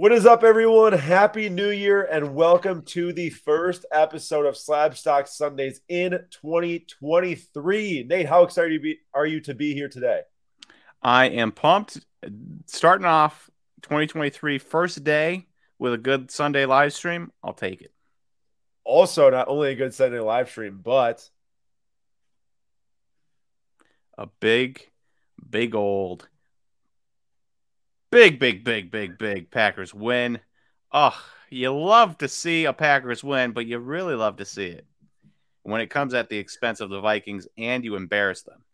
[0.00, 0.94] What is up, everyone?
[0.94, 8.06] Happy New Year and welcome to the first episode of Slabstox Sundays in 2023.
[8.08, 10.22] Nate, how excited you be, are you to be here today?
[11.02, 12.00] I am pumped.
[12.64, 13.50] Starting off
[13.82, 15.46] 2023 first day
[15.78, 17.30] with a good Sunday live stream.
[17.44, 17.92] I'll take it.
[18.84, 21.28] Also, not only a good Sunday live stream, but
[24.16, 24.80] a big,
[25.50, 26.26] big old
[28.10, 30.40] Big, big, big, big, big Packers win.
[30.92, 31.16] Oh,
[31.48, 34.84] you love to see a Packers win, but you really love to see it
[35.62, 38.64] when it comes at the expense of the Vikings and you embarrass them.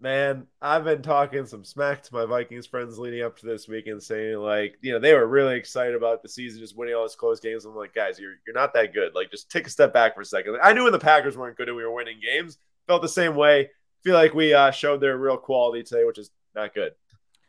[0.00, 4.02] Man, I've been talking some smack to my Vikings friends leading up to this weekend,
[4.02, 7.14] saying like, you know, they were really excited about the season, just winning all these
[7.14, 7.66] close games.
[7.66, 9.14] I'm like, guys, you're you're not that good.
[9.14, 10.58] Like, just take a step back for a second.
[10.62, 12.56] I knew when the Packers weren't good and we were winning games.
[12.86, 13.70] Felt the same way.
[14.02, 16.92] Feel like we uh, showed their real quality today, which is not good.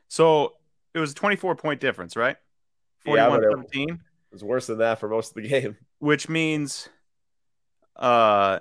[0.08, 0.54] So
[0.96, 2.38] it was a 24 point difference, right?
[3.04, 3.90] 41 yeah, 17.
[3.90, 4.00] It
[4.32, 5.78] was worse than that for most of the game.
[6.00, 6.90] Which means
[7.96, 8.60] uh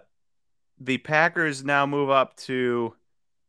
[0.78, 2.94] the Packers now move up to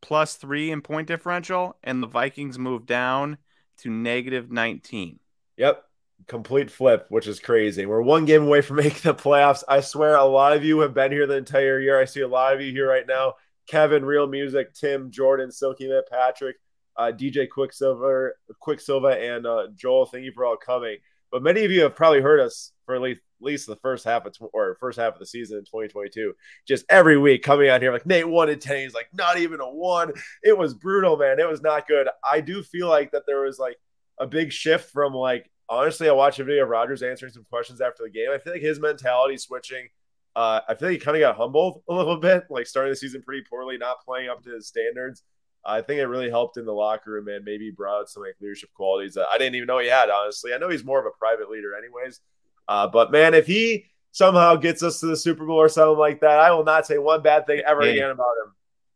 [0.01, 3.37] plus three in point differential, and the Vikings move down
[3.79, 5.19] to negative 19.
[5.57, 5.83] Yep.
[6.27, 7.85] Complete flip, which is crazy.
[7.85, 9.63] We're one game away from making the playoffs.
[9.67, 11.99] I swear a lot of you have been here the entire year.
[11.99, 13.33] I see a lot of you here right now.
[13.67, 16.57] Kevin, Real Music, Tim, Jordan, Silky Mitt, Patrick
[16.97, 20.05] uh, DJ Quicksilver, Quicksilver, and uh, Joel.
[20.05, 20.97] Thank you for all coming.
[21.31, 24.05] But many of you have probably heard us for at least, at least the first
[24.05, 26.33] half of tw- or first half of the season in 2022.
[26.67, 28.77] Just every week coming out here like Nate one in ten.
[28.77, 30.13] He's like not even a one.
[30.43, 31.39] It was brutal, man.
[31.39, 32.07] It was not good.
[32.29, 33.77] I do feel like that there was like
[34.19, 36.07] a big shift from like honestly.
[36.07, 38.29] I watched a video of Rodgers answering some questions after the game.
[38.31, 39.89] I feel like his mentality switching.
[40.35, 42.97] Uh, I feel like he kind of got humbled a little bit, like starting the
[42.97, 45.23] season pretty poorly, not playing up to his standards.
[45.65, 48.69] I think it really helped in the locker room and maybe brought some like leadership
[48.73, 50.09] qualities that I didn't even know he had.
[50.09, 52.21] Honestly, I know he's more of a private leader, anyways.
[52.67, 56.21] Uh, but man, if he somehow gets us to the Super Bowl or something like
[56.21, 58.53] that, I will not say one bad thing ever hey, again about him.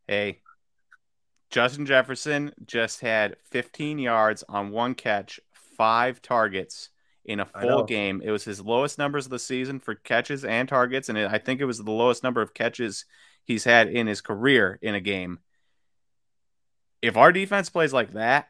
[0.08, 0.40] Hey,
[1.50, 6.90] Justin Jefferson just had 15 yards on one catch, five targets
[7.26, 8.22] in a full game.
[8.24, 11.40] It was his lowest numbers of the season for catches and targets, and it, I
[11.40, 13.06] think it was the lowest number of catches
[13.44, 15.40] he's had in his career in a game
[17.02, 18.50] if our defense plays like that,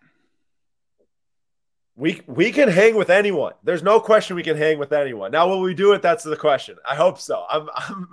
[1.95, 3.53] we we can hang with anyone.
[3.63, 5.31] There's no question we can hang with anyone.
[5.31, 6.01] Now, will we do it?
[6.01, 6.77] That's the question.
[6.89, 7.43] I hope so.
[7.49, 8.07] I'm, I'm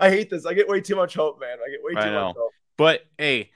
[0.00, 0.46] I hate this.
[0.46, 1.58] I get way too much hope, man.
[1.64, 2.52] I get way too much hope.
[2.76, 3.50] But hey,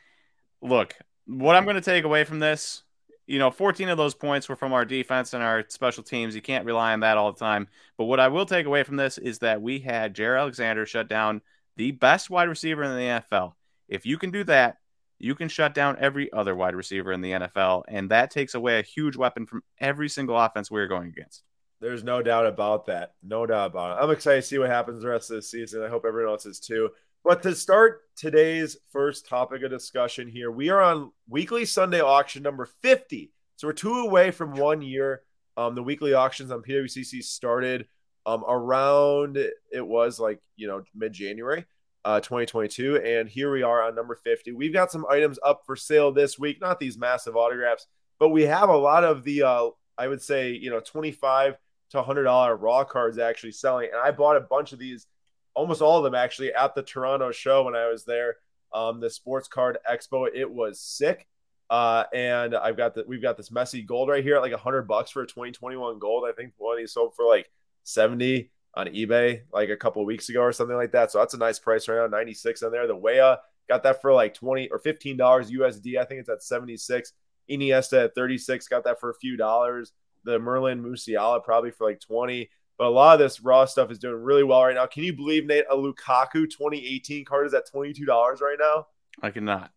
[0.61, 0.95] look,
[1.27, 2.83] what I'm going to take away from this,
[3.27, 6.35] you know, 14 of those points were from our defense and our special teams.
[6.35, 7.69] You can't rely on that all the time.
[7.97, 11.09] But what I will take away from this is that we had Jaire Alexander shut
[11.09, 11.41] down
[11.77, 13.53] the best wide receiver in the NFL.
[13.89, 14.79] If you can do that,
[15.19, 18.79] you can shut down every other wide receiver in the NFL, and that takes away
[18.79, 21.43] a huge weapon from every single offense we're going against.
[21.81, 23.15] There's no doubt about that.
[23.23, 24.03] No doubt about it.
[24.03, 25.83] I'm excited to see what happens the rest of the season.
[25.83, 26.91] I hope everyone else is too.
[27.25, 32.43] But to start today's first topic of discussion here, we are on weekly Sunday auction
[32.43, 33.33] number 50.
[33.57, 35.23] So we're two away from one year.
[35.57, 37.87] Um, the weekly auctions on PWCC started
[38.27, 41.65] um, around it was like you know mid January
[42.09, 43.03] uh, 2022.
[43.05, 44.53] And here we are on number 50.
[44.53, 47.87] We've got some items up for sale this week, not these massive autographs,
[48.19, 51.59] but we have a lot of the, uh, I would say, you know, 25
[51.91, 53.91] to $100 raw cards actually selling.
[53.93, 55.07] And I bought a bunch of these,
[55.53, 58.37] almost all of them actually, at the Toronto show when I was there.
[58.73, 61.27] Um, the Sports Card Expo, it was sick.
[61.69, 64.57] Uh, and I've got the we've got this Messi gold right here at like a
[64.57, 66.25] hundred bucks for a 2021 gold.
[66.27, 67.51] I think one these sold for like
[67.85, 71.11] 70 on eBay like a couple weeks ago or something like that.
[71.11, 72.87] So that's a nice price right now, 96 on there.
[72.87, 75.99] The Weah got that for like 20 or $15 USD.
[75.99, 77.13] I think it's at 76.
[77.51, 79.93] Iniesta at 36, got that for a few dollars.
[80.25, 82.49] The Merlin Musiala probably for like 20.
[82.77, 84.87] But a lot of this raw stuff is doing really well right now.
[84.87, 88.07] Can you believe, Nate, a Lukaku 2018 card is at $22
[88.41, 88.87] right now?
[89.21, 89.73] I cannot.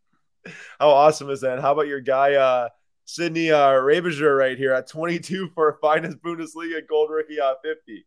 [0.80, 1.60] How awesome is that?
[1.62, 2.70] How about your guy, uh,
[3.06, 8.06] Sydney uh, Raebiger right here at 22 for a finest Bundesliga gold rookie at 50?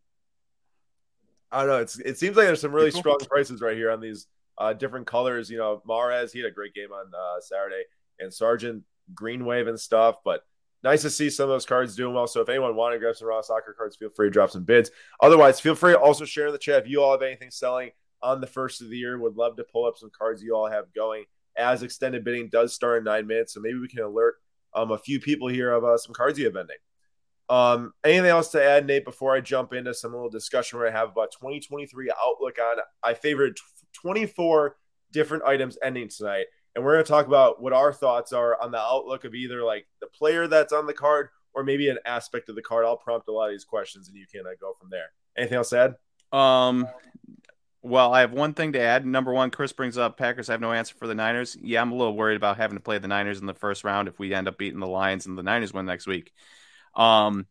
[1.51, 1.77] I don't know.
[1.77, 4.27] It's it seems like there's some really strong prices right here on these
[4.57, 5.49] uh, different colors.
[5.49, 7.83] You know, Mahrez he had a great game on uh, Saturday,
[8.19, 8.83] and Sargent
[9.13, 10.17] Green Wave and stuff.
[10.23, 10.41] But
[10.83, 12.27] nice to see some of those cards doing well.
[12.27, 14.63] So if anyone wanted to grab some raw soccer cards, feel free to drop some
[14.63, 14.91] bids.
[15.21, 17.91] Otherwise, feel free to also share in the chat if you all have anything selling
[18.21, 19.17] on the first of the year.
[19.17, 21.25] Would love to pull up some cards you all have going
[21.57, 23.53] as extended bidding does start in nine minutes.
[23.53, 24.35] So maybe we can alert
[24.73, 26.75] um, a few people here of uh, some cards you have ending.
[27.47, 30.91] Um, anything else to add, Nate, before I jump into some little discussion where I
[30.91, 33.57] have about 2023 outlook on I favored
[33.93, 34.77] 24
[35.11, 36.47] different items ending tonight.
[36.75, 39.63] And we're going to talk about what our thoughts are on the outlook of either
[39.63, 42.85] like the player that's on the card or maybe an aspect of the card.
[42.85, 45.11] I'll prompt a lot of these questions and you can uh, go from there.
[45.37, 45.95] Anything else to
[46.33, 46.37] add?
[46.37, 46.87] Um,
[47.81, 49.05] well, I have one thing to add.
[49.05, 51.55] Number one, Chris brings up Packers have no answer for the Niners.
[51.61, 54.07] Yeah, I'm a little worried about having to play the Niners in the first round
[54.07, 56.33] if we end up beating the Lions and the Niners win next week.
[56.95, 57.47] Um,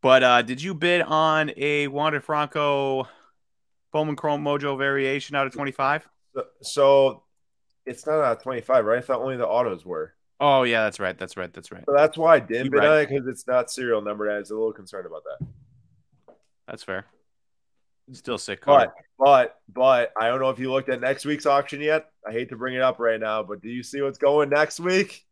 [0.00, 3.08] but uh, did you bid on a Wander Franco
[3.92, 6.08] Bowman Chrome Mojo variation out of 25?
[6.34, 7.22] So, so
[7.86, 8.98] it's not out of 25, right?
[8.98, 10.14] I thought only the autos were.
[10.40, 11.16] Oh yeah, that's right.
[11.16, 11.52] That's right.
[11.52, 11.84] That's right.
[11.86, 14.28] So that's why I didn't bid on it because it's not serial numbered.
[14.28, 15.46] I was a little concerned about that.
[16.66, 17.06] That's fair.
[18.10, 18.90] Still sick card.
[19.18, 22.10] But but but I don't know if you looked at next week's auction yet.
[22.26, 24.80] I hate to bring it up right now, but do you see what's going next
[24.80, 25.24] week?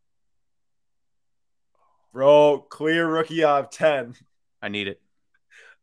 [2.13, 4.17] Bro, clear rookie of 10.
[4.61, 5.01] I need it.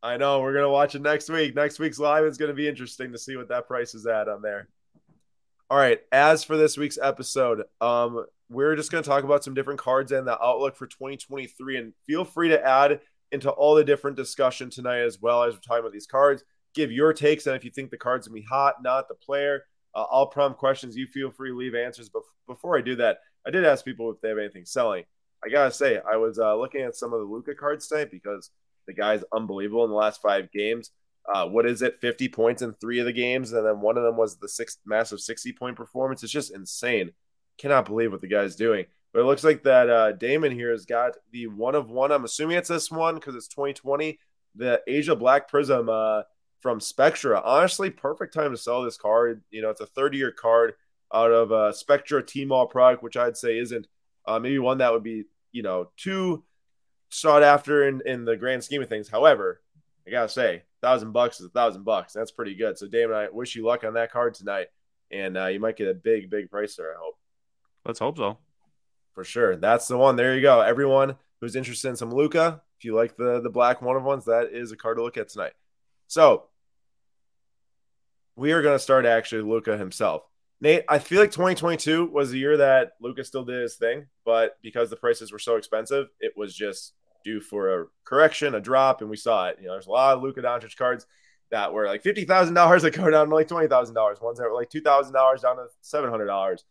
[0.04, 0.42] I know.
[0.42, 1.56] We're gonna watch it next week.
[1.56, 4.42] Next week's live is gonna be interesting to see what that price is at on
[4.42, 4.68] there.
[5.70, 6.00] All right.
[6.12, 10.28] As for this week's episode, um, we're just gonna talk about some different cards and
[10.28, 11.78] the outlook for 2023.
[11.78, 13.00] And feel free to add
[13.32, 16.44] into all the different discussion tonight as well as we're talking about these cards.
[16.74, 19.64] Give your takes on if you think the card's gonna be hot, not the player.
[19.96, 20.98] Uh, I'll prompt questions.
[20.98, 22.10] You feel free to leave answers.
[22.10, 25.06] But before I do that, I did ask people if they have anything selling.
[25.44, 28.50] I gotta say, I was uh, looking at some of the Luka cards tonight because
[28.88, 30.92] the guy's unbelievable in the last five games.
[31.32, 32.00] Uh, what is it?
[32.00, 34.78] 50 points in three of the games, and then one of them was the six
[34.86, 36.24] massive 60 point performance.
[36.24, 37.12] It's just insane.
[37.58, 38.86] Cannot believe what the guy's doing.
[39.14, 42.12] But it looks like that uh, Damon here has got the one of one.
[42.12, 44.20] I'm assuming it's this one because it's 2020.
[44.56, 46.24] The Asia Black Prism uh,
[46.60, 47.42] from Spectra.
[47.44, 49.44] Honestly, perfect time to sell this card.
[49.50, 50.74] You know, it's a 30 year card
[51.14, 53.88] out of uh, Spectra T-Mall product, which I'd say isn't
[54.28, 56.44] uh, maybe one that would be you know too
[57.10, 59.08] sought after in, in the grand scheme of things.
[59.08, 59.62] However,
[60.06, 62.14] I gotta say, thousand bucks is a thousand bucks.
[62.14, 62.78] That's pretty good.
[62.78, 64.68] So, Damon, I wish you luck on that card tonight,
[65.12, 66.94] and uh, you might get a big, big price there.
[66.94, 67.18] I hope.
[67.86, 68.38] Let's hope so.
[69.14, 70.16] For sure, that's the one.
[70.16, 70.62] There you go.
[70.62, 74.26] Everyone who's interested in some Luka, if you like the the black one of ones,
[74.26, 75.54] that is a card to look at tonight.
[76.08, 76.44] So,
[78.36, 80.24] we are going to start actually Luka himself.
[80.60, 84.58] Nate, I feel like 2022 was the year that Luka's still did his thing, but
[84.64, 86.94] because the prices were so expensive, it was just
[87.24, 89.58] due for a correction, a drop, and we saw it.
[89.60, 91.06] You know, there's a lot of Luka Doncic cards
[91.52, 94.20] that were like fifty thousand dollars that go down to like twenty thousand dollars.
[94.20, 96.64] Ones that were like two thousand dollars down to seven hundred dollars.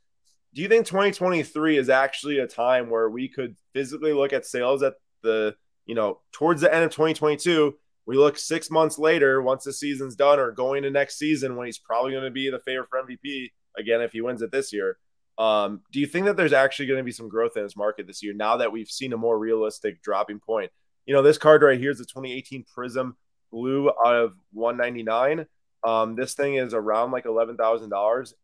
[0.55, 4.83] Do you think 2023 is actually a time where we could physically look at sales
[4.83, 5.55] at the
[5.85, 7.75] you know towards the end of 2022?
[8.07, 11.67] We look six months later, once the season's done, or going to next season when
[11.67, 14.73] he's probably going to be the favorite for MVP again if he wins it this
[14.73, 14.99] year.
[15.39, 18.07] Um, do you think that there's actually going to be some growth in his market
[18.07, 20.71] this year now that we've seen a more realistic dropping point?
[21.05, 23.17] You know, this card right here is the 2018 Prism
[23.53, 25.47] Blue out of 199.
[25.85, 28.35] Um, this thing is around like eleven thousand dollars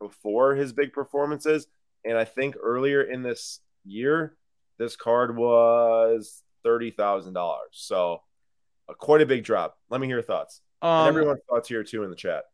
[0.00, 1.66] before his big performances,
[2.04, 4.36] and I think earlier in this year,
[4.78, 7.68] this card was thirty thousand dollars.
[7.72, 8.22] So,
[8.88, 9.76] uh, quite a big drop.
[9.90, 10.62] Let me hear your thoughts.
[10.80, 12.44] Um, everyone's thoughts here too in the chat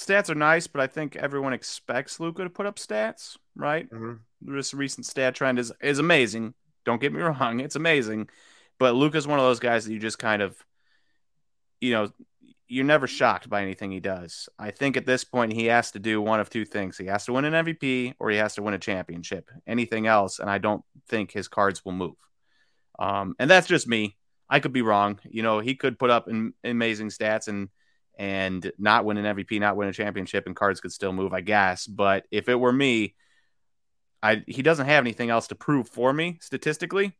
[0.00, 3.90] stats are nice, but I think everyone expects Luka to put up stats, right?
[3.90, 4.56] Mm-hmm.
[4.56, 6.54] This recent stat trend is is amazing.
[6.84, 8.28] Don't get me wrong, it's amazing.
[8.78, 10.56] But Luka's one of those guys that you just kind of,
[11.80, 12.10] you know,
[12.66, 14.48] you're never shocked by anything he does.
[14.58, 17.26] I think at this point he has to do one of two things: he has
[17.26, 19.50] to win an MVP or he has to win a championship.
[19.66, 22.16] Anything else, and I don't think his cards will move.
[22.98, 24.16] Um, and that's just me.
[24.48, 25.20] I could be wrong.
[25.28, 27.68] You know, he could put up an amazing stats and
[28.20, 31.40] and not win an MVP, not win a championship, and cards could still move, I
[31.40, 31.86] guess.
[31.86, 33.14] But if it were me,
[34.22, 37.16] I he doesn't have anything else to prove for me statistically.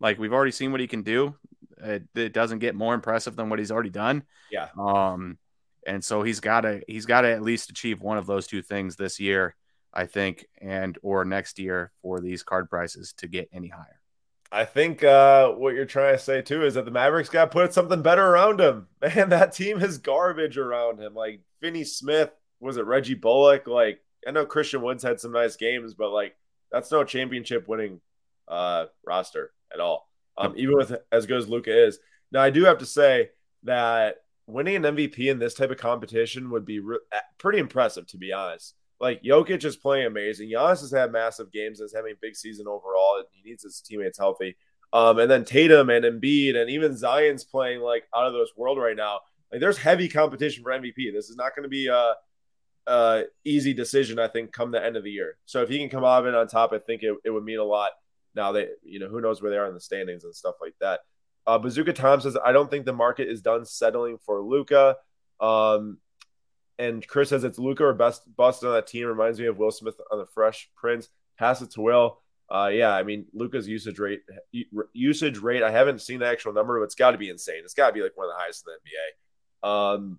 [0.00, 1.36] Like we've already seen what he can do.
[1.76, 4.22] It, it doesn't get more impressive than what he's already done.
[4.50, 4.68] Yeah.
[4.78, 5.36] Um,
[5.86, 8.62] and so he's got to he's got to at least achieve one of those two
[8.62, 9.54] things this year,
[9.92, 13.97] I think, and or next year for these card prices to get any higher.
[14.50, 17.50] I think uh, what you're trying to say too is that the Mavericks got to
[17.50, 18.86] put something better around him.
[19.02, 21.14] Man, that team is garbage around him.
[21.14, 23.66] Like Finney Smith, was it Reggie Bullock?
[23.66, 26.34] Like I know Christian Woods had some nice games, but like
[26.72, 28.00] that's no championship winning
[28.48, 30.08] uh, roster at all.
[30.36, 31.98] Um, even with as good as Luka is.
[32.30, 33.30] Now I do have to say
[33.64, 36.98] that winning an MVP in this type of competition would be re-
[37.38, 38.74] pretty impressive, to be honest.
[39.00, 40.50] Like Jokic is playing amazing.
[40.50, 43.22] Giannis has had massive games and is having a big season overall.
[43.32, 44.56] He needs his teammates healthy.
[44.92, 48.78] Um, and then Tatum and Embiid and even Zion's playing like out of this world
[48.78, 49.20] right now.
[49.52, 51.12] Like there's heavy competition for MVP.
[51.12, 52.14] This is not going to be a,
[52.86, 55.36] a, easy decision, I think, come the end of the year.
[55.46, 57.44] So if he can come out of it on top, I think it, it would
[57.44, 57.90] mean a lot.
[58.34, 60.74] Now they, you know, who knows where they are in the standings and stuff like
[60.80, 61.00] that.
[61.46, 64.96] Uh, Bazooka Tom says, I don't think the market is done settling for Luka.
[65.40, 65.98] Um,
[66.78, 69.06] and Chris says it's Luka or best bust on that team.
[69.06, 71.08] Reminds me of Will Smith on the Fresh Prince.
[71.38, 72.20] Pass it to Will.
[72.50, 74.22] uh, yeah, I mean Luka's usage rate
[74.92, 75.62] usage rate.
[75.62, 77.62] I haven't seen the actual number, but it's got to be insane.
[77.64, 79.94] It's got to be like one of the highest in the NBA.
[79.94, 80.18] Um,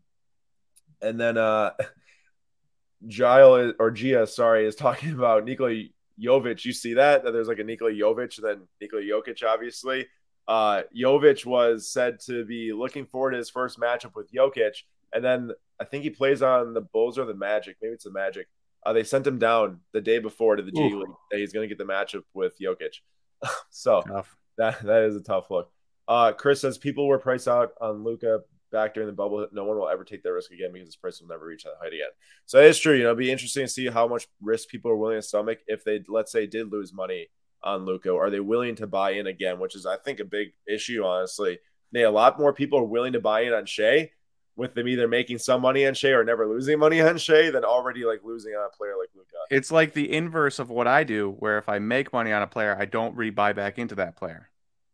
[1.02, 1.72] and then uh,
[3.80, 5.84] or Gia, sorry, is talking about Nikola
[6.22, 6.66] Jovic.
[6.66, 10.08] You see that that there's like a Nikola Jovic, and then Nikola Jokic, obviously.
[10.48, 15.24] Uh, Jovic was said to be looking forward to his first matchup with Jokic, and
[15.24, 17.78] then I think he plays on the Bulls or the Magic.
[17.82, 18.48] Maybe it's the Magic.
[18.86, 21.68] Uh, they sent him down the day before to the G League that he's going
[21.68, 22.96] to get the matchup with Jokic.
[23.70, 24.36] so tough.
[24.58, 25.72] that that is a tough look.
[26.08, 28.40] Uh, Chris says people were priced out on Luka
[28.72, 29.48] back during the bubble.
[29.52, 31.74] No one will ever take that risk again because his price will never reach that
[31.82, 32.10] height again.
[32.46, 32.96] So is true.
[32.96, 35.60] You know, it'd be interesting to see how much risk people are willing to stomach
[35.68, 37.28] if they, let's say, did lose money
[37.64, 38.14] on Luka.
[38.14, 39.60] Are they willing to buy in again?
[39.60, 41.04] Which is, I think, a big issue.
[41.04, 41.60] Honestly,
[41.92, 44.12] Nate, a lot more people are willing to buy in on Shai
[44.60, 47.64] with them either making some money on Shai or never losing money on Shai than
[47.64, 49.28] already like losing on a player like Luka.
[49.50, 52.48] It's like the inverse of what I do, where if I make money on a
[52.48, 54.50] player, I don't re-buy back into that player.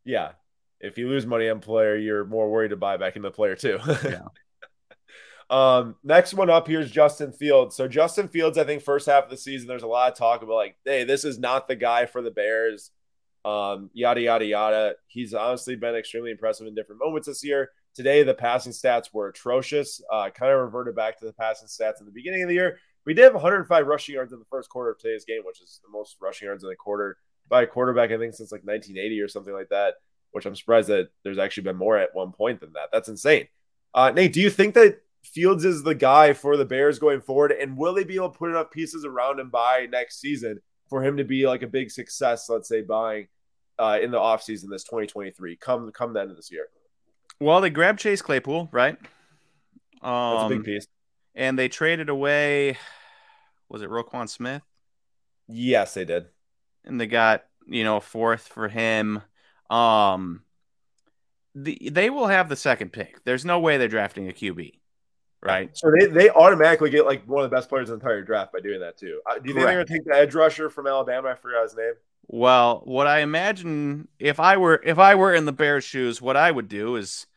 [0.05, 0.33] Yeah.
[0.79, 3.55] If you lose money on player, you're more worried to buy back into the player
[3.55, 3.79] too.
[4.03, 4.21] yeah.
[5.47, 7.75] Um, next one up here is Justin Fields.
[7.75, 10.41] So Justin Fields, I think first half of the season, there's a lot of talk
[10.41, 12.89] about like, hey, this is not the guy for the Bears.
[13.45, 14.95] Um, yada yada yada.
[15.05, 17.69] He's honestly been extremely impressive in different moments this year.
[17.95, 20.01] Today, the passing stats were atrocious.
[20.11, 22.77] Uh, kind of reverted back to the passing stats in the beginning of the year.
[23.05, 25.79] We did have 105 rushing yards in the first quarter of today's game, which is
[25.83, 29.21] the most rushing yards in a quarter by a quarterback, I think, since like 1980
[29.21, 29.95] or something like that.
[30.31, 32.89] Which I'm surprised that there's actually been more at one point than that.
[32.91, 33.47] That's insane.
[33.93, 37.53] Uh, Nate, do you think that Fields is the guy for the Bears going forward?
[37.53, 40.59] And will they be able to put enough pieces around him by next season
[40.89, 43.27] for him to be like a big success, let's say, buying
[43.79, 46.67] uh, in the offseason this 2023, come come the end of this year?
[47.39, 48.97] Well, they grabbed Chase Claypool, right?
[50.01, 50.87] Um, That's a big um, piece.
[51.35, 52.77] And they traded away,
[53.67, 54.61] was it Roquan Smith?
[55.47, 56.27] Yes, they did.
[56.85, 59.21] And they got, you know, a fourth for him.
[59.69, 60.43] Um,
[61.53, 63.23] the, they will have the second pick.
[63.23, 64.79] There's no way they're drafting a QB,
[65.41, 65.75] right?
[65.75, 68.53] So they, they automatically get like one of the best players in the entire draft
[68.53, 69.21] by doing that too.
[69.29, 71.29] Uh, do you think they're going to take the edge rusher from Alabama?
[71.29, 71.93] I forgot his name.
[72.27, 76.35] Well, what I imagine if I were if I were in the Bears' shoes, what
[76.35, 77.27] I would do is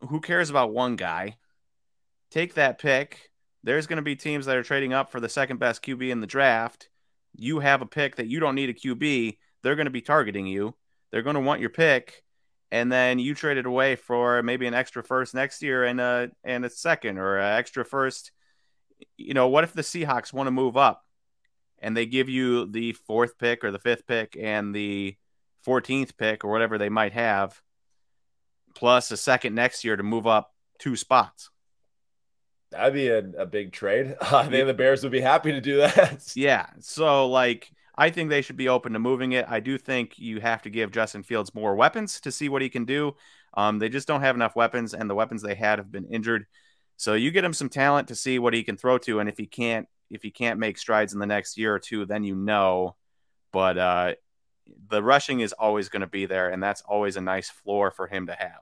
[0.00, 1.38] who cares about one guy?
[2.30, 3.30] Take that pick.
[3.64, 6.20] There's going to be teams that are trading up for the second best QB in
[6.20, 6.88] the draft.
[7.34, 9.38] You have a pick that you don't need a QB.
[9.62, 10.74] They're going to be targeting you.
[11.10, 12.22] They're going to want your pick,
[12.70, 16.30] and then you trade it away for maybe an extra first next year and a
[16.44, 18.30] and a second or an extra first.
[19.16, 21.04] You know, what if the Seahawks want to move up?
[21.80, 25.16] And they give you the fourth pick or the fifth pick and the
[25.66, 27.60] 14th pick or whatever they might have,
[28.74, 31.50] plus a second next year to move up two spots.
[32.70, 34.16] That'd be a, a big trade.
[34.20, 36.32] I think the Bears would be happy to do that.
[36.36, 36.66] yeah.
[36.80, 39.46] So, like, I think they should be open to moving it.
[39.48, 42.68] I do think you have to give Justin Fields more weapons to see what he
[42.68, 43.16] can do.
[43.54, 46.46] Um, they just don't have enough weapons, and the weapons they had have been injured.
[46.96, 49.38] So you get him some talent to see what he can throw to, and if
[49.38, 52.34] he can't, if he can't make strides in the next year or two, then you
[52.34, 52.96] know.
[53.52, 54.14] But uh,
[54.88, 58.06] the rushing is always going to be there, and that's always a nice floor for
[58.06, 58.60] him to have.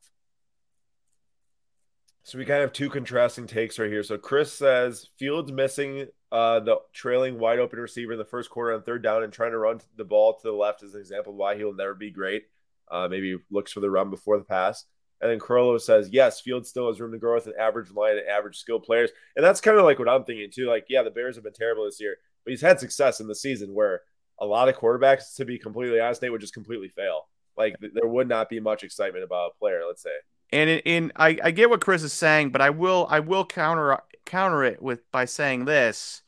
[2.23, 4.03] So we kind of have two contrasting takes right here.
[4.03, 8.75] So Chris says Fields missing uh, the trailing wide open receiver in the first quarter
[8.75, 11.33] on third down and trying to run the ball to the left is an example
[11.33, 12.47] of why he will never be great.
[12.91, 14.87] Uh, maybe looks for the run before the pass.
[15.21, 18.19] And then Carlo says, yes, Field still has room to grow with an average line
[18.19, 19.11] and average skill players.
[19.35, 20.69] And that's kind of like what I'm thinking too.
[20.69, 23.35] Like, yeah, the Bears have been terrible this year, but he's had success in the
[23.35, 24.03] season where
[24.39, 27.29] a lot of quarterbacks, to be completely honest, they would just completely fail.
[27.57, 30.11] Like there would not be much excitement about a player, let's say.
[30.53, 33.45] And in, in I, I get what Chris is saying, but I will I will
[33.45, 36.23] counter counter it with by saying this.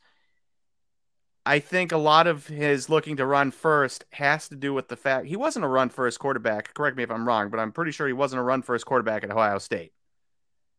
[1.49, 4.95] I think a lot of his looking to run first has to do with the
[4.95, 6.75] fact he wasn't a run first quarterback.
[6.75, 9.23] Correct me if I'm wrong, but I'm pretty sure he wasn't a run first quarterback
[9.23, 9.91] at Ohio State.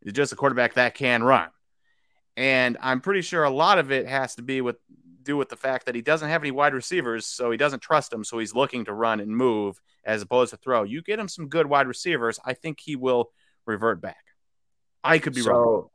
[0.01, 1.49] He's just a quarterback that can run.
[2.37, 4.77] And I'm pretty sure a lot of it has to be with
[5.25, 8.13] do with the fact that he doesn't have any wide receivers, so he doesn't trust
[8.13, 10.85] them, so he's looking to run and move as opposed to throw.
[10.85, 13.33] You get him some good wide receivers, I think he will
[13.67, 14.25] revert back.
[15.03, 15.89] I could be so, wrong.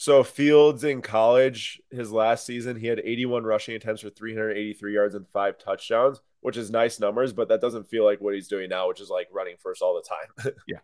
[0.00, 5.16] So Fields in college, his last season, he had 81 rushing attempts for 383 yards
[5.16, 8.68] and five touchdowns, which is nice numbers, but that doesn't feel like what he's doing
[8.68, 10.54] now, which is like running first all the time.
[10.68, 10.78] yeah.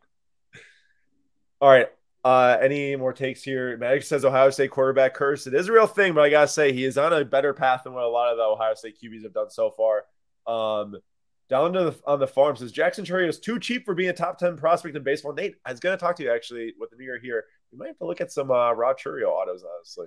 [1.60, 1.86] All right.
[2.24, 3.76] Uh, any more takes here?
[3.76, 5.46] Magic says Ohio State quarterback curse.
[5.46, 7.82] It is a real thing, but I gotta say he is on a better path
[7.84, 10.06] than what a lot of the Ohio State QBs have done so far.
[10.44, 10.96] Um,
[11.48, 14.12] down to the on the farm says Jackson Chourio is too cheap for being a
[14.12, 15.34] top 10 prospect in baseball.
[15.34, 17.44] Nate, I was gonna talk to you actually with the New Year here.
[17.74, 20.06] You might have to look at some uh, Rod Chourio autos, honestly.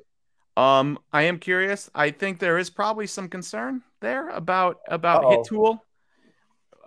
[0.55, 1.89] Um, I am curious.
[1.93, 5.29] I think there is probably some concern there about about Uh-oh.
[5.31, 5.83] hit tool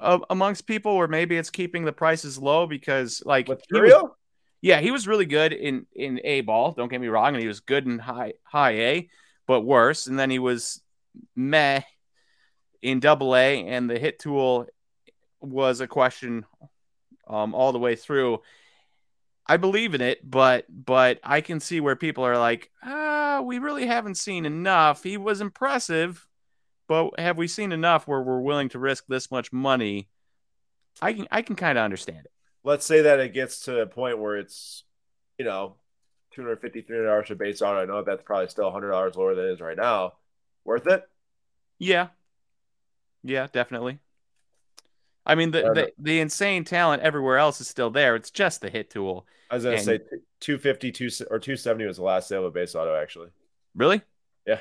[0.01, 4.11] uh, amongst people, or maybe it's keeping the prices low because like With he was-
[4.63, 6.73] yeah, he was really good in in A ball.
[6.73, 9.11] Don't get me wrong, and he was good in high high A,
[9.47, 10.07] but worse.
[10.07, 10.81] And then he was
[11.37, 11.83] meh
[12.81, 14.67] in Double A, and the hit tool
[15.41, 16.47] was a question
[17.29, 18.41] um, all the way through.
[19.47, 23.59] I believe in it, but but I can see where people are like, ah, we
[23.59, 25.03] really haven't seen enough.
[25.03, 26.29] He was impressive,
[26.89, 30.09] but have we seen enough where we're willing to risk this much money?
[31.03, 32.33] I can I can kind of understand it.
[32.63, 34.85] Let's say that it gets to a point where it's,
[35.39, 35.77] you know,
[36.33, 37.81] 250 $300 for base auto.
[37.81, 40.15] I know that's probably still $100 lower than it is right now.
[40.65, 41.03] Worth it?
[41.79, 42.09] Yeah.
[43.23, 43.99] Yeah, definitely.
[45.27, 48.17] I mean, the, the, the insane talent everywhere else is still there.
[48.17, 49.27] It's just the hit tool.
[49.51, 49.99] I was going to say
[50.41, 53.29] 250 two, or 270 was the last sale of base auto, actually.
[53.75, 54.01] Really?
[54.47, 54.61] Yeah.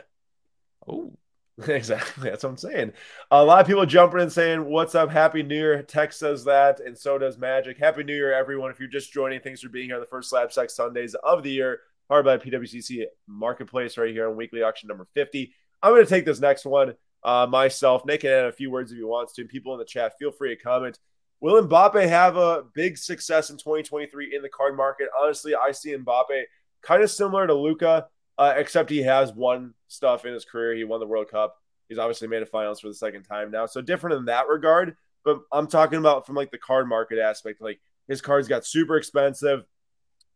[0.88, 1.14] Oh,
[1.68, 2.30] Exactly.
[2.30, 2.94] That's what I'm saying.
[3.32, 5.10] A lot of people jumping in saying, What's up?
[5.10, 5.84] Happy New Year.
[5.84, 7.78] Tech says that, and so does Magic.
[7.78, 8.72] Happy New Year, everyone.
[8.72, 11.52] If you're just joining, thanks for being here on the first Slabstox Sundays of the
[11.52, 15.54] year, powered by PWCC Marketplace right here on weekly auction number 50.
[15.82, 18.06] I'm going to take this next one uh, myself.
[18.06, 19.46] Nick can add a few words if he wants to.
[19.46, 21.00] People in the chat, feel free to comment.
[21.42, 25.08] Will Mbappe have a big success in 2023 in the card market?
[25.20, 26.44] Honestly, I see Mbappe
[26.82, 28.08] kind of similar to Luka,
[28.38, 30.76] uh, except he has won stuff in his career.
[30.76, 31.58] He won the World Cup.
[31.88, 33.66] He's obviously made a finals for the second time now.
[33.66, 34.96] So different in that regard.
[35.24, 37.62] But I'm talking about from like the card market aspect.
[37.62, 39.66] Like his cards got super expensive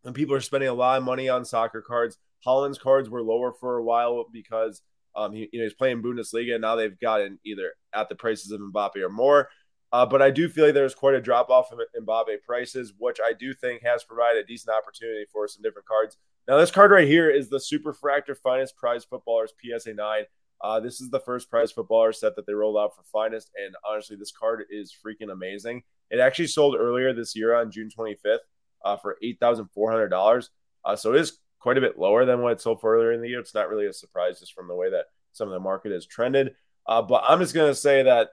[0.04, 2.18] and people are spending a lot of money on soccer cards.
[2.46, 4.82] Haaland's cards were lower for a while because
[5.16, 6.60] um, he, you know, he's playing Bundesliga.
[6.60, 9.50] Now they've gotten either at the prices of Mbappe or more.
[9.92, 13.20] Uh, but I do feel like there's quite a drop off in Mbappe prices, which
[13.24, 16.18] I do think has provided a decent opportunity for some different cards.
[16.48, 20.24] Now, this card right here is the Super Fractor Finest Prize Footballers PSA 9.
[20.64, 23.52] Uh, this is the first prize footballer set that they rolled out for Finest.
[23.64, 25.84] And honestly, this card is freaking amazing.
[26.10, 28.38] It actually sold earlier this year on June 25th
[28.86, 30.50] uh, for $8,400.
[30.86, 33.22] Uh, so it is quite a bit lower than what it sold for earlier in
[33.22, 33.40] the year.
[33.40, 36.06] It's not really a surprise just from the way that some of the market has
[36.06, 36.54] trended.
[36.86, 38.32] Uh, but I'm just going to say that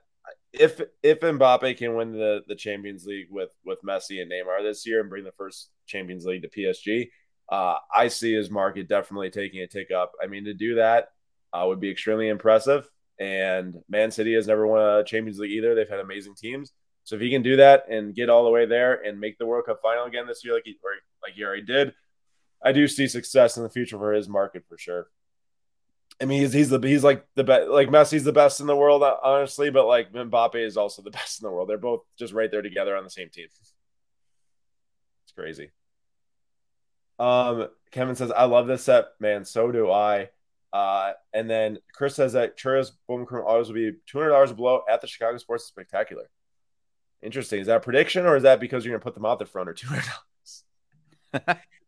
[0.52, 4.84] if if Mbappe can win the the Champions League with with Messi and Neymar this
[4.84, 7.08] year and bring the first Champions League to PSG,
[7.48, 10.10] uh, I see his market definitely taking a tick up.
[10.20, 11.10] I mean, to do that
[11.52, 12.90] uh, would be extremely impressive.
[13.20, 15.76] And Man City has never won a Champions League either.
[15.76, 16.72] They've had amazing teams.
[17.04, 19.46] So if he can do that and get all the way there and make the
[19.46, 20.76] World Cup final again this year, like he
[21.22, 21.92] like he already did,
[22.62, 25.08] I do see success in the future for his market for sure.
[26.20, 27.68] I mean, he's he's the he's like the best.
[27.68, 31.40] Like Messi's the best in the world, honestly, but like Mbappe is also the best
[31.40, 31.68] in the world.
[31.68, 33.46] They're both just right there together on the same team.
[35.24, 35.70] It's crazy.
[37.18, 39.44] Um, Kevin says, "I love this set, man.
[39.44, 40.28] So do I."
[40.72, 44.52] Uh, and then Chris says that Chourio's Boom Crew autos will be two hundred dollars
[44.52, 46.28] below at the Chicago Sports Spectacular.
[47.22, 47.60] Interesting.
[47.60, 49.70] Is that a prediction, or is that because you're gonna put them out the front
[49.70, 51.58] or two hundred dollars?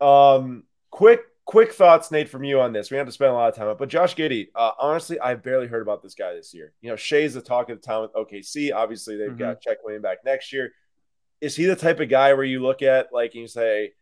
[0.00, 2.90] um, quick quick thoughts, Nate, from you on this.
[2.90, 3.76] We have to spend a lot of time on.
[3.76, 6.72] But Josh Giddey, uh, honestly, I've barely heard about this guy this year.
[6.82, 8.74] You know, Shai's the talk of the town with OKC.
[8.74, 9.38] Obviously, they've mm-hmm.
[9.38, 10.72] got Check William back next year.
[11.40, 13.92] Is he the type of guy where you look at, like, and you say,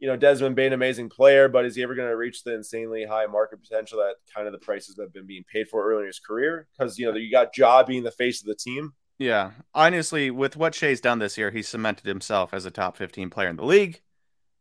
[0.00, 3.04] you know, Desmond Bane, amazing player, but is he ever going to reach the insanely
[3.04, 6.02] high market potential that kind of the prices that have been being paid for earlier
[6.02, 6.68] in his career?
[6.72, 8.94] Because, you know, you got Ja being the face of the team.
[9.18, 9.50] Yeah.
[9.74, 13.48] Honestly, with what Shai's done this year, he's cemented himself as a top 15 player
[13.48, 14.00] in the league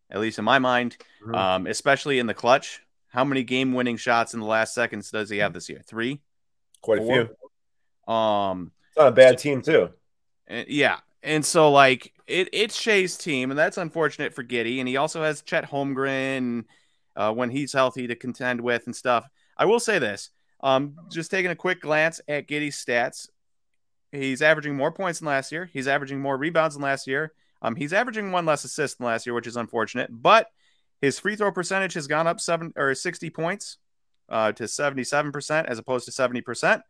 [0.09, 1.35] at least in my mind, mm-hmm.
[1.35, 2.81] um, especially in the clutch.
[3.09, 5.81] How many game winning shots in the last seconds does he have this year?
[5.85, 6.19] Three?
[6.81, 7.21] Quite Four?
[7.21, 8.13] a few.
[8.13, 9.89] Um, it's not a bad team, too.
[10.47, 10.97] And, yeah.
[11.23, 14.79] And so, like, it, it's Shai's team, and that's unfortunate for Giddey.
[14.79, 16.65] And he also has Chet Holmgren
[17.15, 19.27] uh, when he's healthy to contend with and stuff.
[19.57, 20.29] I will say this
[20.61, 23.29] um, just taking a quick glance at Giddey's stats,
[24.11, 27.33] he's averaging more points than last year, he's averaging more rebounds than last year.
[27.61, 30.47] Um, he's averaging one less assist than last year, which is unfortunate, but
[31.01, 33.77] his free throw percentage has gone up seven or 60 points
[34.29, 36.81] uh, to 77% as opposed to 70%,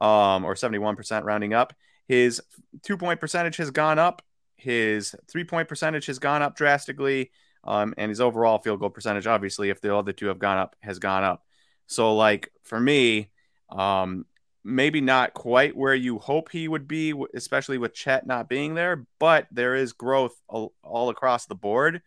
[0.00, 1.72] um, or 71% rounding up.
[2.08, 2.42] His
[2.82, 4.22] two point percentage has gone up.
[4.56, 7.30] His three point percentage has gone up drastically.
[7.64, 10.74] Um, and his overall field goal percentage, obviously, if the other two have gone up,
[10.80, 11.44] has gone up.
[11.86, 13.30] So, like, for me,
[13.70, 14.26] um,
[14.64, 19.06] maybe not quite where you hope he would be, especially with Chet not being there,
[19.18, 22.02] but there is growth all, all across the board.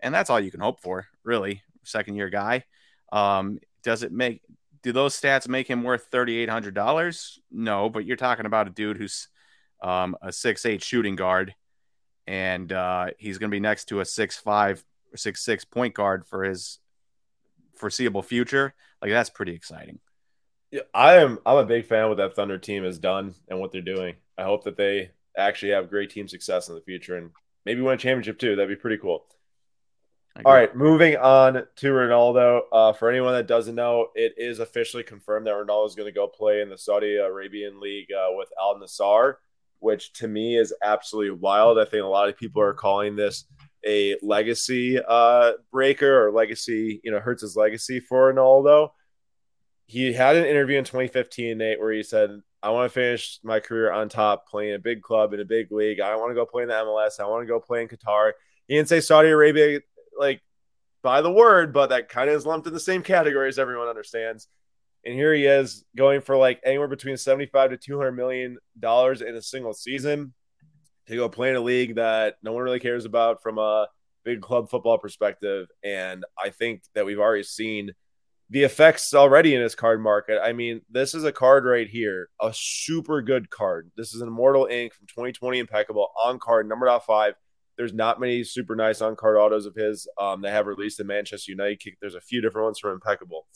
[0.00, 1.62] And that's all you can hope for, really.
[1.84, 2.64] Second year guy.
[3.12, 4.42] Um, does it make,
[4.82, 7.38] do those stats make him worth $3,800?
[7.50, 9.28] No, but you're talking about a dude who's
[9.82, 11.54] um, a six eight shooting guard,
[12.26, 16.26] and uh, he's going to be next to a six five six six point guard
[16.26, 16.78] for his
[17.76, 19.98] foreseeable future, like that's pretty exciting.
[20.70, 21.38] Yeah, I am.
[21.44, 24.16] I'm a big fan of what that Thunder team has done and what they're doing.
[24.38, 27.30] I hope that they actually have great team success in the future and
[27.66, 28.56] maybe win a championship too.
[28.56, 29.26] That'd be pretty cool.
[30.44, 32.60] All right, moving on to Ronaldo.
[32.72, 36.14] Uh, for anyone that doesn't know, it is officially confirmed that Ronaldo is going to
[36.14, 39.34] go play in the Saudi Arabian League uh, with Al Nassr,
[39.80, 41.78] which to me is absolutely wild.
[41.78, 43.44] I think a lot of people are calling this
[43.84, 48.90] a legacy uh, breaker or legacy, you know, hurts his legacy for Ronaldo.
[49.90, 52.30] He had an interview in 2015, Nate, where he said,
[52.62, 55.72] I want to finish my career on top, playing a big club in a big
[55.72, 55.98] league.
[55.98, 57.18] I want to go play in the MLS.
[57.18, 58.30] I want to go play in Qatar.
[58.68, 59.80] He didn't say Saudi Arabia
[60.16, 60.42] like
[61.02, 63.88] by the word, but that kind of is lumped in the same category as everyone
[63.88, 64.46] understands.
[65.04, 69.34] And here he is going for like anywhere between 75 to 200 million dollars in
[69.34, 70.34] a single season
[71.08, 73.88] to go play in a league that no one really cares about from a
[74.24, 75.66] big club football perspective.
[75.82, 77.90] And I think that we've already seen
[78.50, 80.40] the effects already in his card market.
[80.42, 83.92] I mean, this is a card right here, a super good card.
[83.96, 87.34] This is an Immortal Ink from 2020 Impeccable on card, number five.
[87.76, 91.06] There's not many super nice on card autos of his um, that have released in
[91.06, 91.80] Manchester United.
[92.00, 93.46] There's a few different ones from Impeccable.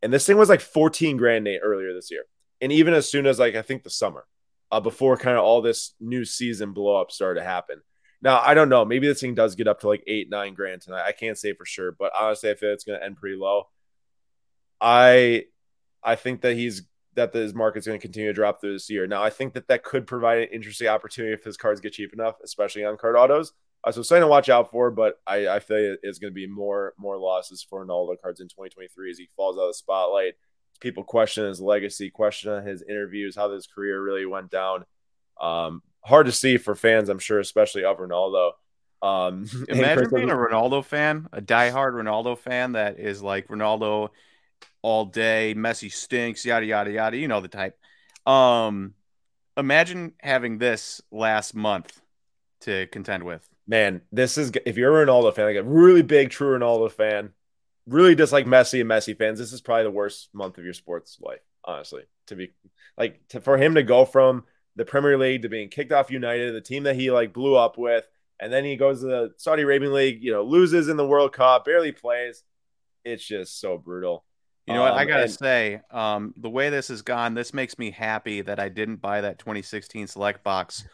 [0.00, 2.22] And this thing was like 14 grand Nate earlier this year.
[2.60, 4.24] And even as soon as like I think the summer,
[4.70, 7.80] uh, before kind of all this new season blow up started to happen.
[8.22, 8.84] Now I don't know.
[8.84, 11.04] Maybe this thing does get up to like eight, nine grand tonight.
[11.06, 13.64] I can't say for sure, but honestly, I feel it's going to end pretty low.
[14.80, 15.44] I
[16.02, 16.82] I think that he's
[17.14, 19.06] that his market's going to continue to drop through this year.
[19.06, 22.12] Now I think that that could provide an interesting opportunity if his cards get cheap
[22.12, 23.52] enough, especially on card autos.
[23.84, 26.46] Uh, so something to watch out for, but I, I feel it's going to be
[26.46, 30.34] more more losses for Ronaldo cards in 2023 as he falls out of the spotlight.
[30.80, 34.84] People question his legacy, question his interviews, how his career really went down.
[35.40, 38.52] Um, hard to see for fans, I'm sure, especially of Ronaldo.
[39.02, 44.10] Um, Imagine being a Ronaldo fan, a diehard Ronaldo fan that is like Ronaldo
[44.82, 47.16] all day, Messi stinks, yada yada yada.
[47.16, 47.78] You know the type.
[48.26, 48.94] Um,
[49.56, 52.00] imagine having this last month
[52.60, 56.30] to contend with man, this is if you're a Ronaldo fan, like a really big
[56.30, 57.30] true Ronaldo fan,
[57.86, 61.18] really dislike Messi and Messi fans, this is probably the worst month of your sports
[61.20, 62.02] life, honestly.
[62.28, 62.52] To be
[62.96, 64.44] like to, for him to go from
[64.76, 67.78] the Premier League to being kicked off United, the team that he like blew up
[67.78, 68.06] with,
[68.40, 71.32] and then he goes to the Saudi Arabian League, you know, loses in the World
[71.32, 72.42] Cup, barely plays.
[73.04, 74.24] It's just so brutal.
[74.66, 74.94] You know what?
[74.94, 78.40] I um, gotta and, say, um, the way this has gone, this makes me happy
[78.42, 80.84] that I didn't buy that 2016 select box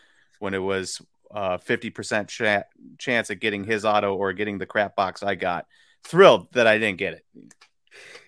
[0.41, 1.01] when it was
[1.35, 2.65] uh, 50% ch-
[2.99, 5.67] chance at getting his auto or getting the crap box I got.
[6.05, 7.25] Thrilled that I didn't get it.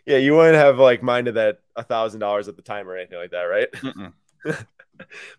[0.06, 3.18] Yeah, you wouldn't have like minded that a thousand dollars at the time or anything
[3.18, 3.68] like that, right?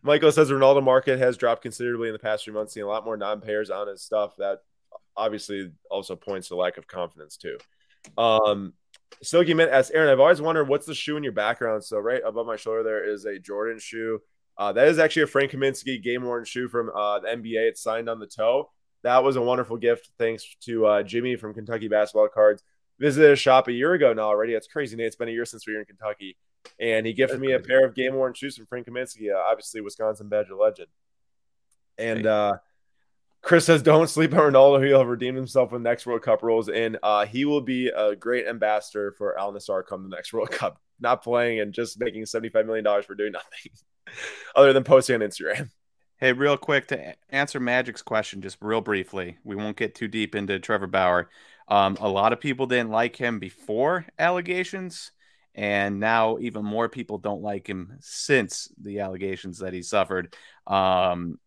[0.03, 3.05] Michael says Ronaldo market has dropped considerably in the past few months, seeing a lot
[3.05, 4.35] more non-payers on his stuff.
[4.37, 4.59] That
[5.15, 7.57] obviously also points to lack of confidence too.
[8.17, 8.73] Um,
[9.23, 11.83] Silky Mint asks Aaron, I've always wondered what's the shoe in your background.
[11.83, 14.19] So right above my shoulder there is a Jordan shoe.
[14.57, 17.69] Uh, that is actually a Frank Kaminsky game worn shoe from uh, the NBA.
[17.69, 18.69] It's signed on the toe.
[19.03, 20.09] That was a wonderful gift.
[20.17, 22.63] Thanks to uh, Jimmy from Kentucky Basketball Cards.
[22.97, 24.53] Visited a shop a year ago now already.
[24.53, 25.07] That's crazy, Nate.
[25.07, 26.37] It's been a year since we were in Kentucky.
[26.79, 29.81] And he gifted me a pair of game worn shoes from Frank Kaminsky, uh, obviously
[29.81, 30.87] Wisconsin Badger legend.
[31.97, 32.57] And uh,
[33.45, 34.83] Chris says, "Don't sleep on Ronaldo.
[34.83, 36.97] He'll redeem himself when next World Cup rolls in.
[37.03, 40.81] Uh, he will be a great ambassador for Al Nassr come the next World Cup.
[40.99, 43.71] Not playing and just making seventy-five million dollars for doing nothing."
[44.55, 45.69] other than posting on Instagram.
[46.17, 49.37] Hey, real quick to answer Magic's question, just real briefly.
[49.43, 51.29] We won't get too deep into Trevor Bauer.
[51.67, 55.11] Um, a lot of people didn't like him before allegations,
[55.53, 61.37] and now even more people don't like him since the allegations that he suffered, um,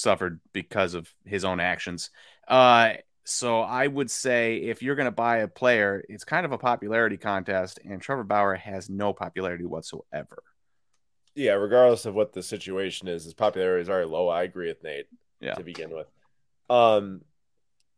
[0.00, 2.10] suffered because of his own actions.
[2.48, 6.52] Uh, so I would say if you're going to buy a player, it's kind of
[6.52, 10.42] a popularity contest, and Trevor Bauer has no popularity whatsoever
[11.34, 14.28] yeah, regardless of what the situation is, his popularity is very low.
[14.28, 15.06] I agree with Nate.
[15.40, 15.54] Yeah.
[15.54, 16.06] To begin with.
[16.68, 17.22] Um,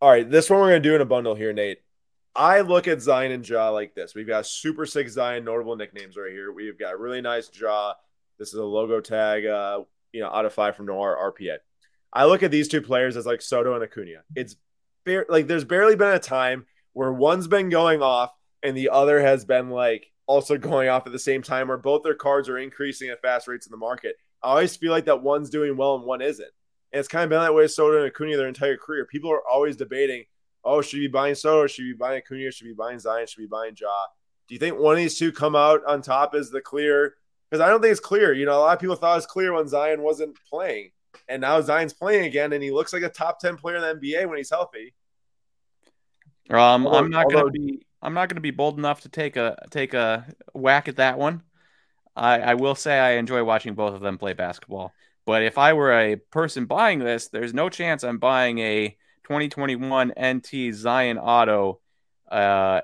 [0.00, 1.78] all right, this one we're gonna do in a bundle here, Nate.
[2.34, 4.14] I look at Zion and Ja like this.
[4.14, 6.52] We've got Super Sick Zion notable nicknames right here.
[6.52, 7.94] We've got really nice Ja.
[8.38, 9.80] This is a logo tag, uh,
[10.12, 11.58] you know, out of five from Noir RPA.
[12.12, 14.22] I look at these two players as like Soto and Acuna.
[14.36, 14.56] It's
[15.04, 18.30] bare, like there's barely been a time where one's been going off
[18.62, 22.02] and the other has been like also going off at the same time, where both
[22.02, 24.16] their cards are increasing at fast rates in the market.
[24.42, 26.48] I always feel like that one's doing well and one isn't.
[26.92, 29.06] And it's kind of been that way with Soto and Acuna their entire career.
[29.06, 30.24] People are always debating,
[30.64, 31.66] oh, should be buying Soto?
[31.66, 32.50] Should be buying Acuna?
[32.50, 33.26] Should be buying Zion?
[33.26, 33.88] Should be buying Ja?
[34.48, 37.14] Do you think one of these two come out on top as the clear?
[37.50, 38.32] Because I don't think it's clear.
[38.32, 40.90] You know, a lot of people thought it was clear when Zion wasn't playing.
[41.28, 44.08] And now Zion's playing again, and he looks like a top 10 player in the
[44.08, 44.94] NBA when he's healthy.
[46.50, 49.36] Um, although, I'm not going to be I'm not to be bold enough to take
[49.36, 51.42] a take a whack at that one.
[52.16, 54.92] I, I will say I enjoy watching both of them play basketball.
[55.24, 58.88] But if I were a person buying this, there's no chance I'm buying a
[59.24, 61.80] 2021 NT Zion Auto
[62.30, 62.80] uh,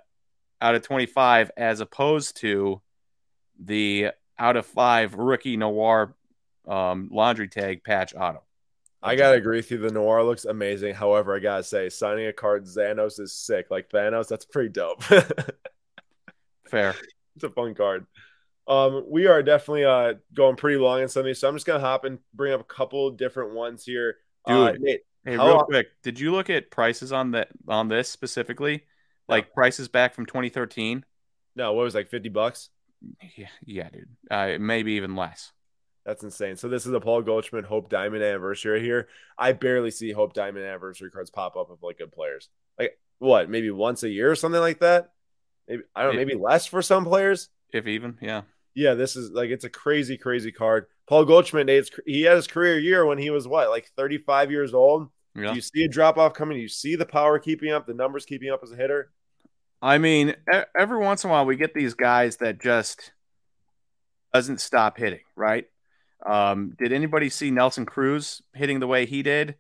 [0.61, 2.81] out of 25 as opposed to
[3.59, 6.15] the out of five rookie Noir
[6.69, 8.43] um, laundry tag patch auto.
[9.03, 9.79] I gotta agree with you.
[9.79, 10.95] The Noir looks amazing.
[10.95, 13.67] However, I gotta say, signing a card Xanos is sick.
[13.71, 15.03] Like Thanos, that's pretty dope.
[16.69, 16.95] Fair.
[17.37, 18.07] It's a fun card.
[18.67, 21.67] Um, we are definitely uh going pretty long in some of these, so I'm just
[21.67, 24.17] gonna hop and bring up a couple different ones here.
[24.47, 28.09] Dude, uh, Nate, hey, real quick, did you look at prices on that on this
[28.11, 28.85] specifically?
[29.29, 31.05] Like prices back from 2013?
[31.55, 32.71] no, what was it, like 50 bucks?
[33.37, 34.09] Yeah, yeah, dude.
[34.31, 35.53] Uh, maybe even less.
[36.09, 36.57] That's insane.
[36.57, 39.09] So this is a Paul Goldschmidt Hope Diamond anniversary here.
[39.37, 42.49] I barely see Hope Diamond anniversary cards pop up of like good players.
[42.79, 43.51] Like what?
[43.51, 45.11] Maybe once a year or something like that.
[45.69, 46.17] Maybe I don't know.
[46.17, 47.51] Maybe less for some players.
[47.75, 48.41] If even, yeah.
[48.75, 50.87] Yeah, this is like it's a crazy, crazy card.
[51.07, 51.69] Paul Goldschmidt,
[52.07, 55.11] he had his career year when he was what, like 35 years old.
[55.35, 55.53] Yeah.
[55.53, 56.57] You see a drop off coming?
[56.57, 59.11] You see the power keeping up, the numbers keeping up as a hitter?
[59.83, 60.37] I mean,
[60.75, 63.13] every once in a while we get these guys that just
[64.33, 65.67] doesn't stop hitting, right?
[66.27, 69.55] Um, did anybody see Nelson Cruz hitting the way he did?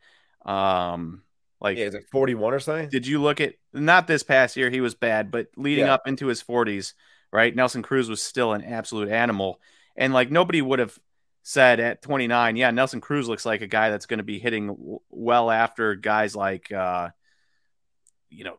[0.44, 1.22] Um,
[1.60, 2.88] like, Yeah, it's like 41 or something.
[2.88, 4.70] did you look at not this past year?
[4.70, 5.94] He was bad, but leading Yeah.
[5.94, 6.94] up into his 40s,
[7.32, 7.54] right?
[7.54, 9.60] Nelson Cruz was still an absolute animal,
[9.96, 10.98] and like nobody would have
[11.42, 14.98] said at 29, yeah, Nelson Cruz looks like a guy that's going to be hitting
[15.10, 17.08] well after guys like, uh,
[18.30, 18.58] you know,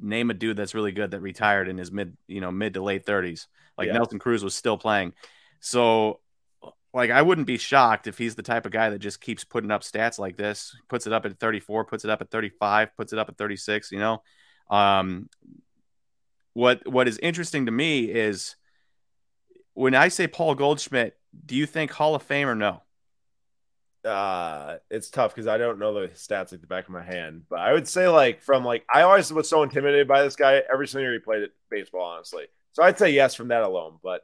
[0.00, 2.82] name a dude that's really good that retired in his mid, you know, mid to
[2.82, 3.46] late 30s.
[3.78, 3.92] Like Yeah.
[3.94, 5.12] Nelson Cruz was still playing,
[5.60, 6.20] so.
[6.92, 9.70] Like I wouldn't be shocked if he's the type of guy that just keeps putting
[9.70, 13.12] up stats like this, puts it up at 34, puts it up at 35, puts
[13.12, 14.22] it up at 36, you know.
[14.68, 15.28] Um
[16.52, 18.56] what what is interesting to me is
[19.74, 22.82] when I say Paul Goldschmidt, do you think Hall of Fame or no?
[24.04, 27.42] uh it's tough because I don't know the stats like the back of my hand,
[27.50, 30.62] but I would say like from like I always was so intimidated by this guy
[30.72, 32.46] every single year he played at baseball, honestly.
[32.72, 33.98] So I'd say yes from that alone.
[34.02, 34.22] But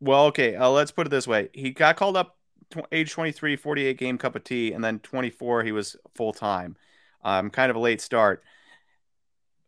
[0.00, 1.48] Well, okay, uh, let's put it this way.
[1.52, 2.36] He got called up
[2.70, 6.76] tw- age 23, 48 game cup of tea, and then 24 he was full time.
[7.24, 8.42] Um, kind of a late start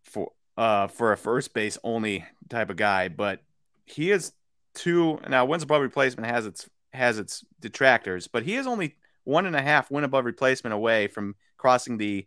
[0.05, 3.43] for uh for a first base only type of guy, but
[3.85, 4.33] he is
[4.75, 9.47] two now wins above replacement has its has its detractors, but he is only one
[9.47, 12.27] and a half win above replacement away from crossing the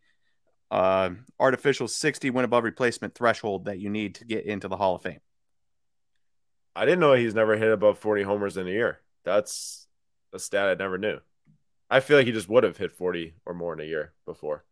[0.69, 1.09] uh,
[1.39, 5.01] artificial 60 win above replacement threshold that you need to get into the Hall of
[5.01, 5.19] Fame.
[6.75, 8.99] I didn't know he's never hit above 40 homers in a year.
[9.23, 9.87] That's
[10.33, 11.19] a stat I never knew.
[11.89, 14.63] I feel like he just would have hit 40 or more in a year before.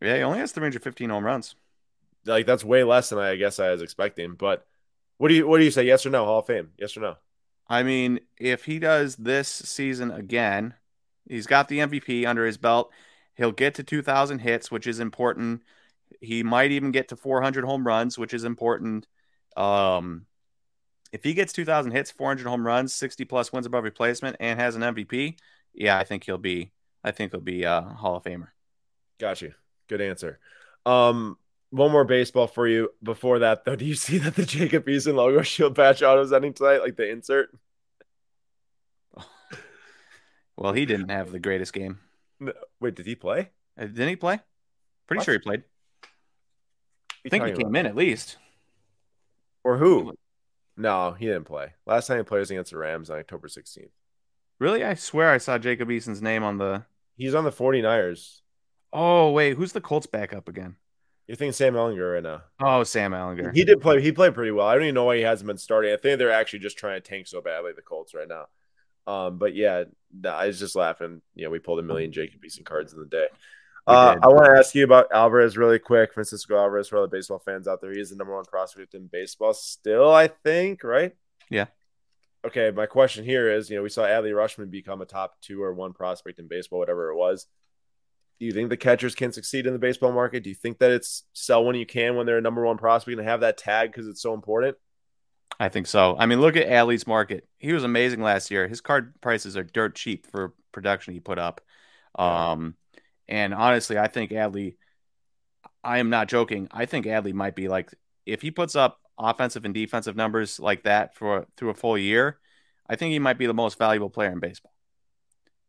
[0.00, 1.54] Yeah, he only has 315 home runs.
[2.24, 4.34] Like that's way less than I guess I was expecting.
[4.34, 4.66] But
[5.18, 5.84] what do you what do you say?
[5.84, 6.24] Yes or no?
[6.24, 6.70] Hall of Fame?
[6.78, 7.16] Yes or no?
[7.68, 10.74] I mean, if he does this season again,
[11.28, 12.90] he's got the MVP under his belt.
[13.34, 15.62] He'll get to 2,000 hits, which is important.
[16.20, 19.06] He might even get to 400 home runs, which is important.
[19.56, 20.26] Um,
[21.12, 24.76] if he gets 2,000 hits, 400 home runs, 60 plus wins above replacement, and has
[24.76, 25.36] an MVP,
[25.74, 26.72] yeah, I think he'll be.
[27.02, 28.48] I think he'll be a Hall of Famer.
[29.18, 29.54] Got you.
[29.88, 30.38] Good answer.
[30.86, 31.36] Um,
[31.70, 32.90] one more baseball for you.
[33.02, 36.32] Before that, though, do you see that the Jacob Eason logo shield patch auto is
[36.32, 36.78] ending tonight?
[36.82, 37.50] Like the insert?
[40.56, 42.00] Well, he didn't have the greatest game.
[42.38, 42.52] No.
[42.80, 43.50] Wait, did he play?
[43.78, 44.40] Uh, Didn't he play?
[45.06, 45.24] Pretty What?
[45.24, 45.64] sure he played.
[47.24, 48.36] I think he came in at least.
[49.64, 50.14] Or who?
[50.80, 51.74] No, he didn't play.
[51.84, 53.90] Last time he played was against the Rams on October 16th.
[54.58, 54.82] Really?
[54.82, 56.84] I swear I saw Jacob Eason's name on the.
[57.16, 58.40] He's on the 49ers.
[58.92, 60.76] Oh wait, who's the Colts backup again?
[61.26, 62.42] You're thinking Sam Ehlinger right now.
[62.60, 63.54] Oh, Sam Ehlinger.
[63.54, 64.00] He did play.
[64.00, 64.66] He played pretty well.
[64.66, 65.92] I don't even know why he hasn't been starting.
[65.92, 68.46] I think they're actually just trying to tank so badly the Colts right now.
[69.06, 71.20] Um, but yeah, no, I was just laughing.
[71.34, 73.26] You know, we pulled a million Jacob Eason cards in the day.
[73.90, 74.18] Uh.
[74.22, 76.12] I want to ask you about Alvarez really quick.
[76.12, 77.92] Francisco Alvarez for all the baseball fans out there.
[77.92, 81.12] He is the number one prospect in baseball still, I think, right?
[81.50, 81.66] Yeah.
[82.44, 85.62] Okay, my question here is, you know, we saw Adley Rutschman become a top two
[85.62, 87.46] or one prospect in baseball, whatever it was.
[88.38, 90.42] Do you think the catchers can succeed in the baseball market?
[90.42, 93.18] Do you think that it's sell when you can when they're a number one prospect
[93.18, 94.78] and have that tag because it's so important?
[95.58, 96.16] I think so.
[96.18, 97.46] I mean, look at Adley's market.
[97.58, 98.66] He was amazing last year.
[98.66, 101.60] His card prices are dirt cheap for production he put up.
[102.14, 102.76] Um,
[103.30, 104.76] and honestly, I think Adley.
[105.82, 106.68] I am not joking.
[106.70, 107.94] I think Adley might be like
[108.26, 112.38] if he puts up offensive and defensive numbers like that for through a full year,
[112.86, 114.72] I think he might be the most valuable player in baseball.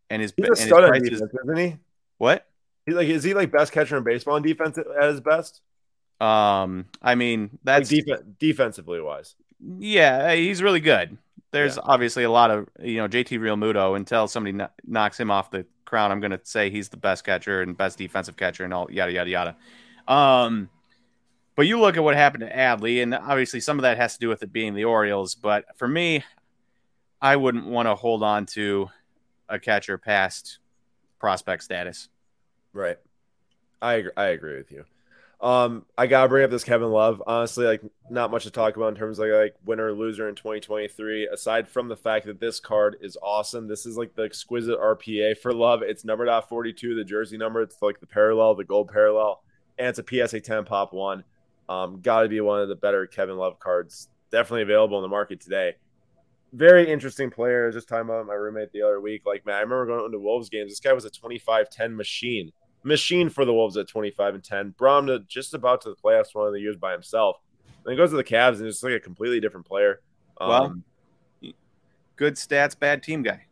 [0.10, 1.78] And his He's a stud on defense, isn't he?
[2.18, 2.46] what?
[2.86, 5.62] He's like, is he like best catcher in baseball on defense at his best?
[6.20, 9.36] Um, I mean that's like def- defensively wise.
[9.80, 11.18] Yeah, he's really good.
[11.52, 11.84] There's yeah.
[11.86, 13.96] obviously a lot of you know JT Realmuto.
[13.96, 17.24] Until somebody kn- knocks him off the crown, I'm going to say he's the best
[17.24, 19.56] catcher and best defensive catcher and all yada yada yada.
[20.08, 20.70] Um,
[21.56, 24.20] but you look at what happened to Adley, and obviously some of that has to
[24.20, 25.36] do with it being the Orioles.
[25.36, 26.24] But for me,
[27.22, 28.90] I wouldn't want to hold on to
[29.50, 30.60] a catcher past
[31.20, 32.10] prospect status.
[32.74, 32.98] Right.
[33.82, 34.86] I I agree with you.
[35.42, 37.24] Um, I gotta bring up this Kevin Love.
[37.26, 40.30] Honestly, like not much to talk about in terms of like, like winner or loser
[40.30, 41.28] in 2023.
[41.28, 45.36] Aside from the fact that this card is awesome, this is like the exquisite RPA
[45.36, 45.82] for Love.
[45.82, 47.62] It's numbered out 42, the jersey number.
[47.64, 49.42] It's like the parallel, the gold parallel,
[49.80, 51.24] and it's a PSA 10 pop one.
[51.68, 54.10] Um, got to be one of the better Kevin Love cards.
[54.32, 55.76] Definitely available in the market today.
[56.54, 57.72] Very interesting player.
[57.72, 59.24] Just talking about my roommate the other week.
[59.26, 60.72] Like, man, I remember going to Wolves games.
[60.72, 62.52] This guy was a 25 10 machine
[62.84, 64.76] machine for the Wolves at 25 and 10.
[64.78, 67.38] Brought just about to the playoffs one of the years by himself.
[67.86, 70.02] Then goes to the Cavs and it's like a completely different player.
[70.40, 70.84] Well, um,
[72.16, 73.46] good stats, bad team guy.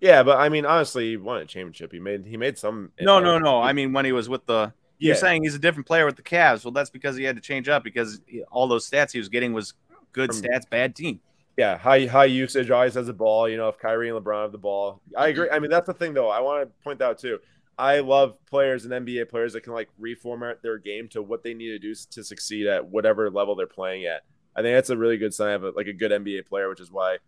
[0.00, 1.92] Yeah, but I mean, honestly, he won a championship.
[1.92, 2.92] He made he made some.
[3.00, 3.60] No, no, no.
[3.60, 6.22] I mean, when he was with the, you're saying he's a different player with the
[6.22, 6.64] Cavs.
[6.64, 9.52] Well, that's because he had to change up because all those stats he was getting
[9.52, 9.74] was
[10.12, 11.20] good From, stats, bad team.
[11.56, 13.48] Yeah, high high usage, always has the ball.
[13.48, 15.50] You know, if Kyrie and LeBron have the ball, I agree.
[15.50, 16.28] I mean, that's the thing, though.
[16.28, 17.40] I want to point that out too.
[17.78, 21.54] I love players and NBA players that can like reformat their game to what they
[21.54, 24.22] need to do to succeed at whatever level they're playing at.
[24.56, 26.80] I think that's a really good sign of a, like a good NBA player, which
[26.80, 27.18] is why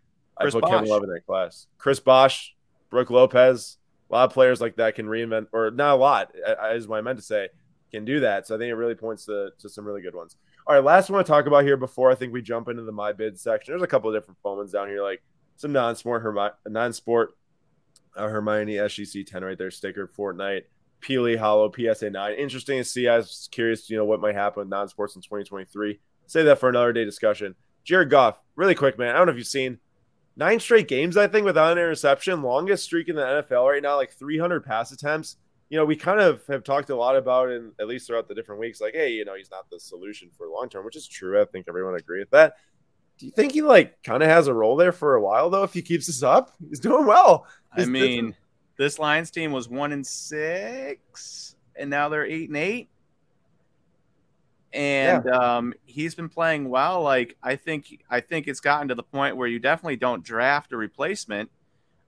[0.40, 0.70] Chris I put.
[0.70, 1.68] Kevin Love in that class.
[1.78, 2.56] Chris Bosh,
[2.90, 3.78] Brook Lopez,
[4.10, 6.34] a lot of players like that can reinvent, or not a lot,
[6.72, 7.48] is what I meant to say,
[7.92, 8.48] can do that.
[8.48, 10.36] So I think it really points to, to some really good ones.
[10.66, 12.92] All right, last one to talk about here before I think we jump into the
[12.92, 13.72] my bid section.
[13.72, 15.22] There's a couple of different phone ones down here, like
[15.56, 16.24] some non-sport,
[16.66, 17.34] non-sport
[18.16, 20.62] uh, Hermione SGC 10 right there, sticker, Fortnite,
[21.00, 22.34] Peely Hollow, PSA 9.
[22.34, 23.08] Interesting to see.
[23.08, 26.00] I was curious, you know, what might happen with non sports in 2023.
[26.26, 27.54] Say that for another day discussion.
[27.84, 29.14] Jared Goff, really quick, man.
[29.14, 29.78] I don't know if you've seen
[30.36, 33.96] nine straight games, I think, without an interception, longest streak in the NFL right now,
[33.96, 35.36] like 300 pass attempts.
[35.68, 38.34] You know, we kind of have talked a lot about, and at least throughout the
[38.34, 41.06] different weeks, like, hey, you know, he's not the solution for long term, which is
[41.06, 41.40] true.
[41.40, 42.54] I think everyone agree with that.
[43.20, 45.62] Do you think he like kind of has a role there for a while though?
[45.62, 47.46] If he keeps this up, he's doing well.
[47.70, 48.34] I mean,
[48.78, 52.88] this Lions team was one and six, and now they're eight and eight.
[54.72, 55.36] And yeah.
[55.36, 57.02] um, he's been playing well.
[57.02, 60.72] Like I think, I think it's gotten to the point where you definitely don't draft
[60.72, 61.50] a replacement,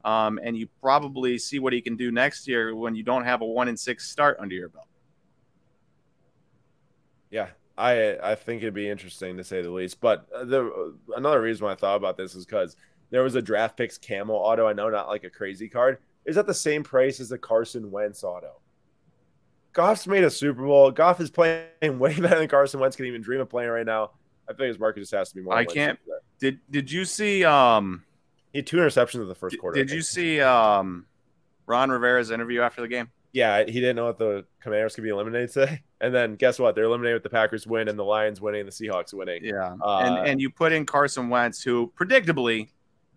[0.07, 3.43] um, and you probably see what he can do next year when you don't have
[3.43, 4.89] a one and six start under your belt.
[7.31, 7.49] Yeah,
[7.83, 10.01] I I think it'd be interesting to say the least.
[10.01, 12.77] But the another reason why I thought about this is because
[13.11, 14.67] there was a draft picks camel auto.
[14.67, 15.99] I know not like a crazy card.
[16.25, 18.61] Is at the same price as the Carson Wentz auto.
[19.73, 20.91] Goff's made a Super Bowl.
[20.93, 21.67] Goff is playing
[21.99, 24.13] way better than Carson Wentz can even dream of playing right now.
[24.49, 25.55] I think his market just has to be more.
[25.55, 25.99] I can't.
[26.39, 27.45] Did Did you see?
[27.45, 28.05] Um,
[28.53, 29.83] he had two interceptions in the first did, quarter.
[29.83, 31.07] Did you see um,
[31.67, 33.11] Ron Rivera's interview after the game?
[33.33, 35.83] Yeah, he didn't know if the Commanders could be eliminated today.
[36.03, 36.75] And then guess what?
[36.75, 39.45] They're eliminated with the Packers win and the Lions winning and the Seahawks winning.
[39.45, 42.69] Yeah, uh, and and you put in Carson Wentz, who predictably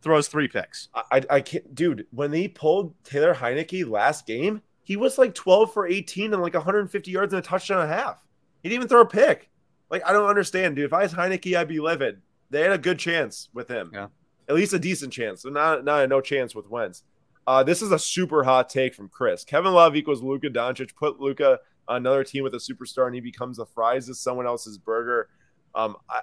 [0.04, 0.90] throws three picks.
[0.94, 2.06] I, I can't, dude.
[2.12, 6.54] When they pulled Taylor Heinicke last game, he was like 12 for 18 and like
[6.54, 8.24] 150 yards and a touchdown and a half.
[8.62, 9.50] He didn't even throw a pick.
[9.90, 10.86] Like I don't understand, dude.
[10.86, 12.22] If I was Heinicke, I'd be livid.
[12.52, 13.90] They had a good chance with him.
[13.92, 14.08] Yeah,
[14.48, 15.42] at least a decent chance.
[15.42, 17.04] So not not a no chance with Wentz.
[17.48, 19.44] Uh, this is a super hot take from Chris.
[19.44, 20.96] Kevin Love equals Luka Doncic.
[20.96, 24.78] Put Luka another team with a superstar and he becomes the fries as someone else's
[24.78, 25.30] burger.
[25.74, 26.22] Um, I,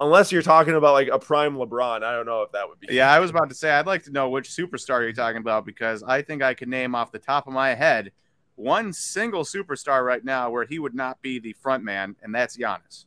[0.00, 2.94] unless you're talking about like a prime LeBron, I don't know if that would be.
[2.94, 5.64] Yeah, I was about to say I'd like to know which superstar you're talking about
[5.64, 8.12] because I think I can name off the top of my head
[8.56, 12.56] one single superstar right now where he would not be the front man, and that's
[12.56, 13.04] Giannis.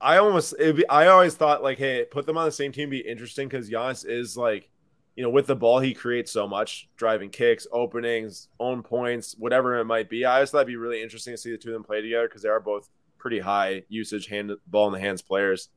[0.00, 2.98] I almost, be, I always thought like, hey, put them on the same team be
[2.98, 4.68] interesting because Giannis is like
[5.16, 9.78] you know, with the ball, he creates so much driving kicks, openings, own points, whatever
[9.78, 10.24] it might be.
[10.24, 12.26] I just thought it'd be really interesting to see the two of them play together
[12.28, 15.68] because they are both pretty high usage hand ball in the hands players.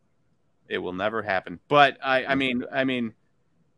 [0.68, 1.60] It will never happen.
[1.68, 2.40] But I, I mm-hmm.
[2.40, 3.14] mean, I mean,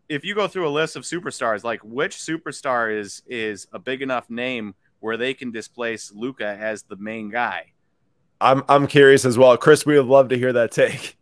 [0.08, 4.02] if you go through a list of superstars, like which superstar is is a big
[4.02, 7.74] enough name where they can displace Luka as the main guy?
[8.42, 9.86] I'm I'm curious as well, Chris.
[9.86, 11.18] We would love to hear that take.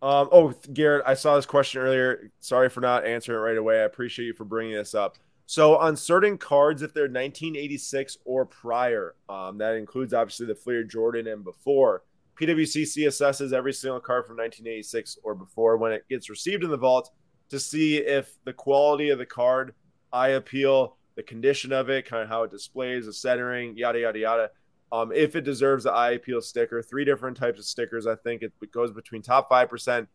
[0.00, 2.30] Um, oh, Garrett, I saw this question earlier.
[2.40, 3.80] Sorry for not answering it right away.
[3.80, 5.18] I appreciate you for bringing this up.
[5.46, 10.84] So, on certain cards, if they're 1986 or prior, um, that includes obviously the Fleer
[10.84, 12.02] Jordan and before,
[12.38, 16.76] PWC assesses every single card from 1986 or before when it gets received in the
[16.76, 17.10] vault
[17.48, 19.74] to see if the quality of the card,
[20.12, 24.18] eye appeal, the condition of it, kind of how it displays, the centering, yada yada
[24.18, 24.50] yada.
[24.90, 28.06] Um, if it deserves the appeal sticker, three different types of stickers.
[28.06, 30.08] I think it goes between top five percent,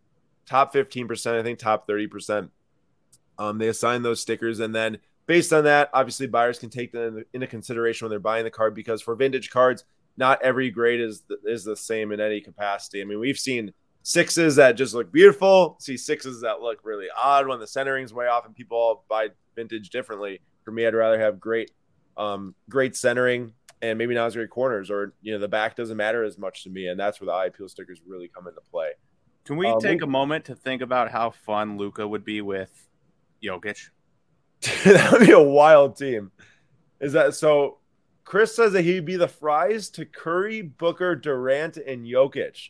[0.45, 2.49] top fifteen percent, I think top thirty percent.
[3.37, 7.23] Um, they assign those stickers, and then based on that, obviously buyers can take them
[7.33, 9.85] into consideration when they're buying the card because for vintage cards,
[10.17, 13.01] not every grade is the, is the same in any capacity.
[13.01, 17.47] I mean, we've seen sixes that just look beautiful, see sixes that look really odd
[17.47, 20.41] when the centering's way off, and people all buy vintage differently.
[20.63, 21.71] For me, I'd rather have great,
[22.17, 23.53] um, great centering
[23.83, 26.63] and maybe not as great corners, or you know, the back doesn't matter as much
[26.63, 28.91] to me, and that's where the eye appeal stickers really come into play.
[29.43, 32.71] Can we um, take a moment to think about how fun Luka would be with
[33.43, 33.89] Jokic?
[34.85, 36.31] that would be a wild team.
[37.01, 37.79] Is that so?
[38.23, 42.69] Chris says that he'd be the fries to Curry, Booker, Durant, and Jokic.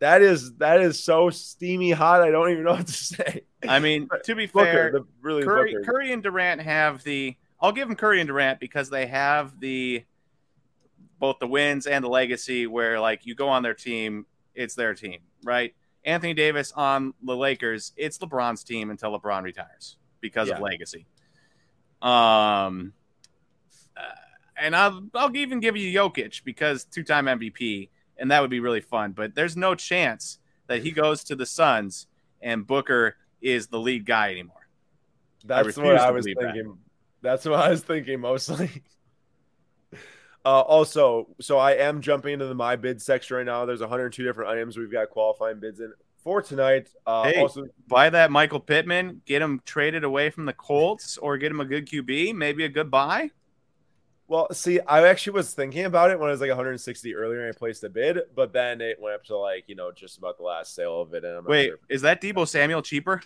[0.00, 2.20] That is that is so steamy hot.
[2.20, 3.44] I don't even know what to say.
[3.66, 7.36] I mean, to be Booker, fair, the, really Curry, Curry and Durant have the.
[7.58, 10.04] I'll give them Curry and Durant because they have the
[11.22, 12.66] both the wins and the legacy.
[12.66, 15.72] Where like you go on their team, it's their team, right?
[16.04, 20.56] Anthony Davis on the Lakers, it's LeBron's team until LeBron retires because yeah.
[20.56, 21.06] of legacy.
[22.02, 22.92] Um,
[24.56, 28.58] and I'll I'll even give you Jokic because two time MVP, and that would be
[28.58, 29.12] really fun.
[29.12, 32.08] But there's no chance that he goes to the Suns
[32.40, 34.66] and Booker is the lead guy anymore.
[35.44, 36.64] That's I what I was thinking.
[36.64, 36.76] That.
[37.22, 38.82] That's what I was thinking mostly.
[40.44, 43.64] Uh, also, so I am jumping into the my bid section right now.
[43.64, 46.88] There's 102 different items we've got qualifying bids in for tonight.
[47.06, 51.36] Uh, hey, also, buy that Michael Pittman, get him traded away from the Colts, or
[51.36, 53.30] get him a good QB, maybe a good buy.
[54.28, 57.54] Well, see, I actually was thinking about it when I was like 160 earlier and
[57.54, 60.38] I placed a bid, but then it went up to like, you know, just about
[60.38, 61.22] the last sale of it.
[61.24, 61.78] And I'm Wait, sure.
[61.90, 63.20] is that Deebo Samuel cheaper?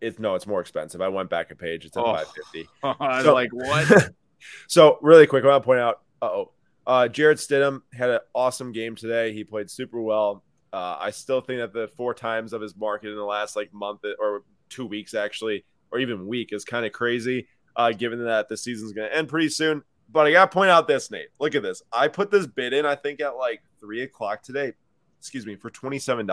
[0.00, 1.00] It's no, it's more expensive.
[1.00, 1.84] I went back a page.
[1.84, 2.14] It's at oh.
[2.14, 2.68] 550.
[2.82, 4.10] I was so, like, what?
[4.66, 6.52] so really quick, I want to point out, oh,
[6.86, 9.32] uh, Jarrett Stidham had an awesome game today.
[9.32, 10.42] He played super well.
[10.72, 13.72] Uh, I still think that the four times of his market in the last like
[13.72, 17.48] month or two weeks actually, or even week is kind of crazy.
[17.76, 19.82] Uh, given that the season's going to end pretty soon.
[20.10, 21.28] But I got to point out this, Nate.
[21.40, 21.82] Look at this.
[21.92, 24.74] I put this bid in, I think, at like three o'clock today.
[25.18, 26.28] Excuse me, for $27.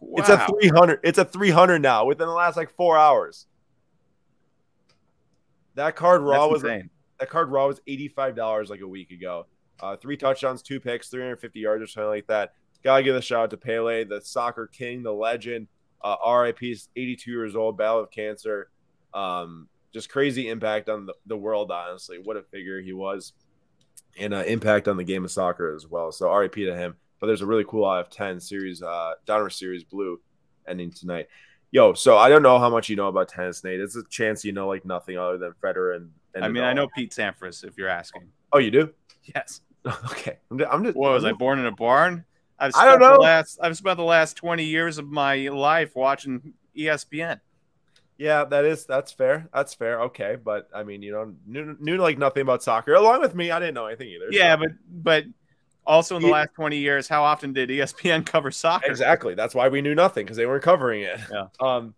[0.00, 0.18] Wow.
[0.18, 1.00] It's a 300.
[1.02, 3.46] It's a 300 now within the last like four hours.
[5.74, 6.90] That card raw That's was insane.
[7.18, 9.46] That card raw was $85 like a week ago.
[9.80, 12.54] Uh, three touchdowns, two picks, 350 yards or something like that.
[12.82, 15.68] Gotta give a shout out to Pele, the soccer king, the legend.
[16.02, 18.70] Uh, RIP, 82 years old, battle of cancer.
[19.12, 22.18] Um, just crazy impact on the, the world, honestly.
[22.22, 23.32] What a figure he was,
[24.16, 26.12] and uh, impact on the game of soccer as well.
[26.12, 26.96] So RIP to him.
[27.20, 30.20] But there's a really cool IF 10 series, uh, Donruss Series Blue
[30.68, 31.26] ending tonight.
[31.70, 33.80] Yo, so I don't know how much you know about tennis, Nate.
[33.80, 36.10] It's a chance you know like nothing other than Federer and.
[36.34, 37.64] and I mean, I know Pete Sampras.
[37.64, 38.22] If you're asking.
[38.52, 38.92] Oh, you do?
[39.34, 39.60] Yes.
[39.86, 40.38] okay.
[40.50, 40.72] I'm just.
[40.72, 42.24] I'm just what was I'm I born in a barn?
[42.58, 43.16] I've I don't know.
[43.16, 47.40] last, I've spent the last 20 years of my life watching ESPN.
[48.16, 49.48] Yeah, that is that's fair.
[49.54, 50.00] That's fair.
[50.02, 52.94] Okay, but I mean, you know, knew, knew like nothing about soccer.
[52.94, 54.26] Along with me, I didn't know anything either.
[54.32, 54.62] Yeah, so.
[54.62, 55.24] but but
[55.88, 58.90] also in the last 20 years, how often did ESPN cover soccer?
[58.90, 59.34] Exactly.
[59.34, 61.18] That's why we knew nothing because they weren't covering it.
[61.32, 61.46] Yeah.
[61.60, 61.94] Um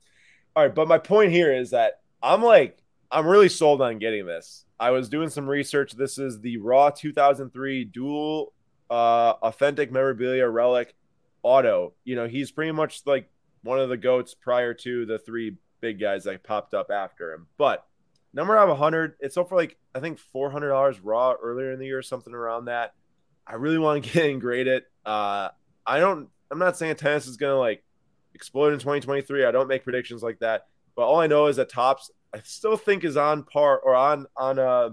[0.56, 2.78] all right, but my point here is that I'm like
[3.10, 4.64] I'm really sold on getting this.
[4.78, 5.92] I was doing some research.
[5.92, 8.52] This is the Raw 2003 dual
[8.90, 10.94] uh authentic memorabilia relic
[11.42, 11.92] auto.
[12.04, 13.28] You know, he's pretty much like
[13.62, 17.46] one of the goats prior to the three big guys that popped up after him.
[17.58, 17.84] But
[18.32, 21.86] number out of 100, it's sold for like, I think $400 raw earlier in the
[21.86, 22.94] year, something around that.
[23.50, 24.84] I really want to get and grade it.
[25.04, 25.48] Uh,
[25.86, 27.82] I don't, I'm not saying tennis is going to like
[28.34, 29.44] explode in 2023.
[29.44, 30.66] I don't make predictions like that.
[30.94, 34.26] But all I know is that Topps I still think is on par or on,
[34.36, 34.90] on, uh,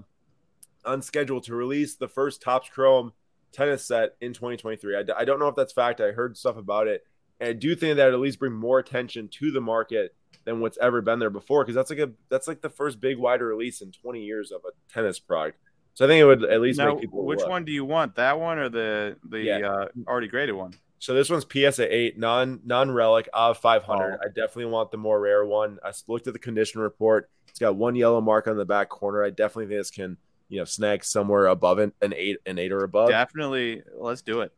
[0.84, 3.12] on schedule to release the first Topps Chrome
[3.52, 4.96] tennis set in 2023.
[4.96, 6.00] I, I don't know if that's fact.
[6.00, 7.04] I heard stuff about it.
[7.40, 10.78] And I do think that at least bring more attention to the market than what's
[10.78, 13.80] ever been there before because that's like a that's like the first big wider release
[13.80, 15.58] in 20 years of a tennis product.
[15.98, 17.24] So I think it would at least now, make people.
[17.24, 17.48] Which look.
[17.48, 18.14] one do you want?
[18.14, 19.68] That one or the the yeah.
[19.68, 20.72] uh, already graded one?
[21.00, 24.12] So this one's PSA eight, non non relic of 500.
[24.12, 24.24] Oh.
[24.24, 25.80] I definitely want the more rare one.
[25.84, 27.28] I looked at the condition report.
[27.48, 29.24] It's got one yellow mark on the back corner.
[29.24, 30.18] I definitely think this can
[30.48, 33.08] you know snag somewhere above an, an eight, an eight or above.
[33.08, 34.52] Definitely, let's do it.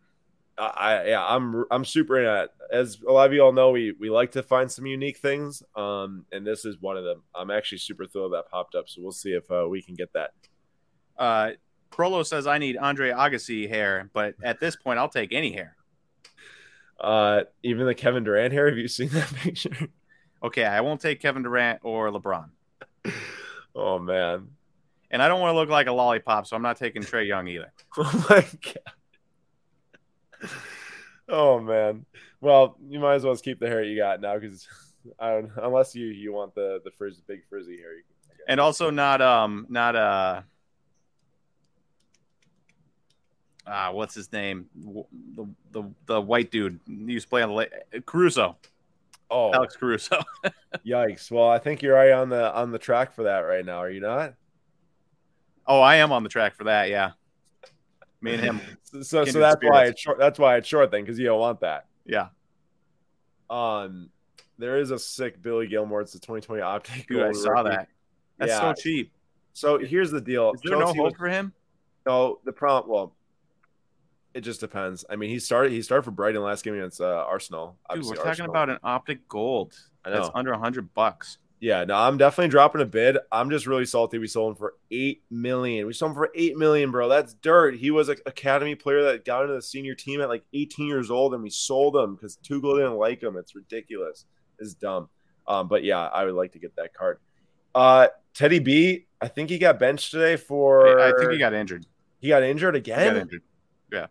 [0.59, 2.51] I yeah, I'm I'm super in it.
[2.71, 5.63] As a lot of you all know, we we like to find some unique things,
[5.75, 7.23] um, and this is one of them.
[7.35, 10.13] I'm actually super thrilled that popped up, so we'll see if uh, we can get
[10.13, 10.33] that.
[11.21, 11.51] Uh,
[11.91, 15.77] Prolo says I need Andre Agassi hair, but at this point, I'll take any hair.
[16.99, 18.69] Uh, even the Kevin Durant hair.
[18.69, 19.89] Have you seen that picture?
[20.43, 22.49] Okay, I won't take Kevin Durant or LeBron.
[23.75, 24.49] oh man,
[25.11, 27.47] and I don't want to look like a lollipop, so I'm not taking Trae Young
[27.49, 27.73] either.
[27.99, 30.51] Oh my god.
[31.29, 32.07] Oh man.
[32.41, 34.67] Well, you might as well just keep the hair you got now because
[35.19, 37.95] I don't unless you you want the the frizz, big frizzy hair.
[37.95, 40.43] You can, and also not um not uh
[43.71, 48.01] ah what's his name the the, the white dude he used to play on the
[48.03, 48.57] Caruso.
[49.31, 50.21] Oh, Alex Caruso.
[50.85, 51.31] yikes!
[51.31, 53.79] Well, I think you're already on the on the track for that right now.
[53.79, 54.35] Are you not?
[55.67, 56.89] Oh, I am on the track for that.
[56.89, 57.13] Yeah,
[58.21, 58.61] me and him.
[58.83, 60.19] so so, so that's why it's short.
[60.19, 61.87] That's why it's short then because you don't want that.
[62.05, 62.29] Yeah.
[63.49, 64.11] Um,
[64.59, 66.03] there is a sick Billy Gilmour.
[66.03, 67.07] It's the 2020 optic.
[67.07, 67.89] Dude, I saw that.
[68.39, 68.61] That's yeah.
[68.61, 69.13] so cheap.
[69.53, 70.53] So here's the deal.
[70.55, 71.53] Is there Chelsea no hope was, for him?
[72.07, 72.89] No, the prompt.
[72.89, 73.15] Well,
[74.35, 75.05] it just depends.
[75.11, 75.73] I mean, he started.
[75.73, 77.77] He started for Brighton last game against uh, Arsenal.
[77.93, 79.75] Dude, we're talking about an optic gold.
[80.05, 81.39] That's under hundred bucks.
[81.61, 83.19] Yeah, no, I'm definitely dropping a bid.
[83.31, 84.17] I'm just really salty.
[84.17, 85.87] We sold him for eight million.
[85.87, 87.07] We sold him for eight million, bro.
[87.07, 87.77] That's dirt.
[87.77, 91.11] He was an academy player that got into the senior team at like 18 years
[91.11, 93.37] old, and we sold him because Tuchel didn't like him.
[93.37, 94.25] It's ridiculous.
[94.59, 95.11] It's dumb.
[95.47, 97.19] Um, but yeah, I would like to get that card.
[97.75, 100.99] Uh, Teddy B, I think he got benched today for.
[100.99, 101.85] I think he got injured.
[102.21, 103.15] He got injured again.
[103.15, 103.43] Got injured.
[103.93, 104.07] Yeah.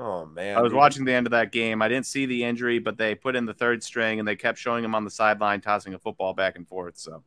[0.00, 0.56] Oh man.
[0.56, 0.78] I was dude.
[0.78, 1.82] watching the end of that game.
[1.82, 4.58] I didn't see the injury, but they put in the third string and they kept
[4.58, 6.96] showing him on the sideline tossing a football back and forth.
[6.96, 7.22] So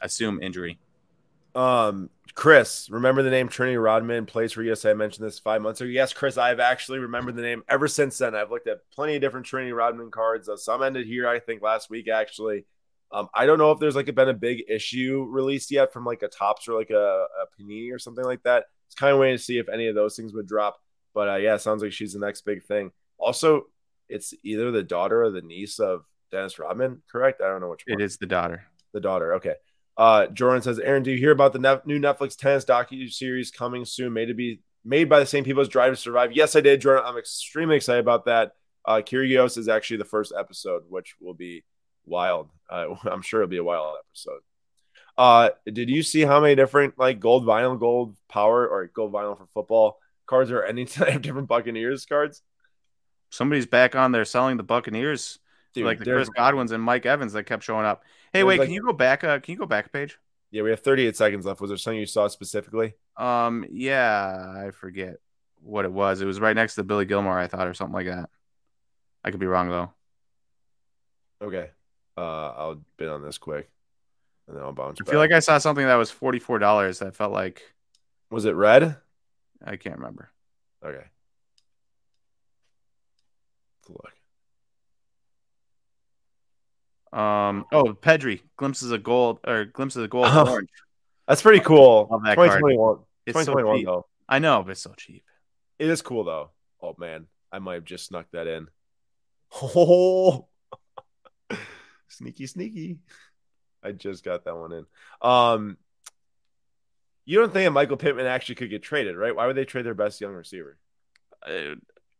[0.00, 0.78] I assume injury.
[1.54, 4.92] Um, Chris, remember the name Trinity Rodman plays for USA?
[4.92, 5.90] I mentioned this five months ago.
[5.90, 8.34] Yes, Chris, I've actually remembered the name ever since then.
[8.34, 10.48] I've looked at plenty of different Trinity Rodman cards.
[10.48, 12.64] Uh, some ended here, I think, last week actually.
[13.12, 16.22] Um, I don't know if there's like been a big issue released yet from like
[16.22, 18.66] a Topps or like a, a Panini or something like that.
[18.86, 20.80] It's kind of waiting to see if any of those things would drop.
[21.14, 22.92] But uh, yeah, sounds like she's the next big thing.
[23.18, 23.66] Also,
[24.08, 27.40] it's either the daughter or the niece of Dennis Rodman, correct?
[27.40, 28.00] I don't know which one.
[28.00, 28.64] It is the daughter.
[28.92, 29.34] The daughter.
[29.34, 29.54] Okay.
[29.96, 33.50] Uh, Jordan says, Aaron, do you hear about the ne- new Netflix tennis docu series
[33.50, 34.12] coming soon?
[34.12, 36.32] Made to be made by the same people as Drive to Survive.
[36.32, 37.04] Yes, I did, Jordan.
[37.06, 38.52] I'm extremely excited about that.
[38.84, 41.64] Uh, Kyrgios is actually the first episode, which will be
[42.06, 42.48] wild.
[42.68, 44.40] Uh, I'm sure it'll be a wild episode.
[45.18, 49.36] Uh, did you see how many different like gold vinyl, gold power, or gold vinyl
[49.36, 49.98] for football
[50.30, 52.42] cards or any type of different Buccaneers cards?
[53.30, 55.38] Somebody's back on there selling the Buccaneers,
[55.74, 58.02] Dude, like the Chris Godwins and Mike Evans that kept showing up.
[58.32, 59.22] Hey, wait, like, can you go back?
[59.22, 60.18] Uh, can you go back a page?
[60.50, 61.60] Yeah, we have 38 seconds left.
[61.60, 62.94] Was there something you saw specifically?
[63.16, 65.16] Um, yeah, I forget
[65.62, 66.20] what it was.
[66.20, 68.30] It was right next to Billy Gilmour, I thought, or something like that.
[69.22, 69.92] I could be wrong though.
[71.42, 71.70] Okay,
[72.16, 73.70] uh, I'll bid on this quick,
[74.48, 74.98] and then I'll bounce.
[75.00, 76.98] I feel like I saw something that was forty four dollars.
[76.98, 77.62] That felt like.
[78.30, 78.96] Was it red?
[79.64, 80.30] I can't remember.
[80.84, 81.04] Okay.
[83.88, 84.12] Let's look.
[87.12, 87.66] Um.
[87.72, 90.70] Oh, Pedri glimpses of gold or glimpses of gold oh, orange.
[91.26, 92.08] That's pretty cool.
[92.10, 92.86] Love that 2021.
[92.86, 92.98] Card.
[93.26, 94.06] It's 2021 so though.
[94.28, 95.24] I know, but it's so cheap.
[95.78, 96.50] It is cool though.
[96.80, 98.68] Oh man, I might have just snuck that in.
[99.62, 100.46] Oh,
[102.08, 102.98] sneaky, sneaky.
[103.82, 104.86] I just got that one in.
[105.22, 105.76] Um,
[107.24, 109.34] you don't think that Michael Pittman actually could get traded, right?
[109.34, 110.78] Why would they trade their best young receiver?
[111.46, 111.76] Uh,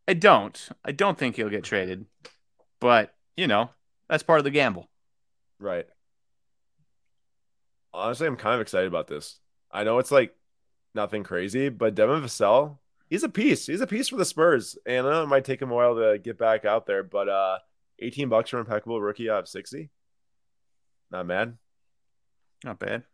[0.06, 0.68] I don't.
[0.84, 2.06] I don't think he'll get traded,
[2.80, 3.70] but you know
[4.08, 4.88] that's part of the gamble.
[5.58, 5.86] Right.
[7.92, 9.38] Honestly, I'm kind of excited about this.
[9.70, 10.34] I know it's like
[10.94, 12.78] nothing crazy, but Devin Vassell,
[13.08, 13.66] he's a piece.
[13.66, 15.96] He's a piece for the Spurs, and I know it might take him a while
[15.96, 17.58] to get back out there, but uh,
[17.98, 19.90] 18 bucks for impeccable rookie out of 60.
[21.10, 21.56] Not bad.
[22.64, 23.04] Not bad.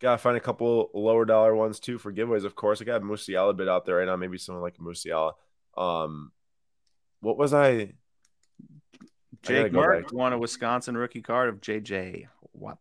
[0.00, 2.44] Gotta find a couple lower dollar ones too for giveaways.
[2.44, 4.16] Of course, I got Musiala a bit out there right now.
[4.16, 5.32] Maybe someone like Musiala.
[5.76, 6.30] Um,
[7.20, 7.94] what was I?
[9.42, 12.26] Jake Mark won a Wisconsin rookie card of JJ.
[12.52, 12.78] What?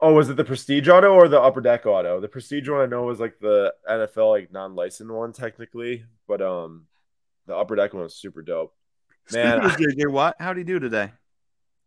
[0.00, 2.20] Oh, was it the Prestige auto or the Upper Deck auto?
[2.20, 6.86] The Prestige one I know was like the NFL like non-licensed one technically, but um,
[7.46, 8.74] the Upper Deck one was super dope.
[9.32, 11.10] Man, JJ Watt, how'd he do today?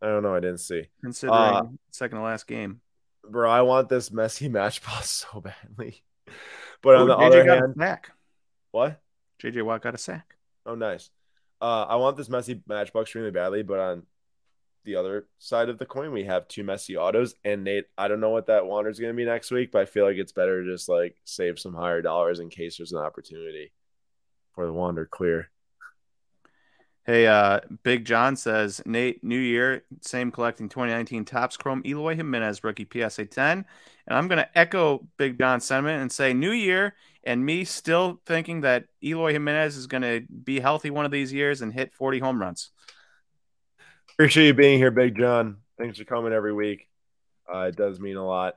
[0.02, 0.34] I don't know.
[0.34, 0.88] I didn't see.
[1.02, 2.80] Considering uh, second to last game
[3.28, 6.02] bro, I want this Messi match so badly.
[6.82, 8.10] But on the JJ other hand, sack.
[8.70, 9.00] What?
[9.42, 10.36] JJ Watt got a sack.
[10.66, 11.10] Oh, nice.
[11.60, 14.02] Uh, I want this Messi matchbox extremely badly, but on
[14.84, 17.34] the other side of the coin, we have two Messi autos.
[17.44, 19.82] And Nate, I don't know what that Wander is going to be next week, but
[19.82, 22.92] I feel like it's better to just like save some higher dollars in case there's
[22.92, 23.72] an opportunity
[24.54, 25.50] for the Wander clear.
[27.04, 32.62] Hey, uh, Big John says, Nate, new year, same collecting 2019 Topps Chrome Eloy Jimenez
[32.62, 33.64] rookie PSA 10.
[34.06, 36.94] And I'm going to echo Big John's sentiment and say, new year,
[37.24, 41.32] and me still thinking that Eloy Jimenez is going to be healthy one of these
[41.32, 42.70] years and hit 40 home runs.
[44.12, 45.56] Appreciate you being here, Big John.
[45.78, 46.88] Thanks for coming every week.
[47.52, 48.54] Uh, it does mean a lot.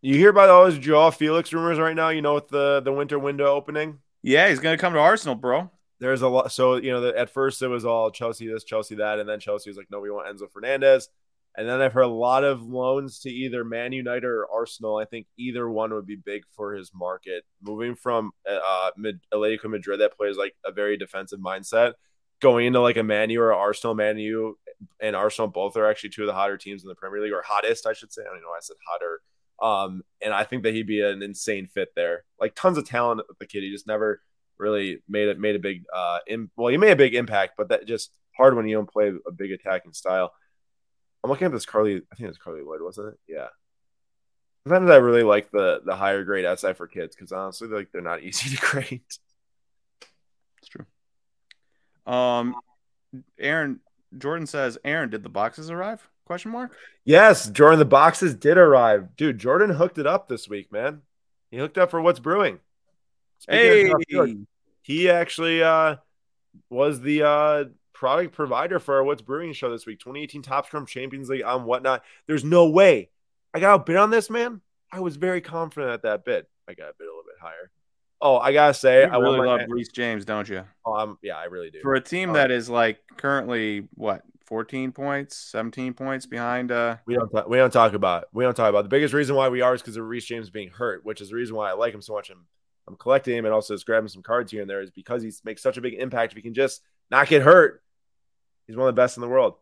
[0.00, 2.08] You hear about all those Joao Felix rumors right now?
[2.08, 4.00] You know, with the the winter window opening.
[4.20, 5.70] Yeah, he's gonna come to Arsenal, bro.
[6.02, 6.50] There's a lot.
[6.50, 9.38] So you know, the, at first it was all Chelsea this, Chelsea that, and then
[9.38, 11.08] Chelsea was like, "No, we want Enzo Fernandez."
[11.56, 14.96] And then I've heard a lot of loans to either Man United or Arsenal.
[14.96, 17.44] I think either one would be big for his market.
[17.62, 18.90] Moving from uh,
[19.32, 21.92] Atletico Madrid, that plays like a very defensive mindset,
[22.40, 23.94] going into like a Man U or Arsenal.
[23.94, 24.58] Man U
[24.98, 27.44] and Arsenal both are actually two of the hotter teams in the Premier League, or
[27.46, 28.22] hottest, I should say.
[28.22, 29.20] I don't know why I said hotter.
[29.60, 32.24] Um, and I think that he'd be an insane fit there.
[32.40, 33.62] Like tons of talent with the kid.
[33.62, 34.20] He just never
[34.62, 37.68] really made it made a big uh in, well, he made a big impact, but
[37.68, 40.32] that just hard when you don't play a big attacking style.
[41.22, 42.02] I'm looking at this Carli.
[42.10, 43.18] I think it's Carli Lloyd, wasn't it?
[43.28, 43.48] Yeah.
[44.66, 48.00] Sometimes I really like the the higher grade SI for kids because honestly, like they're
[48.00, 49.02] not easy to grade.
[50.58, 50.86] It's true.
[52.06, 52.54] Um,
[53.38, 53.80] Aaron
[54.16, 56.08] Jordan says, Aaron, did the boxes arrive?
[56.24, 56.76] Question mark.
[57.04, 57.78] Yes, Jordan.
[57.78, 59.38] The boxes did arrive, dude.
[59.38, 61.02] Jordan hooked it up this week, man.
[61.50, 62.60] He hooked up for what's brewing.
[63.38, 64.36] Speaking hey,
[64.82, 65.96] he actually uh
[66.70, 67.64] was the uh
[67.94, 70.00] product provider for our What's Brewing show this week.
[70.00, 72.02] 2018 Topps Chrome Champions League on whatnot.
[72.26, 73.10] There's no way
[73.54, 74.60] I got a bid on this, man.
[74.90, 76.46] I was very confident at that bid.
[76.68, 77.70] I got a bid a little bit higher.
[78.20, 80.64] Oh, I gotta say, you I really love Reece James, don't you?
[80.86, 81.80] oh, I'm, yeah, I really do.
[81.82, 86.70] For a team Um, that is like currently what 14 points, 17 points behind.
[86.70, 88.28] Uh, We don't talk, we don't talk about it.
[88.32, 88.82] we don't talk about it.
[88.84, 91.30] the biggest reason why we are is because of Reece James being hurt, which is
[91.30, 92.30] the reason why I like him so much.
[92.30, 92.46] I'm
[92.88, 95.30] I'm collecting him and also just grabbing some cards here and there is because he
[95.44, 96.32] makes such a big impact.
[96.32, 97.82] If he can just not get hurt,
[98.66, 99.54] he's one of the best in the world.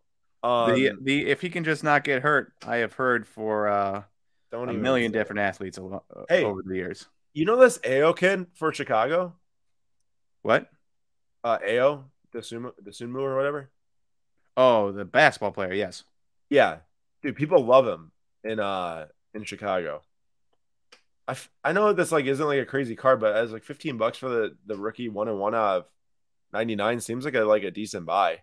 [0.42, 4.02] Um, the the if he can just not get hurt, I have heard for uh,
[4.50, 5.98] don't a million different athletes uh,
[6.28, 6.44] Hey.
[6.44, 7.06] over the years.
[7.34, 9.34] You know this Ayo kid for Chicago,
[10.42, 10.68] What?
[11.44, 12.04] uh, Ayo
[12.34, 13.70] Dosunmu, Dosunmu or whatever.
[14.56, 15.72] Oh, the basketball player.
[15.74, 16.04] Yes.
[16.48, 16.78] Yeah,
[17.22, 18.10] dude, people love him
[18.42, 20.02] in uh in Chicago.
[21.31, 23.97] I, f- I know this like isn't like a crazy card, but as like fifteen
[23.97, 25.85] bucks for the the rookie one and one out of
[26.53, 28.39] ninety nine seems like a like a decent buy.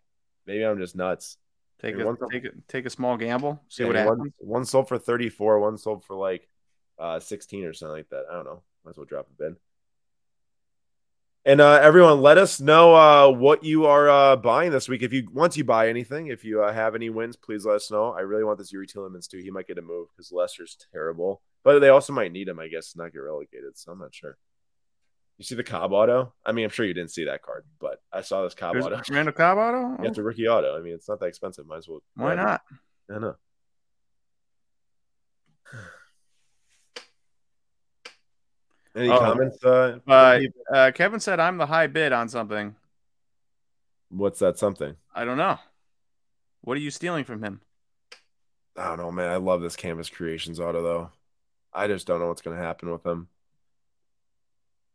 [0.46, 1.38] Maybe I'm just nuts.
[1.82, 3.62] Take a take a take a small gamble.
[3.68, 4.34] See Yeah, what one, happens.
[4.38, 6.48] one sold for thirty four, one sold for like
[6.98, 8.24] uh sixteen or something like that.
[8.32, 8.62] I don't know.
[8.86, 9.56] Might as well drop a bid.
[11.46, 15.02] And uh, everyone, let us know uh, what you are uh, buying this week.
[15.02, 17.92] If you once you buy anything, if you uh, have any wins, please let us
[17.92, 18.12] know.
[18.12, 19.38] I really want this Youri Tielemans too.
[19.38, 22.70] He might get a move because Leicester's terrible, but they also might need him, I
[22.70, 23.78] guess, to not get relegated.
[23.78, 24.38] So I'm not sure.
[25.38, 26.32] You see the Cobb auto?
[26.46, 28.86] I mean, I'm sure you didn't see that card, but I saw this Cobb There's
[28.86, 29.02] auto.
[29.10, 29.98] Randall Cobb auto?
[30.02, 30.78] Yeah, it's a rookie auto.
[30.78, 31.68] I mean, it's not that expensive.
[31.68, 32.02] Might as well.
[32.16, 32.62] Why not?
[33.14, 33.36] I know.
[38.96, 39.20] Any Oh.
[39.20, 39.62] comments?
[39.64, 40.40] Uh, Uh,
[40.74, 42.76] uh, Kevin said I'm the high bid on something.
[44.10, 44.96] what's that something?
[45.14, 45.60] I don't know.
[46.62, 47.60] What are you stealing from him?
[48.78, 49.30] I don't know, man.
[49.30, 51.12] I love this Canvas Creations auto though.
[51.74, 53.28] I just don't know what's going to happen with him.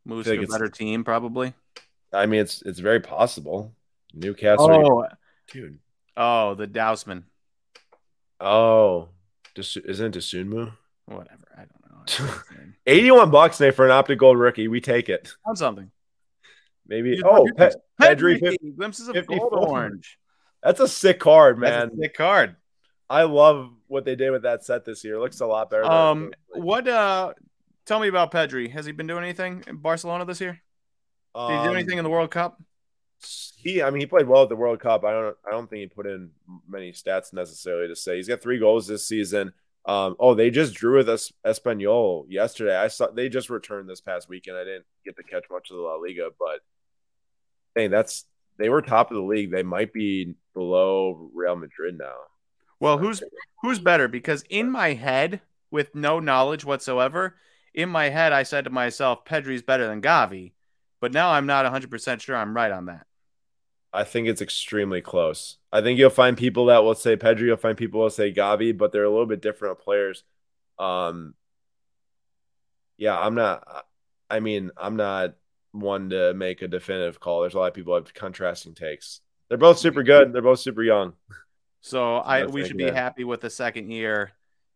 [0.05, 1.55] Moves feel to like a better team, probably.
[2.13, 3.73] I mean, it's it's very possible.
[4.15, 5.07] Newcastle, Oh,
[5.51, 5.79] dude.
[6.17, 7.23] oh, the Dousman.
[8.41, 9.09] Oh,
[9.55, 10.73] Dis- isn't it Dosunmu?
[11.07, 11.45] Whatever.
[11.57, 12.03] I don't know.
[12.03, 12.73] I don't know.
[12.87, 14.69] Eighty-one bucks, Nate, for an optic gold rookie.
[14.69, 15.33] We take it.
[15.47, 15.91] On something.
[16.87, 17.15] Maybe.
[17.17, 17.71] Dude, Oh, dude, Pe-
[18.01, 20.19] Pedri, Pedri, glimpses of gold orange.
[20.63, 21.99] that's a sick card, That's man.
[21.99, 22.57] a sick card.
[23.09, 25.17] I love what they did with that set this year.
[25.17, 25.85] It looks a lot better.
[25.85, 26.89] Um, what?
[26.89, 27.35] Uh,
[27.87, 28.71] tell me about Pedri.
[28.71, 30.61] Has he been doing anything in Barcelona this year?
[31.35, 32.61] Did he do Um, anything in the World Cup?
[33.57, 35.05] He, I mean, he played well at the World Cup.
[35.05, 36.31] I don't, I don't think he put in
[36.69, 39.53] many stats necessarily to say he's got three goals this season.
[39.85, 42.77] Um, oh, they just drew with us Espanyol yesterday.
[42.77, 44.57] I saw they just returned this past weekend.
[44.57, 46.61] I didn't get to catch much of the La Liga, but
[47.75, 48.25] hey, that's
[48.59, 49.51] they were top of the league.
[49.51, 52.15] They might be below Real Madrid now.
[52.83, 53.23] Well, who's
[53.61, 54.09] who's better?
[54.09, 57.37] Because in my head, with no knowledge whatsoever,
[57.73, 60.55] in my head, I said to myself, Pedri's better than Gavi.
[61.01, 63.07] But now I'm not 100% sure I'm right on that.
[63.93, 65.59] I think it's extremely close.
[65.73, 67.43] I think you'll find people that will say Pedri.
[67.43, 70.25] You'll find people will say Gavi, but they're a little bit different players.
[70.77, 71.35] Um,
[72.97, 73.65] yeah, I'm not.
[74.29, 75.35] I mean, I'm not
[75.71, 77.43] one to make a definitive call.
[77.43, 79.21] There's a lot of people have contrasting takes.
[79.49, 80.33] They're both super good.
[80.33, 81.13] They're both super young.
[81.83, 82.95] So I That's we should be that.
[82.95, 84.33] happy with the second year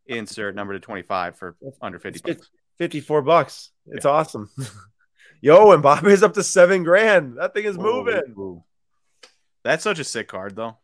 [0.07, 2.51] insert number to 25 for under 50 It's bucks.
[2.79, 3.71] 54 bucks.
[3.87, 4.51] It's awesome.
[5.41, 7.39] Yo, Mbappe's up to seven grand.
[7.39, 8.35] That thing is moving.
[8.39, 8.63] Ooh.
[9.65, 10.77] That's such a sick card, though.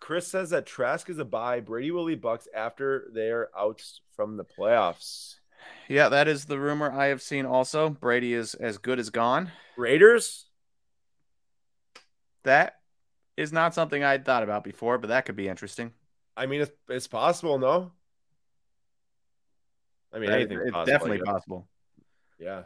[0.00, 1.60] Chris says that Trask is a buy.
[1.60, 3.82] Brady will leave Bucks after they're out
[4.16, 5.34] from the playoffs.
[5.88, 7.88] Yeah, that is the rumor I have seen also.
[7.90, 9.50] Brady is as good as gone.
[9.76, 10.46] Raiders?
[12.44, 12.77] That
[13.38, 15.92] is not something I'd thought about before, but that could be interesting.
[16.36, 17.92] I mean, it's, it's possible, no?
[20.12, 21.26] I mean, anything's it's possible, definitely guess.
[21.26, 21.68] possible.
[22.40, 22.62] Yeah.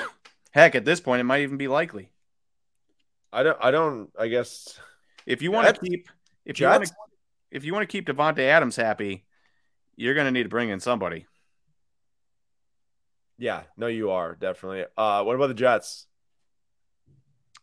[0.50, 2.10] Heck, at this point, it might even be likely.
[3.32, 3.58] I don't.
[3.60, 4.10] I don't.
[4.18, 4.80] I guess.
[5.26, 6.08] If you want to keep,
[6.44, 6.92] if you want to
[7.52, 9.26] if you want to keep Davante Adams happy,
[9.94, 11.26] you're going to need to bring in somebody.
[13.38, 13.62] Yeah.
[13.76, 14.86] No, you are definitely.
[14.96, 16.06] Uh, what about the Jets?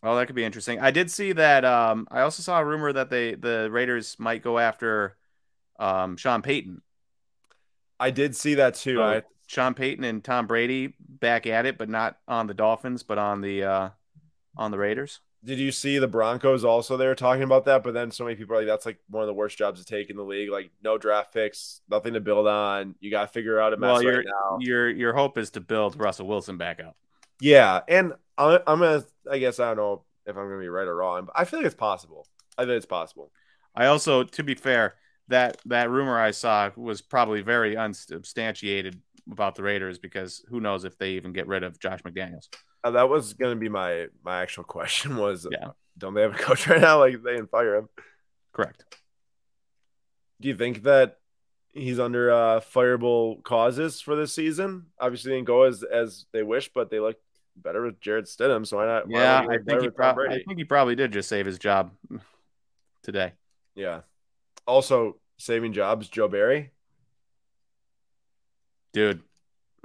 [0.03, 0.81] Well, that could be interesting.
[0.81, 1.63] I did see that.
[1.63, 5.15] Um, I also saw a rumor that they the Raiders might go after
[5.79, 6.81] um, Sean Payton.
[7.99, 8.97] I did see that too.
[8.97, 13.01] So, I Sean Payton and Tom Brady back at it, but not on the Dolphins,
[13.01, 13.89] but on the uh,
[14.57, 15.21] on the Raiders.
[15.45, 15.57] did.
[15.57, 16.97] You see the Broncos also?
[16.97, 19.23] They were talking about that, but then so many people are like, "That's like one
[19.23, 20.49] of the worst jobs to take in the league.
[20.49, 22.95] Like, no draft picks, nothing to build on.
[22.99, 25.51] You got to figure out a mess Well, your right now." your your hope is
[25.51, 26.97] to build Russell Wilson back up.
[27.39, 29.03] Yeah, and I, I'm gonna.
[29.29, 31.59] I guess I don't know if I'm gonna be right or wrong, but I feel
[31.59, 32.27] like it's possible.
[32.57, 33.31] I think it's possible.
[33.75, 34.95] I also, to be fair,
[35.29, 40.83] that that rumor I saw was probably very unsubstantiated about the Raiders because who knows
[40.83, 42.49] if they even get rid of Josh McDaniels.
[42.83, 45.17] Uh, that was gonna be my my actual question.
[45.17, 45.69] Was Yeah.
[45.97, 46.99] don't they have a coach right now?
[46.99, 47.89] Like they didn't fire him.
[48.51, 48.83] Correct.
[50.41, 51.17] Do you think that
[51.71, 54.87] he's under uh, fireable causes for this season?
[54.99, 57.15] Obviously, they didn't go as as they wish, but they look
[57.55, 58.65] better with Jarrett Stidham.
[58.65, 59.09] So why not?
[59.09, 61.91] Yeah, I think he probably I think he probably did just save his job
[63.03, 63.33] today.
[63.75, 64.01] Yeah.
[64.65, 66.71] Also, saving jobs, Joe Barry.
[68.93, 69.23] Dude,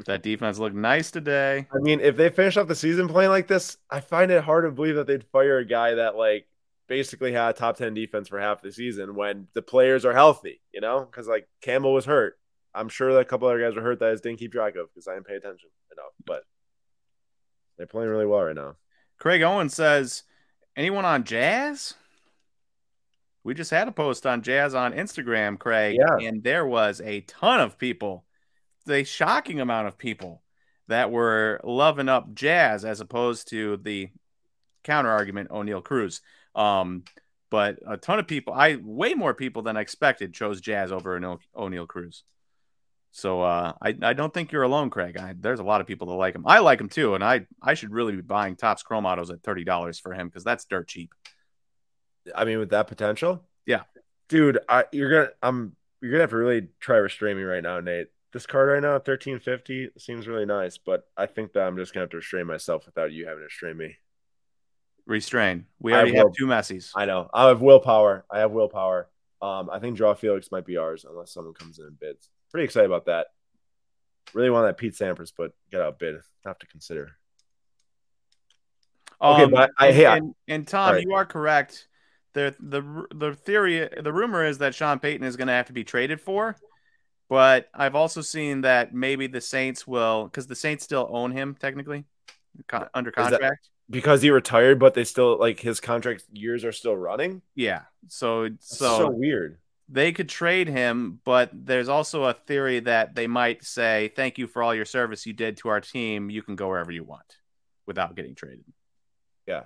[0.06, 1.66] that defense looked nice today.
[1.74, 4.64] I mean, if they finish off the season playing like this, I find it hard
[4.64, 6.46] to believe that they'd fire a guy that like
[6.88, 10.60] basically had a top 10 defense for half the season when the players are healthy,
[10.72, 11.00] you know?
[11.00, 12.38] Because like Campbell was hurt.
[12.74, 14.76] I'm sure that a couple other guys were hurt that I just didn't keep track
[14.76, 16.12] of because I didn't pay attention enough.
[16.24, 16.42] But
[17.78, 18.76] they're playing really well right now.
[19.18, 20.24] Craig Owen says,
[20.76, 21.94] anyone on Jazz?
[23.44, 26.26] We just had a post on Jazz on Instagram, Craig, Yeah.
[26.28, 28.24] and there was a ton of people,
[28.88, 30.42] a shocking amount of people
[30.88, 34.10] that were loving up Jazz as opposed to the
[34.84, 36.20] counter argument Oneil Cruz.
[36.54, 37.04] Um,
[37.50, 41.18] but a ton of people, I way more people than I expected chose Jazz over
[41.18, 42.24] Oneil Cruz.
[43.10, 45.16] So uh, I I don't think you're alone, Craig.
[45.16, 46.44] I, there's a lot of people that like him.
[46.46, 49.42] I like him too, and I I should really be buying Topps Chrome Autos at
[49.42, 51.10] thirty dollars for him because that's dirt cheap.
[52.34, 53.82] I mean, with that potential, Yeah.
[54.28, 57.80] dude, I you're gonna I'm you're gonna have to really try restrain me right now,
[57.80, 58.08] Nate.
[58.32, 61.94] This card right now, thirteen fifty, seems really nice, but I think that I'm just
[61.94, 63.96] gonna have to restrain myself without you having to restrain me.
[65.06, 65.64] Restrain.
[65.80, 66.90] We I already will- have two Messies.
[66.94, 67.30] I know.
[67.32, 68.26] I have willpower.
[68.30, 69.08] I have willpower.
[69.40, 72.28] Um, I think Joao Felix might be ours unless someone comes in and bids.
[72.50, 73.28] Pretty excited about that.
[74.34, 76.16] Really want that Pete Sampras, but got outbid.
[76.44, 77.12] Have to consider.
[79.20, 81.02] Okay, but I- hey, I- and, and Tom, right.
[81.02, 81.88] you are correct.
[82.34, 85.72] The the the theory, the rumor is that Sean Payton is going to have to
[85.72, 86.54] be traded for,
[87.28, 91.56] but I've also seen that maybe the Saints will, because the Saints still own him
[91.58, 92.04] technically,
[92.68, 93.70] con- under contract.
[93.90, 97.42] Because he retired, but they still like his contract years are still running.
[97.54, 99.58] yeah, so so, so weird.
[99.88, 104.46] they could trade him, but there's also a theory that they might say, "Thank you
[104.46, 106.28] for all your service you did to our team.
[106.28, 107.36] You can go wherever you want
[107.86, 108.64] without getting traded."
[109.46, 109.62] Yeah.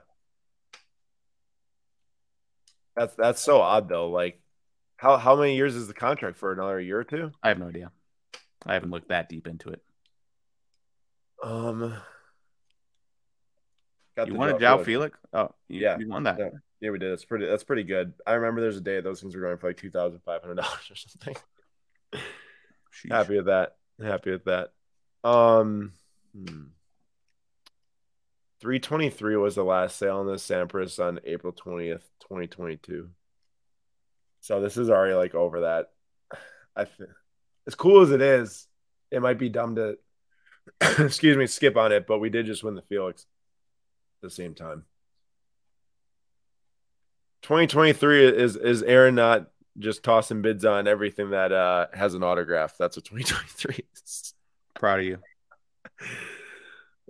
[2.94, 4.10] That's that's so odd though.
[4.10, 4.40] Like
[4.96, 6.52] how how many years is the contract for?
[6.52, 7.32] Another year or two?
[7.42, 7.90] I have no idea.
[8.64, 9.82] I haven't looked that deep into it.
[11.42, 11.94] Um
[14.16, 15.18] got You wanted Joao Jao Felix.
[15.32, 15.98] Oh, you, Yeah.
[15.98, 16.38] you won that.
[16.38, 16.48] Yeah.
[16.80, 17.12] Yeah, we did.
[17.12, 18.12] That's pretty that's pretty good.
[18.26, 20.56] I remember there's a day those things were going for like two thousand five hundred
[20.56, 21.36] dollars or something.
[22.14, 23.10] Sheesh.
[23.10, 23.76] Happy with that.
[24.02, 24.70] Happy with that.
[25.22, 25.92] Um
[26.36, 26.64] hmm.
[28.60, 33.08] 323 was the last sale on the Sampras on April 20th, 2022.
[34.40, 35.90] So this is already like over that.
[36.76, 37.10] I th-
[37.66, 38.68] as cool as it is,
[39.10, 39.98] it might be dumb to
[40.98, 43.26] excuse me, skip on it, but we did just win the Felix
[44.22, 44.84] the same time.
[47.42, 49.48] 2023 is is Aaron not
[49.78, 52.76] just tossing bids on everything that uh has an autograph.
[52.78, 54.34] That's what 2023 is.
[54.74, 55.18] Proud of you.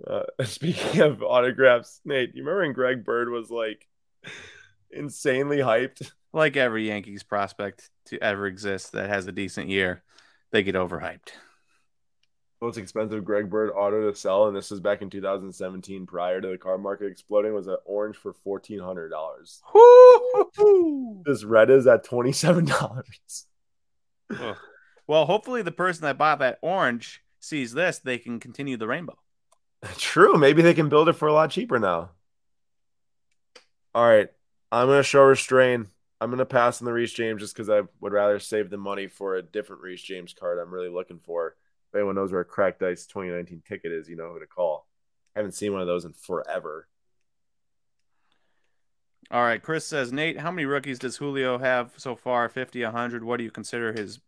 [0.05, 3.87] Uh, speaking of autographs, Nate, you remember when Greg Bird was like
[4.91, 6.11] insanely hyped?
[6.33, 10.01] Like every Yankees prospect to ever exist that has a decent year,
[10.51, 11.29] they get overhyped.
[12.63, 16.47] Most expensive Greg Bird auto to sell, and this was back in 2017, prior to
[16.47, 19.61] the car market exploding, was an orange for fourteen hundred dollars.
[21.25, 23.47] This red is at twenty seven dollars.
[24.29, 24.55] Ugh.
[25.07, 29.17] well, hopefully the person that bought that orange sees this, they can continue the rainbow.
[29.97, 32.11] True, maybe they can build it for a lot cheaper now.
[33.93, 34.29] All right,
[34.71, 35.89] I'm gonna show restraint.
[36.21, 39.07] I'm gonna pass on the Reece James just because I would rather save the money
[39.07, 41.57] for a different Reece James card I'm really looking for.
[41.93, 44.87] If anyone knows where a Cracked Ice 2019 ticket is, you know who to call.
[45.35, 46.87] I haven't seen one of those in forever.
[49.29, 52.49] All right, Chris says, Nate, how many rookies does Julio have so far?
[52.49, 53.23] 50, 100?
[53.23, 54.19] What do you consider his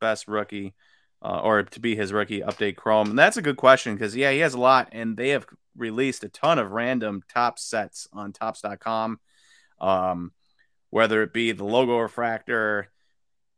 [0.00, 0.74] best rookie
[1.22, 3.10] uh, or to be his rookie update Chrome?
[3.10, 5.44] And that's a good question because, yeah, he has a lot, and they have
[5.76, 9.20] released a ton of random top sets on topps.com,
[9.82, 10.32] Um,
[10.88, 12.90] whether it be the logo refractor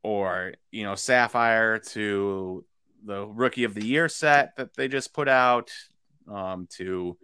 [0.03, 2.65] or, you know, Sapphire to
[3.05, 5.71] the rookie of the year set that they just put out
[6.31, 7.17] um, to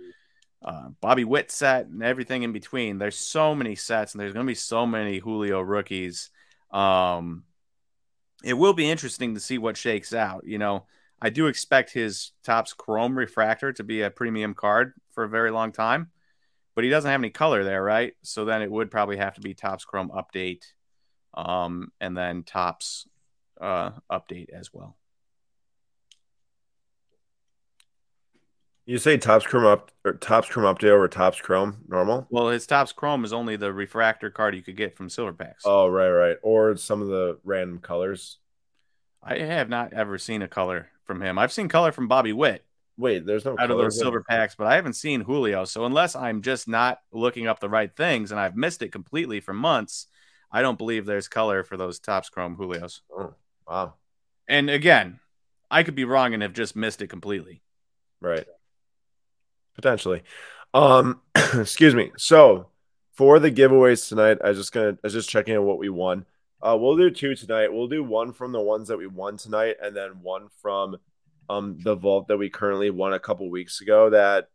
[0.64, 2.98] uh, Bobby Witt set and everything in between.
[2.98, 6.30] There's so many sets, and there's going to be so many Julio rookies.
[6.70, 7.44] Um,
[8.42, 10.44] it will be interesting to see what shakes out.
[10.46, 10.86] You know,
[11.20, 15.50] I do expect his Topps Chrome Refractor to be a premium card for a very
[15.50, 16.10] long time,
[16.74, 18.14] but he doesn't have any color there, right?
[18.22, 20.64] So then it would probably have to be Topps Chrome Update,
[21.34, 23.06] um, and then Topps
[23.60, 24.96] uh, Update as well.
[28.86, 32.26] You say Topps Chrome up or Topps Chrome update over Topps Chrome normal?
[32.28, 35.62] Well, his Topps Chrome is only the refractor card you could get from Silver Packs.
[35.64, 36.36] Oh, right, right.
[36.42, 38.38] Or some of the random colors.
[39.22, 41.38] I have not ever seen a color from him.
[41.38, 42.62] I've seen color from Bobby Witt.
[42.98, 45.64] Wait, there's no out of those silver packs, but I haven't seen Julio.
[45.64, 49.40] So unless I'm just not looking up the right things and I've missed it completely
[49.40, 50.08] for months,
[50.52, 53.00] I don't believe there's color for those Topps Chrome Julios.
[53.10, 53.34] Oh,
[53.66, 53.94] wow.
[54.46, 55.20] And again,
[55.70, 57.62] I could be wrong and have just missed it completely.
[58.20, 58.46] Right
[59.74, 60.22] potentially.
[60.72, 61.20] Um,
[61.54, 62.12] excuse me.
[62.16, 62.68] So
[63.14, 66.26] for the giveaways tonight, I just gonna I was just checking what we won.
[66.60, 67.72] Uh, we'll do two tonight.
[67.72, 70.96] We'll do one from the ones that we won tonight, and then one from
[71.48, 74.10] um the vault that we currently won a couple weeks ago.
[74.10, 74.48] That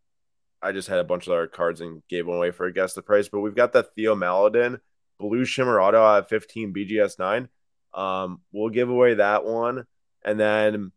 [0.60, 2.94] I just had a bunch of our cards and gave one away for a guess
[2.94, 3.28] the price.
[3.28, 4.80] But we've got the Theo Maledon
[5.18, 7.48] Blue Shimmer Auto at 15 BGS nine.
[7.94, 9.86] Um, we'll give away that one,
[10.22, 10.92] and then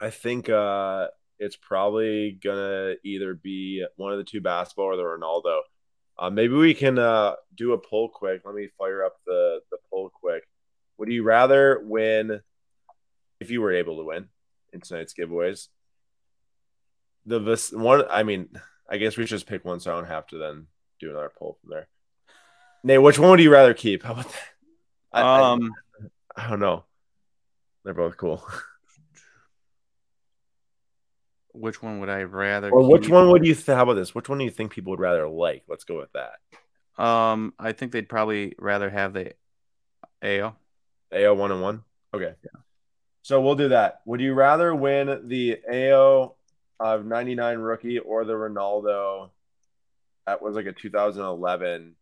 [0.00, 1.08] I think uh
[1.40, 5.60] it's probably gonna either be one of the two basketball or the Ronaldo.
[6.18, 8.42] Uh, maybe we can uh, do a poll quick.
[8.44, 10.44] Let me fire up the the poll quick.
[10.98, 12.40] Would you rather win
[13.40, 14.28] if you were able to win
[14.74, 15.68] in tonight's giveaways?
[17.24, 17.40] The
[17.72, 18.50] one, I mean,
[18.88, 20.66] I guess we should just pick one, so I don't have to then
[21.00, 21.88] do another poll from there.
[22.84, 24.02] Nate, which one would you rather keep?
[24.02, 24.48] How about that?
[25.12, 25.72] I, um,
[26.36, 26.84] I, I don't know.
[27.84, 28.46] They're both cool.
[31.52, 32.70] which one would I rather?
[32.70, 33.54] Or which one would you?
[33.54, 34.14] Th- how about this?
[34.14, 35.64] Which one do you think people would rather like?
[35.68, 37.02] Let's go with that.
[37.02, 39.32] Um, I think they'd probably rather have the
[40.22, 40.54] Ayo.
[41.12, 41.82] Ayo one and one.
[42.12, 42.34] Okay.
[42.44, 42.60] Yeah.
[43.22, 44.00] So we'll do that.
[44.06, 46.34] Would you rather win the Ayo
[46.78, 49.30] of 99 rookie or the Ronaldo
[50.26, 51.94] that was like a 2011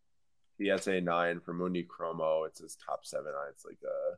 [0.61, 2.44] PSA 9 for Mundi Chromo?
[2.44, 3.32] It's his top seven.
[3.51, 4.16] It's like a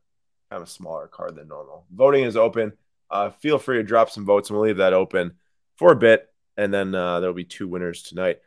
[0.51, 1.85] kind of smaller card than normal.
[1.93, 2.73] Voting is open
[3.11, 5.33] uh, feel free to drop some votes and we'll leave that open
[5.77, 6.29] for a bit.
[6.57, 8.41] And then uh, there'll be two winners tonight.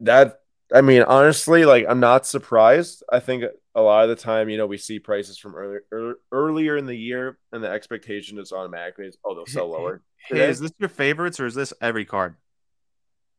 [0.00, 0.40] That,
[0.72, 3.02] I mean, honestly, like I'm not surprised.
[3.10, 3.44] I think
[3.74, 6.86] a lot of the time, you know, we see prices from earlier earlier, earlier in
[6.86, 10.02] the year, and the expectation is automatically, is, oh, they'll sell lower.
[10.28, 12.34] Hey, is this your favorites or is this every card?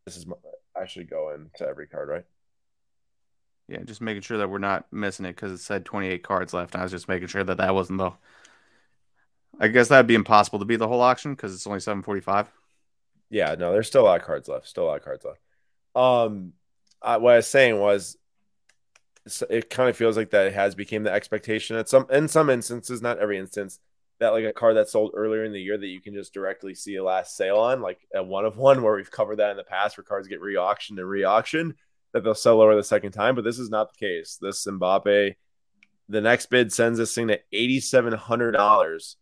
[0.06, 0.38] This is my,
[0.74, 2.24] I should go into every card, right?
[3.68, 6.78] Yeah, just making sure that we're not missing it because it said 28 cards left.
[6.78, 8.14] I was just making sure that that wasn't the
[9.60, 12.22] I guess that'd be impossible to beat the whole auction because it's only seven forty
[12.22, 12.52] five.
[13.30, 14.68] Yeah, no, there's still a lot of cards left.
[14.68, 15.40] Still a lot of cards left.
[15.96, 16.54] Um,
[17.02, 18.18] I, what I was saying was,
[19.50, 23.02] it kind of feels like that has became the expectation at some in some instances,
[23.02, 23.80] not every instance,
[24.20, 26.74] that like a card that sold earlier in the year that you can just directly
[26.74, 29.58] see a last sale on, like a one of one, where we've covered that in
[29.58, 31.74] the past, where cards get re-auctioned and re-auctioned,
[32.14, 33.36] that they'll sell lower the second time.
[33.36, 34.38] But this is not the case.
[34.40, 35.36] This Mbappe,
[36.08, 39.18] the next bid sends this thing to eighty seven hundred dollars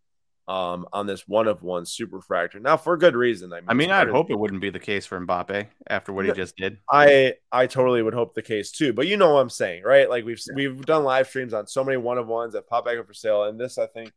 [0.47, 2.61] um, on this one of one Superfractor.
[2.61, 3.51] Now, for good reason.
[3.51, 6.25] I mean, I mean I'd hope it wouldn't be the case for Mbappe after what
[6.25, 6.77] he just did.
[6.89, 8.93] I I totally would hope the case too.
[8.93, 10.09] But you know what I'm saying, right?
[10.09, 10.55] Like we've yeah.
[10.55, 13.13] we've done live streams on so many one of ones that pop back up for
[13.13, 14.11] sale, and this I think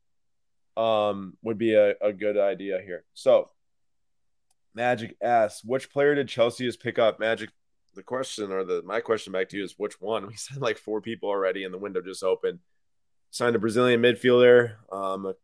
[0.77, 3.05] um would be a, a good idea here.
[3.15, 3.51] So,
[4.75, 7.19] Magic asks, which player did Chelsea just pick up?
[7.19, 7.51] Magic.
[7.95, 10.27] The question or the my question back to you is which one?
[10.29, 12.59] We said like four people already, and the window just opened.
[13.31, 15.35] Signed a Brazilian midfielder, um, a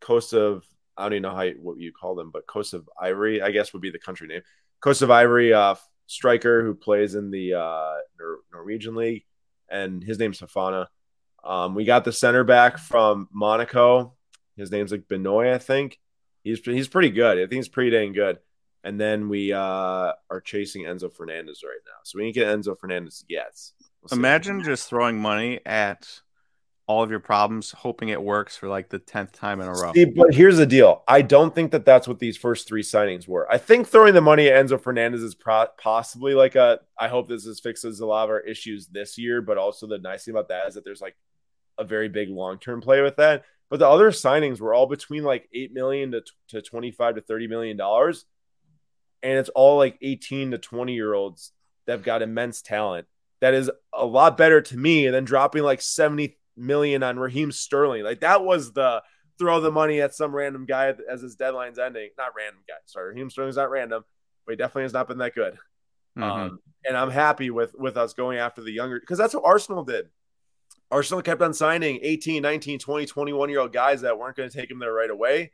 [0.00, 0.64] Coast of
[0.96, 3.72] I don't even know how what you call them, but Coast of Ivory, I guess
[3.72, 4.42] would be the country name.
[4.80, 5.74] Coast of Ivory uh,
[6.06, 9.24] striker who plays in the uh, Nor- Norwegian league,
[9.68, 10.86] and his name's Fofana.
[11.44, 14.14] Um, we got the center back from Monaco.
[14.56, 15.98] His name's like Benoit, I think.
[16.42, 17.38] He's he's pretty good.
[17.38, 18.38] I think he's pretty dang good.
[18.82, 21.98] And then we uh, are chasing Enzo Fernandez right now.
[22.04, 23.60] So we to get Enzo Fernandez yet.
[24.00, 26.20] We'll Imagine just throwing money at
[26.88, 29.92] all of your problems, hoping it works for like the tenth time in a row.
[29.92, 33.26] See, but here's the deal: I don't think that that's what these first three signings
[33.26, 33.50] were.
[33.50, 36.80] I think throwing the money at Enzo Fernandez is pro- possibly like a.
[36.98, 39.98] I hope this is fixes a lot of our issues this year, but also the
[39.98, 41.16] nice thing about that is that there's like
[41.76, 43.44] a very big long term play with that.
[43.68, 47.20] But the other signings were all between like eight million to to twenty five to
[47.20, 48.26] thirty million dollars,
[49.24, 51.50] and it's all like eighteen to twenty year olds
[51.86, 53.08] that've got immense talent.
[53.40, 58.04] That is a lot better to me than dropping like seventy million on Raheem Sterling.
[58.04, 59.02] Like that was the
[59.38, 62.10] throw the money at some random guy as his deadline's ending.
[62.16, 62.74] Not random guy.
[62.86, 64.04] Sorry, Raheem Sterling's not random,
[64.46, 65.58] but he definitely has not been that good.
[66.18, 66.22] Mm-hmm.
[66.22, 69.84] Um, and I'm happy with with us going after the younger because that's what Arsenal
[69.84, 70.06] did.
[70.90, 74.56] Arsenal kept on signing 18, 19, 20, 21 year old guys that weren't going to
[74.56, 75.52] take him there right away.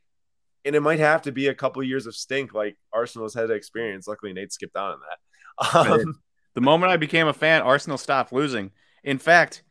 [0.64, 3.54] And it might have to be a couple years of stink like Arsenal's had to
[3.54, 4.06] experience.
[4.06, 5.18] Luckily, Nate skipped on that.
[5.74, 6.20] Um,
[6.54, 8.70] the moment I became a fan, Arsenal stopped losing.
[9.04, 9.62] In fact,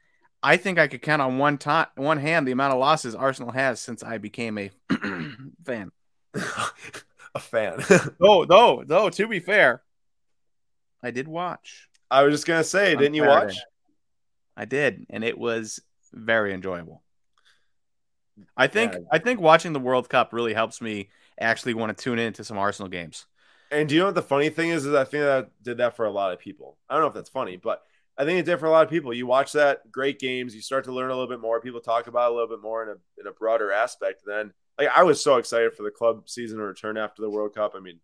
[0.43, 3.51] I think I could count on one time, one hand, the amount of losses Arsenal
[3.51, 4.71] has since I became a
[5.65, 5.91] fan.
[6.33, 7.83] a fan.
[8.19, 9.09] no, no, no.
[9.09, 9.83] To be fair,
[11.03, 11.89] I did watch.
[12.09, 13.55] I was just gonna say, didn't you watch?
[14.57, 15.79] I did, and it was
[16.11, 17.03] very enjoyable.
[18.57, 18.99] I think yeah.
[19.11, 22.57] I think watching the World Cup really helps me actually want to tune into some
[22.57, 23.27] Arsenal games.
[23.71, 24.85] And do you know what the funny thing is?
[24.85, 26.77] Is I think that I did that for a lot of people.
[26.89, 27.83] I don't know if that's funny, but
[28.17, 29.13] I think it did for a lot of people.
[29.13, 31.61] You watch that great games, you start to learn a little bit more.
[31.61, 34.23] People talk about a little bit more in a in a broader aspect.
[34.25, 37.55] Then, like I was so excited for the club season to return after the World
[37.55, 37.73] Cup.
[37.75, 37.99] I mean,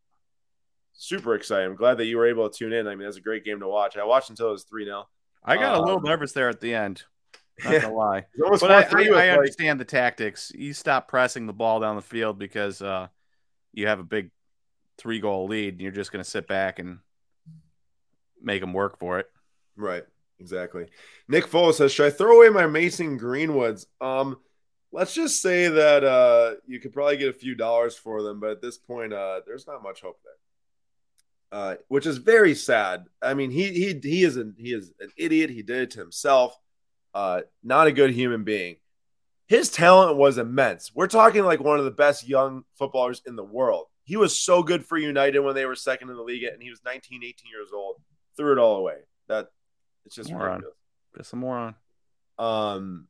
[0.93, 1.65] super excited.
[1.65, 2.87] I'm glad that you were able to tune in.
[2.87, 3.97] I mean, that's a great game to watch.
[3.97, 5.07] I watched until it was three 0
[5.43, 7.03] I got um, a little um, nervous there at the end.
[7.63, 10.51] Not gonna lie, but I, I, I understand like, the tactics.
[10.53, 13.07] You stop pressing the ball down the field because uh,
[13.73, 14.29] you have a big
[14.97, 16.99] three goal lead, and you're just going to sit back and
[18.41, 19.27] make them work for it.
[19.77, 20.03] Right.
[20.39, 20.87] Exactly.
[21.27, 24.37] Nick Foles says, "Should I throw away my Mason Greenwoods?" Um,
[24.91, 28.51] let's just say that uh, you could probably get a few dollars for them, but
[28.51, 31.59] at this point, uh, there's not much hope there.
[31.59, 33.05] Uh, which is very sad.
[33.21, 35.49] I mean, he he he is an he is an idiot.
[35.49, 36.57] He did it to himself.
[37.13, 38.75] Uh, not a good human being.
[39.47, 40.91] His talent was immense.
[40.93, 43.85] We're talking like one of the best young footballers in the world.
[44.03, 46.69] He was so good for United when they were second in the league, and he
[46.69, 47.95] was 19, 18 years old.
[48.35, 48.97] Threw it all away.
[49.29, 49.47] That
[50.07, 50.49] it's just moron.
[50.49, 50.77] ridiculous.
[51.17, 51.75] Just a moron.
[52.39, 53.07] Um,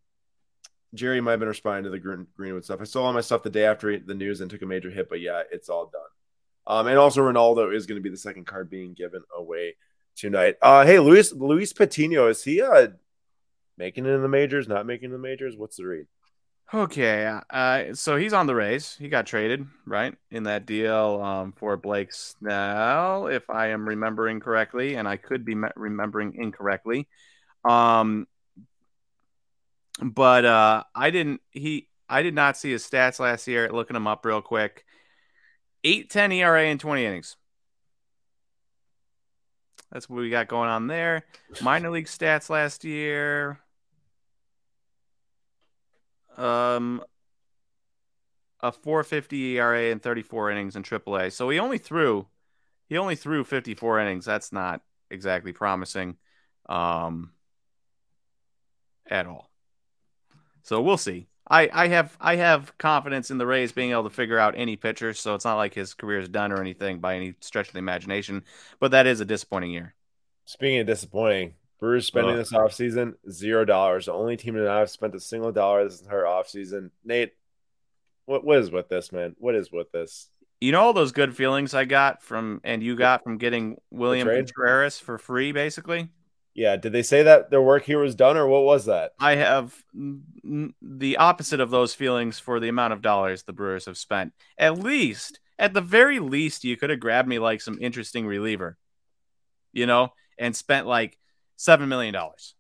[0.94, 2.82] Jerry might have been responding to the Green, Greenwood stuff.
[2.82, 5.10] I saw all my stuff the day after the news and took a major hit,
[5.10, 6.02] but yeah, it's all done.
[6.66, 9.76] Um, and also Ronaldo is going to be the second card being given away
[10.16, 10.56] tonight.
[10.62, 12.88] Uh, hey, Luis Luis Patino is he uh
[13.78, 14.68] making it in the majors?
[14.68, 15.56] Not making the majors?
[15.56, 16.08] What's the read?
[16.74, 18.98] Okay, uh, so he's on the Rays.
[19.00, 24.42] He got traded, right, in that deal um, for Blake Snell, if I am remembering
[24.42, 27.08] correctly, and I could be me- remembering incorrectly.
[27.64, 28.28] Um,
[30.02, 31.40] but uh, I didn't.
[31.52, 33.70] He, I did not see his stats last year.
[33.72, 34.84] Looking him up real quick,
[35.86, 37.38] eight ten ERA in twenty innings.
[39.90, 41.24] That's what we got going on there.
[41.62, 43.62] Minor league stats last year.
[46.38, 47.04] Um,
[48.62, 51.32] a 450 ERA and 34 innings in AAA.
[51.32, 52.28] So he only threw
[52.88, 54.26] he only threw 54 innings.
[54.26, 54.82] That's not
[55.12, 56.18] exactly promising
[56.68, 57.32] um,
[59.10, 59.50] at all.
[60.64, 61.28] So we'll see.
[61.50, 64.76] I, I have I have confidence in the Rays being able to figure out any
[64.76, 67.74] pitcher, so it's not like his career is done or anything by any stretch of
[67.74, 68.44] the imagination.
[68.80, 69.94] But that is a disappointing year.
[70.46, 74.06] Speaking of disappointing, Brewers spending this offseason zero dollars.
[74.06, 76.90] The only team that I've spent a single dollar this entire offseason.
[77.06, 77.34] Nate,
[78.26, 79.36] what what is with this, man?
[79.38, 80.30] What is with this?
[80.60, 84.28] You know all those good feelings I got from and you got from getting William
[84.28, 86.10] Contreras for free, basically.
[86.56, 86.76] Yeah.
[86.78, 89.12] Did they say that their work here was done, or what was that?
[89.20, 94.00] I have the opposite of those feelings for the amount of dollars the Brewers have
[94.00, 94.34] spent.
[94.58, 98.78] At least, at the very least, you could have grabbed me like some interesting reliever,
[99.74, 100.10] you know,
[100.40, 101.20] and spent like
[101.58, 102.56] seven million dollars.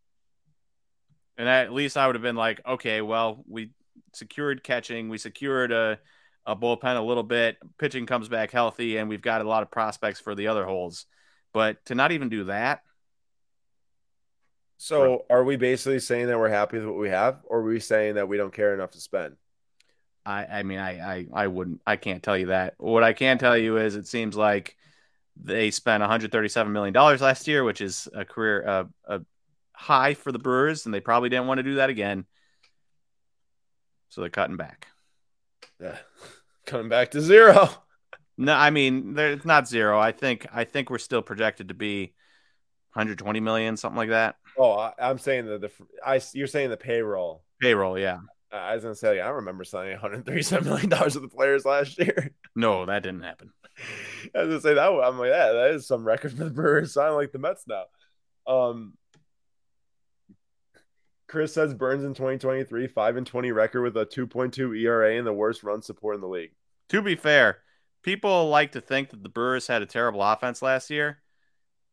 [1.37, 3.71] And at least I would have been like, okay, well, we
[4.13, 5.99] secured catching, we secured a,
[6.45, 9.69] a bullpen a little bit, pitching comes back healthy, and we've got a lot of
[9.69, 11.05] prospects for the other holes.
[11.53, 12.81] But to not even do that.
[14.77, 17.79] So are we basically saying that we're happy with what we have, or are we
[17.79, 19.35] saying that we don't care enough to spend?
[20.25, 22.75] I, I mean, I, I, I wouldn't, I can't tell you that.
[22.77, 24.75] What I can tell you is it seems like
[25.43, 29.21] they spent 137 million dollars last year, which is a career uh, a
[29.73, 32.25] high for the Brewers, and they probably didn't want to do that again.
[34.09, 34.88] So they're cutting back.
[35.81, 35.97] Yeah,
[36.65, 37.69] coming back to zero.
[38.39, 39.99] No, I mean it's not zero.
[39.99, 42.13] I think I think we're still projected to be
[42.93, 44.35] 120 million, something like that.
[44.57, 45.71] Oh, I, am saying that the
[46.05, 47.43] I you're saying the payroll.
[47.59, 48.19] Payroll, yeah.
[48.51, 52.31] I was gonna say, I remember signing 137 million dollars with the players last year.
[52.55, 53.51] No, that didn't happen.
[54.36, 54.89] I was gonna say that.
[54.89, 57.84] I'm like, yeah, that is some record for the Brewers signing like the Mets now.
[58.47, 58.93] Um,
[61.28, 65.34] Chris says Burns in 2023, five and 20 record with a 2.2 ERA and the
[65.34, 66.51] worst run support in the league.
[66.89, 67.59] To be fair,
[68.01, 71.21] people like to think that the Brewers had a terrible offense last year.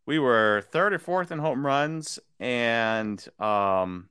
[0.06, 4.08] We were third or fourth in home runs and um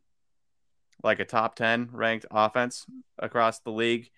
[1.03, 2.85] like a top 10 ranked offense
[3.19, 4.09] across the league.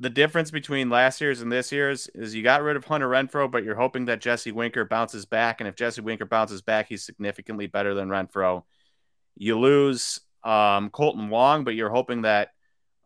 [0.00, 3.50] The difference between last year's and this year's is you got rid of Hunter Renfroe,
[3.50, 5.60] but you're hoping that Jesse Winker bounces back.
[5.60, 8.62] And if Jesse Winker bounces back, he's significantly better than Renfroe.
[9.36, 12.52] You lose um, Kolten Wong, but you're hoping that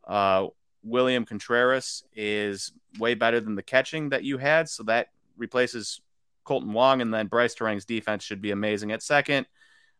[0.06, 0.46] uh,
[0.84, 2.70] William Contreras is
[3.00, 4.68] way better than the catching that you had.
[4.68, 6.00] So that replaces
[6.46, 7.00] Kolten Wong.
[7.00, 9.46] And then Brice Turang's defense should be amazing at second.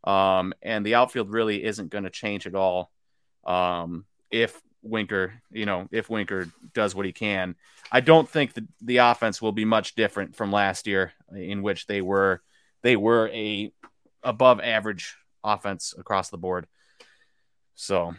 [0.05, 2.92] Um, and the outfield really isn't going to change at all.
[3.45, 7.57] Um, if Winker, you know, if Winker does what he can,
[7.91, 11.87] I don't think that the offense will be much different from last year, in which
[11.87, 12.43] they were
[12.82, 13.72] they were a
[14.22, 16.66] above average offense across the board.
[17.74, 18.14] So,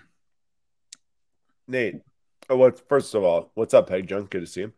[1.68, 2.02] Nate,
[2.50, 2.88] oh, what?
[2.90, 4.32] First of all, what's up, Peg Junk?
[4.32, 4.74] Good to see you.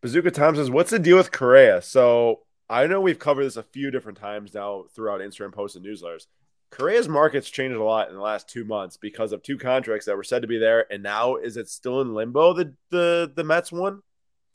[0.00, 2.40] Bazooka Tom says, "What's the deal with Correa?" So
[2.70, 6.26] I know we've covered this a few different times now throughout Instagram posts and newsletters.
[6.72, 10.16] Correa's market's changed a lot in the last two months because of two contracts that
[10.16, 12.54] were said to be there, and now is it still in limbo?
[12.54, 14.00] The the the Mets one.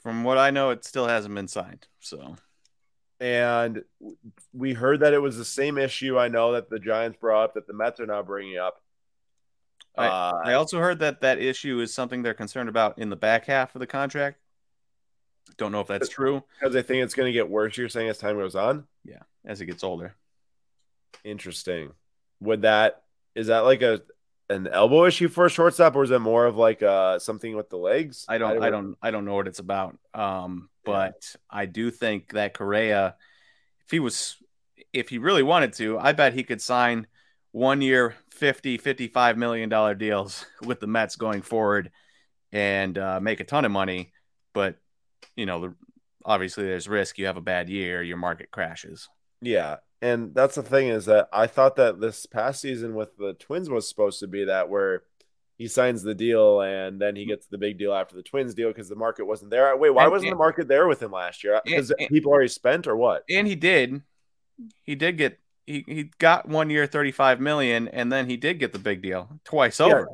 [0.02, 1.88] From what I know, it still hasn't been signed.
[2.00, 2.36] So,
[3.20, 3.84] and
[4.52, 6.18] we heard that it was the same issue.
[6.18, 8.82] I know that the Giants brought up that the Mets are now bringing up.
[9.96, 13.16] I, uh, I also heard that that issue is something they're concerned about in the
[13.16, 14.40] back half of the contract.
[15.58, 17.78] Don't know if that's true because they think it's going to get worse.
[17.78, 18.86] You're saying as time goes on.
[19.06, 20.16] Yeah, as it gets older.
[21.24, 21.92] Interesting
[22.40, 23.04] would that
[23.36, 24.02] is that like a
[24.50, 27.70] an elbow issue for a shortstop, or is it more of like uh something with
[27.70, 28.26] the legs?
[28.28, 29.98] I don't, I don't, I don't know what it's about.
[30.14, 31.60] Um, but yeah.
[31.60, 33.16] I do think that Correa,
[33.84, 34.38] if he was,
[34.94, 37.08] if he really wanted to, I bet he could sign
[37.52, 41.92] one year 50 55 million dollar deals with the Mets going forward
[42.52, 44.14] and uh, make a ton of money
[44.54, 44.78] but
[45.36, 45.76] you know the,
[46.26, 49.08] obviously there's risk you have a bad year your market crashes
[49.42, 53.34] yeah and that's the thing is that I thought that this past season with the
[53.34, 55.04] Twins was supposed to be that where
[55.58, 57.32] he signs the deal and then he mm-hmm.
[57.32, 59.76] gets the big deal after the Twins deal because the market wasn't there.
[59.76, 61.60] Wait, why and, wasn't and, the market there with him last year?
[61.66, 63.24] Because people already spent or what?
[63.30, 64.02] And he did.
[64.84, 68.72] He did get he, he got one year 35 million and then he did get
[68.72, 69.88] the big deal twice yeah.
[69.88, 70.10] over.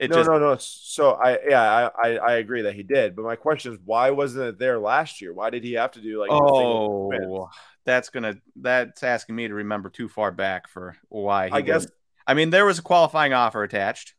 [0.00, 0.56] It no, just, no, no.
[0.58, 3.16] So I, yeah, I, I, agree that he did.
[3.16, 5.34] But my question is, why wasn't it there last year?
[5.34, 6.30] Why did he have to do like?
[6.30, 7.48] Oh,
[7.84, 11.50] that's gonna that's asking me to remember too far back for why.
[11.52, 11.88] I guess.
[12.26, 14.14] I mean, there was a qualifying offer attached,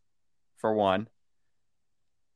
[0.58, 1.08] for one.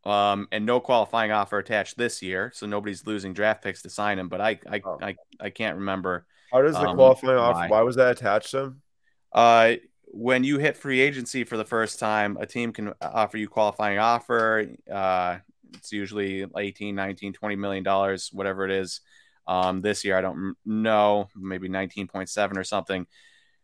[0.05, 4.19] Um, and no qualifying offer attached this year, so nobody's losing draft picks to sign
[4.19, 4.27] him.
[4.27, 4.97] But I, I, oh.
[5.01, 6.25] I, I can't remember.
[6.51, 7.43] How does the um, qualifying why.
[7.43, 7.67] offer?
[7.69, 8.81] Why was that attached to him?
[9.31, 9.73] Uh,
[10.13, 13.97] when you hit free agency for the first time, a team can offer you qualifying
[13.97, 14.67] offer.
[14.89, 15.37] Uh,
[15.73, 19.01] it's usually 18, 19, 20 million dollars, whatever it is.
[19.47, 23.07] Um, this year, I don't know, maybe 19.7 or something.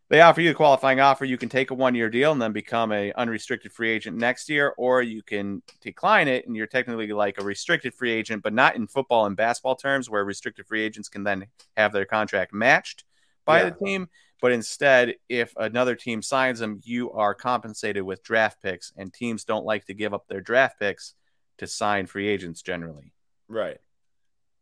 [0.10, 1.24] They offer you a qualifying offer.
[1.24, 4.50] You can take a one year deal and then become a unrestricted free agent next
[4.50, 8.54] year, or you can decline it and you're technically like a restricted free agent, but
[8.54, 11.46] not in football and basketball terms, where restricted free agents can then
[11.78, 13.04] have their contract matched
[13.46, 13.70] by yeah.
[13.70, 14.10] the team.
[14.42, 19.44] But instead, if another team signs them, you are compensated with draft picks, and teams
[19.44, 21.16] don't like to give up their draft picks
[21.58, 23.14] to sign free agents generally.
[23.48, 23.80] Right.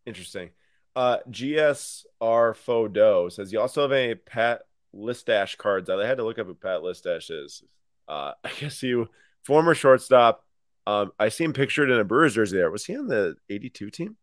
[0.05, 0.49] Interesting.
[0.95, 4.63] Uh, GSR Fodo says you also have a Pat
[4.95, 5.89] Listach cards.
[5.89, 7.61] I had to look up who Pat Listach is.
[8.07, 9.07] Uh, I guess you
[9.43, 10.43] former shortstop.
[10.87, 12.71] Um, I see him pictured in a Brewers jersey there.
[12.71, 14.15] Was he on the 82 team?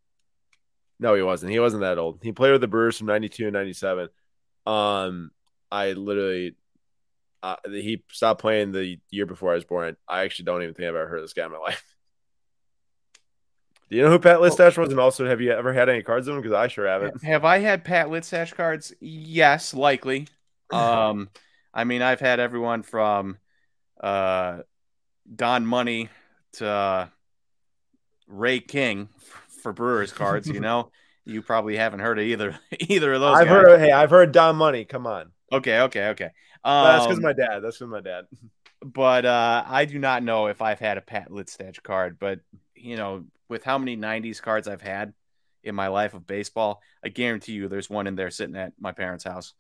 [0.99, 1.53] No, he wasn't.
[1.53, 2.21] He wasn't that old.
[2.23, 4.09] He played with the Brewers from 92 and 97.
[4.67, 5.31] Um,
[5.71, 6.57] I literally,
[7.43, 9.97] uh, he stopped playing the year before I was born.
[10.09, 11.85] I actually don't even think I've ever heard of this guy in my life.
[13.91, 14.91] Do you know who Pat Listach was?
[14.91, 16.43] And also, have you ever had any cards of him?
[16.43, 17.23] Because I sure haven't.
[17.23, 18.93] Have I had Pat Listach cards?
[19.01, 20.29] Yes, likely.
[20.73, 21.29] Um,
[21.73, 23.37] I mean, I've had everyone from
[24.01, 24.61] uh,
[25.33, 26.09] Don Money
[26.55, 27.07] to uh,
[28.27, 29.09] Ray King
[29.63, 30.49] for Brewers cards.
[30.49, 30.91] You know,
[31.25, 33.37] you probably haven't heard of either either of those.
[33.37, 33.55] I've guys.
[33.55, 33.79] heard.
[33.81, 34.85] Hey, I've heard Don Money.
[34.85, 35.31] Come on.
[35.53, 36.31] Okay, okay, okay.
[36.65, 37.61] Um, that's because my dad.
[37.61, 38.25] That's because my dad.
[38.83, 42.19] But uh, I do not know if I've had a Pat Listach card.
[42.19, 42.41] But
[42.75, 45.13] you know, with how many '90s cards I've had
[45.63, 48.93] in my life of baseball, I guarantee you, there's one in there sitting at my
[48.93, 49.55] parents' house.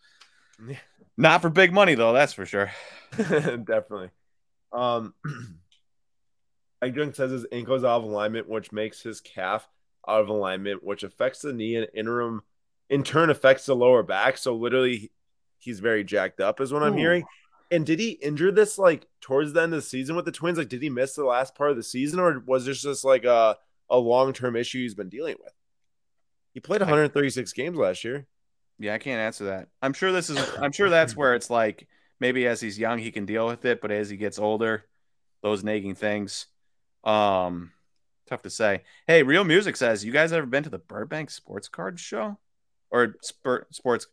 [0.66, 0.76] Yeah.
[1.16, 2.72] Not for big money though, that's for sure.
[3.16, 4.10] Definitely.
[4.72, 5.14] Um,
[6.82, 9.66] Egdon says his ankle's out of alignment, which makes his calf
[10.06, 12.42] out of alignment, which affects the knee and interim
[12.90, 14.36] in turn affects the lower back.
[14.36, 15.10] So literally
[15.64, 17.24] he's very jacked up, is what I'm hearing.
[17.70, 20.58] And did he injure this like towards the end of the season with the twins?
[20.58, 23.24] Like, did he miss the last part of the season, or was this just like
[23.24, 23.56] a,
[23.90, 25.52] a long term issue he's been dealing with?
[26.52, 28.26] He played 136 games last year.
[28.78, 29.68] Yeah, I can't answer that.
[29.82, 30.38] I'm sure this is.
[30.60, 31.88] I'm sure that's where it's like
[32.20, 34.84] maybe as he's young he can deal with it, but as he gets older,
[35.42, 36.46] those nagging things.
[37.02, 37.72] Um,
[38.26, 38.82] tough to say.
[39.06, 42.38] Hey, Real Music says, you guys ever been to the Burbank Sports Cards show
[42.90, 44.06] or spur, sports?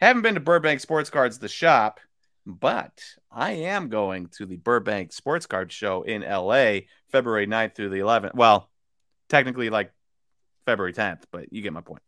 [0.00, 1.98] Haven't been to Burbank Sports Cards the shop,
[2.46, 3.02] but
[3.32, 6.80] I am going to the Burbank Sports Card show in LA
[7.10, 8.34] February 9th through the 11th.
[8.34, 8.70] Well,
[9.28, 9.92] technically like
[10.66, 12.02] February 10th, but you get my point.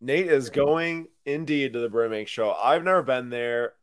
[0.00, 2.52] Nate is going indeed to the Burbank show.
[2.52, 3.74] I've never been there.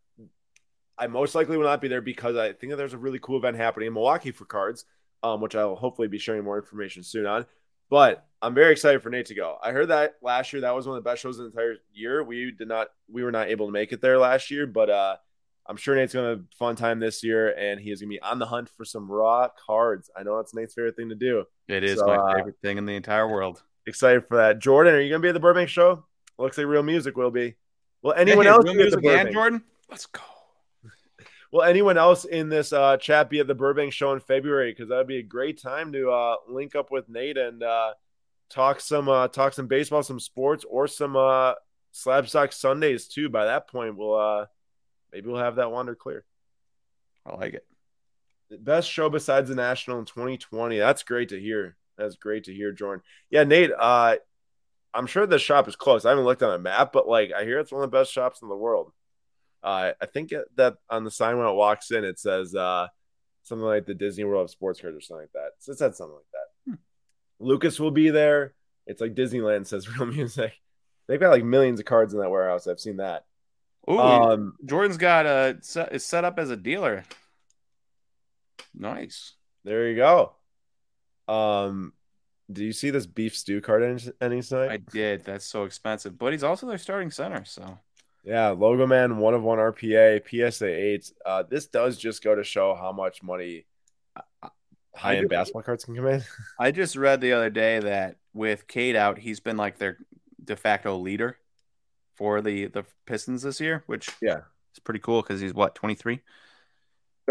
[0.97, 3.37] I most likely will not be there because I think that there's a really cool
[3.37, 4.85] event happening in Milwaukee for cards,
[5.23, 7.45] um, which I'll hopefully be sharing more information soon on.
[7.89, 9.57] But I'm very excited for Nate to go.
[9.61, 11.77] I heard that last year that was one of the best shows of the entire
[11.93, 12.23] year.
[12.23, 15.17] We did not, we were not able to make it there last year, but uh,
[15.67, 18.21] I'm sure Nate's gonna have a fun time this year, and he is gonna be
[18.21, 20.09] on the hunt for some raw cards.
[20.15, 21.45] I know that's Nate's favorite thing to do.
[21.67, 23.61] It is So, my uh, favorite thing in the entire world.
[23.85, 24.59] Excited for that.
[24.59, 26.05] Jordan, are you gonna be at the Burbank show?
[26.37, 27.55] Looks like real music will be.
[28.01, 29.63] Will anyone Hey, else Real be at the Music and Jordan?
[29.89, 30.21] Let's go.
[31.51, 34.71] Will anyone else in this uh, chat be at the Burbank show in February?
[34.71, 37.93] Because that'd be a great time to uh, link up with Nate and uh,
[38.49, 41.53] talk some uh, talk some baseball, some sports, or some uh,
[41.93, 43.29] Slabstox Sundays too.
[43.29, 44.45] By that point, we'll uh,
[45.11, 46.23] maybe we'll have that wander clear.
[47.25, 47.65] I like it.
[48.63, 50.77] Best show besides the national in 2020.
[50.77, 51.77] That's great to hear.
[51.97, 53.03] That's great to hear, Jordan.
[53.29, 53.71] Yeah, Nate.
[53.77, 54.15] Uh,
[54.93, 56.05] I'm sure the shop is close.
[56.05, 58.11] I haven't looked on a map, but like I hear it's one of the best
[58.11, 58.91] shops in the world.
[59.63, 62.87] Uh, I think that on the sign when it walks in, it says uh,
[63.43, 65.51] something like the Disney World of Sports Cards or something like that.
[65.59, 66.77] So it said something like that.
[67.39, 68.53] Lucas will be there.
[68.87, 70.53] It's like Disneyland says real music.
[71.07, 72.67] They've got like millions of cards in that warehouse.
[72.67, 73.25] I've seen that.
[73.89, 77.03] Ooh, Um, Jordan's got a set, is set up as a dealer.
[78.73, 79.33] Nice.
[79.63, 80.33] there you go.
[81.27, 81.93] Um,
[82.51, 84.71] do you see this beef stew card any, any tonight?
[84.71, 85.23] I did.
[85.23, 87.45] That's so expensive, but he's also their starting center.
[87.45, 87.77] So
[88.23, 90.21] Yeah, Logo Man, one of one RPA,
[90.51, 91.11] PSA eight.
[91.25, 93.65] Uh, this does just go to show how much money
[94.95, 96.23] high end basketball cards can come in.
[96.59, 99.97] I just read the other day that with Cade out, he's been like their
[100.43, 101.37] de facto leader
[102.15, 104.41] for the the Pistons this year, which Yeah.
[104.71, 106.19] it's pretty cool because he's what 23,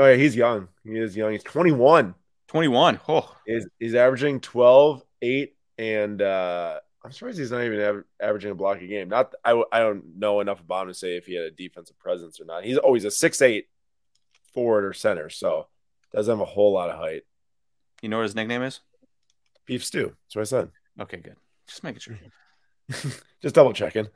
[0.01, 0.69] Oh yeah, he's young.
[0.85, 1.33] He is young.
[1.33, 2.15] He's 21.
[2.47, 3.01] 21.
[3.09, 8.51] Oh, He's, he's averaging 12, 8, and uh, I'm surprised he's not even aver- averaging
[8.51, 9.09] a block a game.
[9.09, 11.99] Not I, I don't know enough about him to say if he had a defensive
[11.99, 12.65] presence or not.
[12.65, 13.69] He's always a six eight
[14.53, 15.69] forward or center, so
[16.13, 17.23] doesn't have a whole lot of height.
[18.03, 18.81] you know what his nickname is?
[19.65, 20.15] Beef stew.
[20.27, 20.71] That's what I said.
[21.01, 21.37] Okay, good.
[21.67, 22.19] Just making sure.
[23.41, 24.09] Just double checking.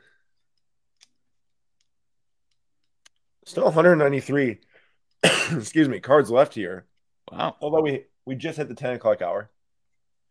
[3.47, 4.59] Still 193.
[5.23, 6.85] Excuse me, cards left here.
[7.31, 7.57] Wow.
[7.63, 9.51] Although we we just hit the 10 o'clock hour.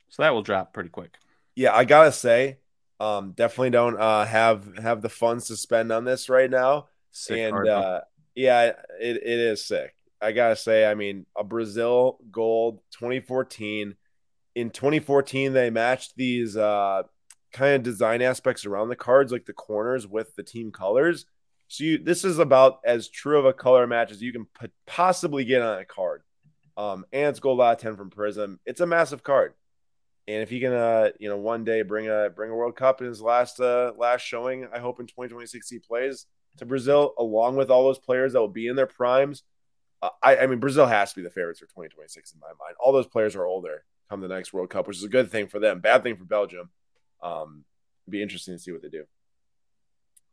[0.10, 1.18] So that will drop pretty quick.
[1.56, 2.58] Yeah, I gotta say,
[3.00, 6.88] um, definitely don't uh have have the funds to spend on this right now.
[7.12, 8.02] Sick and uh
[8.36, 8.64] yeah,
[9.00, 9.94] it, it is sick.
[10.22, 13.96] I gotta say, I mean, a Brazil gold 2014.
[14.54, 17.04] In 2014, they matched these uh
[17.52, 21.26] kind of design aspects around the cards, like the corners with the team colors.
[21.68, 24.48] So you, this is about as true of a color match as you can
[24.86, 26.24] possibly get on a card.
[26.78, 28.60] Um, and it's gold out of 10 from Prism.
[28.66, 29.54] It's a massive card.
[30.28, 33.02] And if he can, uh, you know, one day bring a bring a World Cup
[33.02, 36.26] in his last uh, last showing, I hope in 2026 he plays
[36.58, 39.44] to Brazil along with all those players that will be in their primes.
[40.02, 42.76] Uh, I, I mean, Brazil has to be the favorites for 2026 in my mind.
[42.80, 45.48] All those players are older come the next World Cup, which is a good thing
[45.48, 45.80] for them.
[45.80, 46.70] Bad thing for Belgium.
[47.24, 47.64] Um,
[48.04, 49.06] it'd be interesting to see what they do.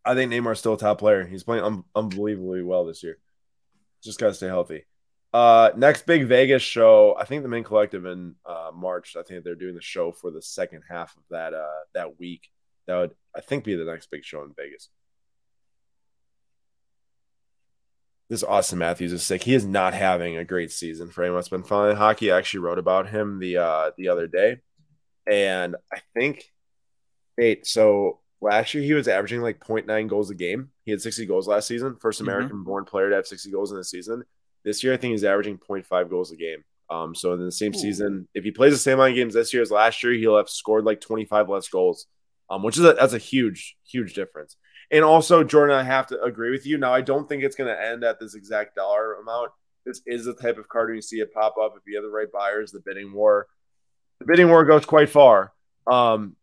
[0.04, 1.24] I think Neymar's still a top player.
[1.24, 3.18] He's playing un- unbelievably well this year.
[4.02, 4.84] Just got to stay healthy.
[5.32, 7.14] Uh, next big Vegas show.
[7.18, 9.16] I think the main collective in uh, March.
[9.16, 12.48] I think they're doing the show for the second half of that uh, that week.
[12.86, 14.88] That would I think be the next big show in Vegas.
[18.30, 19.42] This Auston Matthews is sick.
[19.42, 22.30] He is not having a great season for anyone that's been following hockey.
[22.30, 24.58] I actually wrote about him the uh, the other day,
[25.26, 26.50] and I think
[27.38, 30.70] Wait, so last year he was averaging like 0.9 goals a game.
[30.84, 31.94] He had 60 goals last season.
[31.94, 32.20] 1st Mhm.
[32.22, 34.24] American born player to have 60 goals in a season.
[34.64, 36.64] This year, I think he's averaging 0.5 goals a game.
[36.90, 37.78] Um, so in the same Ooh.
[37.78, 40.36] season, if he plays the same amount of games this year as last year, he'll
[40.36, 42.06] have scored like 25 less goals.
[42.50, 44.56] Um, which is a, that's a huge, huge difference.
[44.90, 46.78] And also, Jordan, I have to agree with you.
[46.78, 49.50] Now, I don't think it's going to end at this exact dollar amount
[49.88, 52.10] this is the type of card you see it pop up if you have the
[52.10, 52.70] right buyers.
[52.70, 53.46] The bidding war,
[54.20, 55.52] the bidding war goes quite far.
[55.86, 56.36] Um,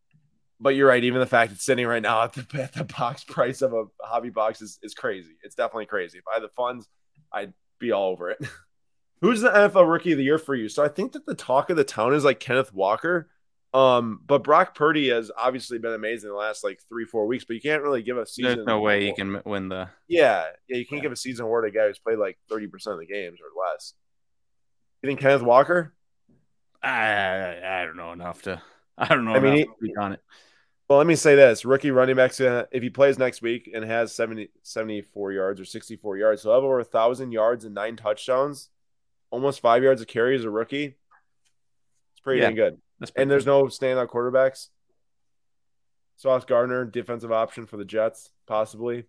[0.60, 1.04] but you're right.
[1.04, 3.86] Even the fact it's sitting right now at the, at the box price of a
[4.02, 5.36] hobby box is, is crazy.
[5.44, 6.18] It's definitely crazy.
[6.18, 6.88] If I had the funds,
[7.32, 8.40] I'd be all over it.
[9.22, 10.70] Who's the NFL Rookie of the Year for you?
[10.70, 13.30] So I think that the talk of the town is like Kenneth Walker.
[13.74, 17.56] Um, but Brock Purdy has obviously been amazing the last like three, four weeks, but
[17.56, 18.56] you can't really give a season.
[18.56, 19.90] There's no way you can win the.
[20.08, 20.46] Yeah.
[20.70, 20.78] Yeah.
[20.78, 21.04] You can't yeah.
[21.04, 23.52] give a season award to a guy who's played like 30% of the games or
[23.70, 23.94] less.
[25.02, 25.94] You think Kenneth Walker?
[26.82, 28.62] I, I don't know enough to.
[28.98, 30.22] I don't know I mean, he, on it.
[30.88, 33.84] Well, let me say this: rookie running back, uh, if he plays next week and
[33.84, 37.96] has 70, 74 yards or 64 yards, he'll have over a thousand yards and nine
[37.96, 38.70] touchdowns,
[39.32, 40.96] almost five yards of carry as a rookie.
[42.14, 42.78] It's pretty yeah, dang good.
[43.16, 44.70] And there's no standout quarterbacks.
[46.18, 49.06] Sauce Gardner, defensive option for the Jets, possibly.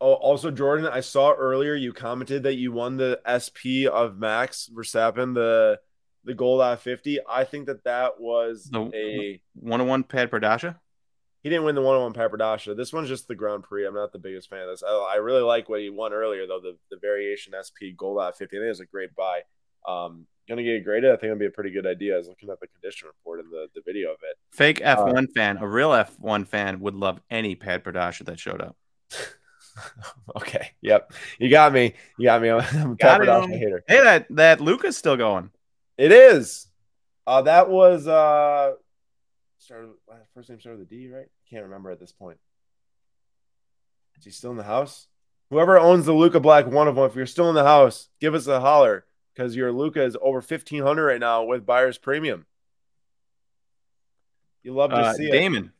[0.00, 4.70] Oh, also Jordan, I saw earlier you commented that you won the SP of Max
[4.72, 5.80] Verstappen, the
[6.24, 7.20] the gold at 50.
[7.28, 10.76] I think that that was the a one on one Pad Pradasha.
[11.42, 12.76] He didn't win the one on one Pad Pradasha.
[12.76, 13.86] This one's just the Grand Prix.
[13.86, 14.82] I'm not the biggest fan of this.
[14.82, 16.60] I, I really like what he won earlier though.
[16.60, 18.44] The the variation SP gold at 50.
[18.44, 19.40] I think it was a great buy.
[19.86, 21.10] Um, gonna get it graded.
[21.10, 22.14] I think it'll be a pretty good idea.
[22.14, 24.36] I was looking at the condition report and the, the video of it.
[24.52, 28.60] Fake F1 uh, fan, a real F1 fan would love any Pad Pradasha that showed
[28.60, 28.76] up.
[30.36, 30.72] okay.
[30.80, 31.12] Yep.
[31.38, 31.94] You got me.
[32.18, 32.48] You got me.
[32.50, 33.84] I'm a Pradasha hater.
[33.86, 35.50] Hey, that that Luka's still going.
[35.98, 36.68] It is.
[37.26, 38.72] Uh, that was uh,
[39.58, 39.90] started
[40.32, 41.26] first name started with a D, right?
[41.50, 42.38] Can't remember at this point.
[44.16, 45.08] Is he still in the house?
[45.50, 48.34] Whoever owns the Luka Black one of them, if you're still in the house, give
[48.34, 49.04] us a holler
[49.34, 52.46] because your Luka is over fifteen hundred right now with buyer's premium.
[54.62, 55.72] You love to uh, see Damon.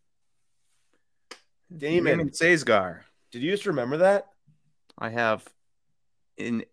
[1.30, 1.78] it.
[1.78, 2.18] Damon.
[2.18, 3.00] Damon Sazgar.
[3.30, 4.26] Did you just remember that?
[4.98, 5.46] I have
[6.38, 6.64] an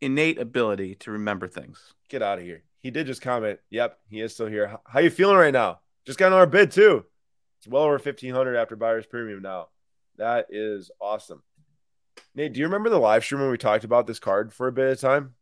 [0.00, 1.94] innate ability to remember things.
[2.08, 2.62] Get out of here.
[2.80, 3.58] He did just comment.
[3.70, 4.78] Yep, he is still here.
[4.86, 5.80] How you feeling right now?
[6.06, 7.04] Just got our bid too.
[7.58, 9.68] It's well over fifteen hundred after buyer's premium now.
[10.16, 11.42] That is awesome.
[12.34, 14.72] Nate, do you remember the live stream when we talked about this card for a
[14.72, 15.34] bit of time?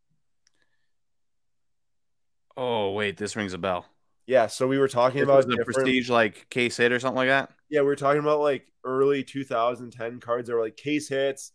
[2.55, 3.85] Oh wait, this rings a bell.
[4.25, 7.29] Yeah, so we were talking this about the prestige like case hit or something like
[7.29, 7.51] that.
[7.69, 11.51] Yeah, we were talking about like early 2010 cards that were like case hits,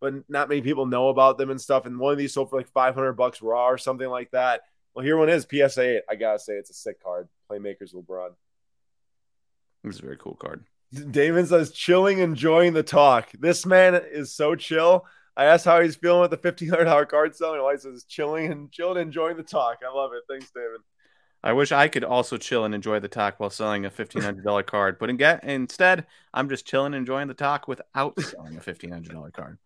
[0.00, 1.86] but not many people know about them and stuff.
[1.86, 4.62] And one of these sold for like 500 bucks raw or something like that.
[4.94, 6.02] Well, here one is PSA 8.
[6.08, 7.28] I gotta say, it's a sick card.
[7.50, 8.30] Playmakers LeBron.
[9.84, 10.64] It's a very cool card.
[11.10, 13.30] Damon says, chilling, enjoying the talk.
[13.38, 15.06] This man is so chill.
[15.36, 17.62] I asked how he's feeling with the $1,500 card selling.
[17.70, 19.78] He says chilling and chilled, enjoying the talk.
[19.88, 20.24] I love it.
[20.28, 20.80] Thanks, David.
[21.42, 24.44] I wish I could also chill and enjoy the talk while selling a fifteen hundred
[24.44, 28.60] dollar card, but in get, instead, I'm just chilling, enjoying the talk without selling a
[28.60, 29.56] fifteen hundred dollar card.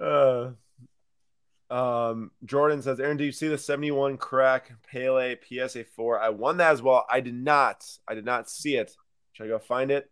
[0.00, 0.50] Uh,
[1.70, 6.20] um, Jordan says, Aaron, do you see the 71 crack Pele PSA 4?
[6.20, 7.04] I won that as well.
[7.10, 7.84] I did not.
[8.06, 8.96] I did not see it.
[9.32, 10.10] Should I go find it?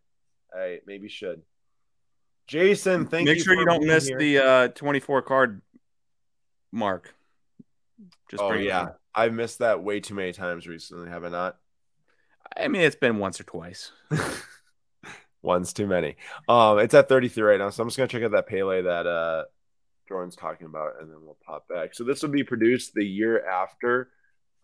[0.55, 1.43] I maybe should.
[2.47, 3.41] Jason, thank Make you.
[3.41, 4.19] Make sure you don't miss here.
[4.19, 5.63] the uh, 24 card
[6.73, 7.15] mark.
[8.31, 8.89] Just oh, yeah.
[9.15, 11.57] I've missed that way too many times recently, have I not?
[12.57, 13.93] I mean, it's been once or twice.
[15.47, 16.17] One's too many.
[16.49, 19.07] Um, it's at 33 right now, so I'm just gonna check out that Pele that
[19.07, 19.45] uh
[20.09, 21.95] Jordan's talking about, and then we'll pop back.
[21.95, 24.11] So this will be produced the year after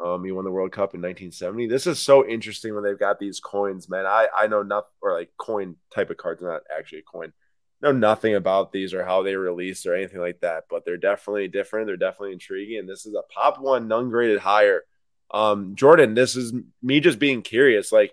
[0.04, 1.68] um he won the World Cup in 1970.
[1.68, 4.06] This is so interesting when they've got these coins, man.
[4.06, 7.32] I I know nothing or like coin type of cards, not actually a coin.
[7.80, 11.46] Know nothing about these or how they released or anything like that, but they're definitely
[11.46, 11.86] different.
[11.86, 14.82] They're definitely intriguing, and this is a pop one, none graded higher.
[15.30, 16.52] Um, Jordan, this is
[16.82, 17.92] me just being curious.
[17.92, 18.12] Like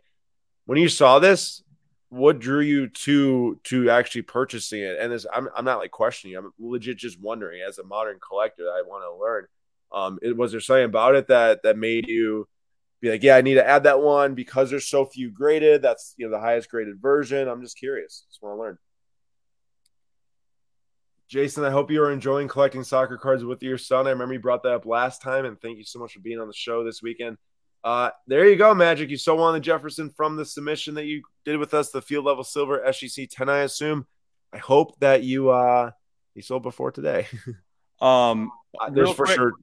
[0.66, 1.64] when you saw this,
[2.10, 4.98] what drew you to to actually purchasing it?
[5.00, 6.36] And this, I'm I'm not like questioning.
[6.36, 7.62] I'm legit just wondering.
[7.68, 9.46] As a modern collector, I want to learn.
[9.92, 12.48] Um, it, was there something about it that that made you
[13.02, 15.82] be like, yeah, I need to add that one because there's so few graded.
[15.82, 17.48] That's you know the highest graded version.
[17.48, 18.26] I'm just curious.
[18.30, 18.78] Just want to learn.
[21.28, 24.08] Jason, I hope you are enjoying collecting soccer cards with your son.
[24.08, 26.40] I remember you brought that up last time, and thank you so much for being
[26.40, 27.38] on the show this weekend.
[27.84, 29.10] Uh, there you go, Magic.
[29.10, 32.44] You so the Jefferson from the submission that you did with us, the field level
[32.44, 34.06] silver SGC 10, I assume.
[34.52, 35.92] I hope that you uh
[36.36, 37.28] you sold before today.
[38.02, 39.54] um uh, there's for quick, sure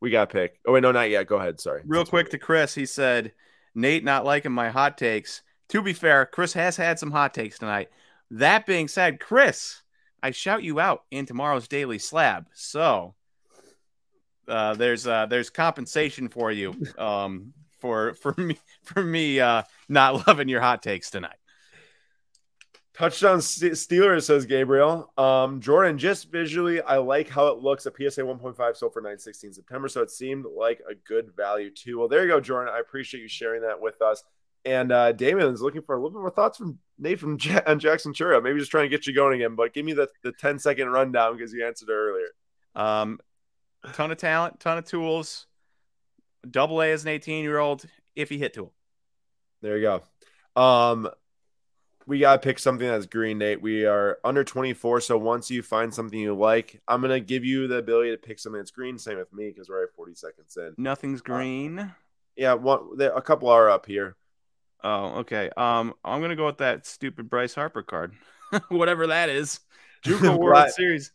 [0.00, 0.58] we got pick.
[0.66, 1.26] Oh wait, no, not yet.
[1.26, 1.60] Go ahead.
[1.60, 1.82] Sorry.
[1.84, 3.32] Real That's quick to Chris, he said,
[3.74, 5.42] Nate not liking my hot takes.
[5.70, 7.90] To be fair, Chris has had some hot takes tonight.
[8.32, 9.82] That being said, Chris,
[10.22, 12.46] I shout you out in tomorrow's daily slab.
[12.54, 13.14] So
[14.50, 20.26] uh, there's uh, there's compensation for you um, for for me for me uh, not
[20.26, 21.36] loving your hot takes tonight.
[23.00, 25.10] Touchdown Steelers, says Gabriel.
[25.16, 29.54] Um, Jordan, just visually, I like how it looks A PSA 1.5 so for 916
[29.54, 29.88] September.
[29.88, 31.98] So it seemed like a good value too.
[31.98, 32.74] Well, there you go, Jordan.
[32.74, 34.22] I appreciate you sharing that with us.
[34.66, 37.62] And uh, Damon is looking for a little bit more thoughts from Nate from J-
[37.66, 38.42] and Jackson Chourio.
[38.42, 40.88] Maybe just trying to get you going again, but give me the, the 10 second
[40.90, 42.28] rundown because you answered it earlier.
[42.74, 43.18] Um,
[43.92, 45.46] ton of talent, ton of tools.
[46.48, 47.84] Double A as an 18 year old,
[48.16, 48.70] if he hit to him.
[49.62, 50.00] There you
[50.56, 50.60] go.
[50.60, 51.10] Um,
[52.06, 53.60] we gotta pick something that's green, Nate.
[53.60, 57.68] We are under 24, so once you find something you like, I'm gonna give you
[57.68, 58.98] the ability to pick something that's green.
[58.98, 60.74] Same with me because we're at 40 seconds in.
[60.76, 61.78] Nothing's green.
[61.78, 61.90] Uh,
[62.36, 62.96] yeah, one.
[62.96, 64.16] There, a couple are up here.
[64.82, 65.50] Oh, okay.
[65.56, 68.14] Um, I'm gonna go with that stupid Bryce Harper card,
[68.68, 69.60] whatever that is.
[70.04, 71.12] JUCO World Series,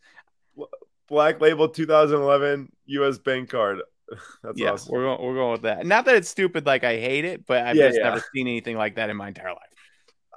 [1.08, 3.18] Black Label 2011 U.S.
[3.18, 3.80] Bank card.
[4.42, 4.92] That's yeah, awesome.
[4.92, 5.86] we're going, we're going with that.
[5.86, 8.04] Not that it's stupid, like I hate it, but I've yeah, just yeah.
[8.04, 9.58] never seen anything like that in my entire life.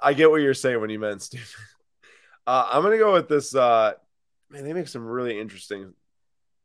[0.02, 1.46] I get what you're saying when you meant stupid.
[2.46, 3.54] Uh, I'm gonna go with this.
[3.54, 3.92] Uh,
[4.48, 5.92] man, they make some really interesting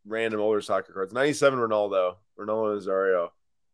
[0.07, 1.13] random older soccer cards.
[1.13, 3.29] 97 Ronaldo, Ronaldo Nazario,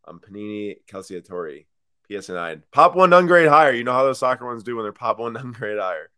[0.05, 1.67] um, Panini Calciatori.
[2.11, 2.63] PS9.
[2.71, 3.71] Pop one ungrade higher.
[3.71, 6.09] You know how those soccer ones do when they're pop one ungrade higher.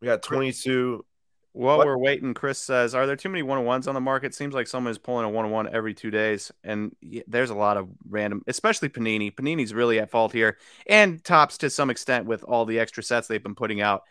[0.00, 1.04] We got 22.
[1.52, 1.86] While what?
[1.86, 4.34] we're waiting, Chris says, "Are there too many one on ones on the market?
[4.34, 6.94] Seems like someone is pulling a one on one every two days, and
[7.26, 9.34] there's a lot of random, especially Panini.
[9.34, 13.26] Panini's really at fault here, and Topps to some extent with all the extra sets
[13.26, 14.02] they've been putting out.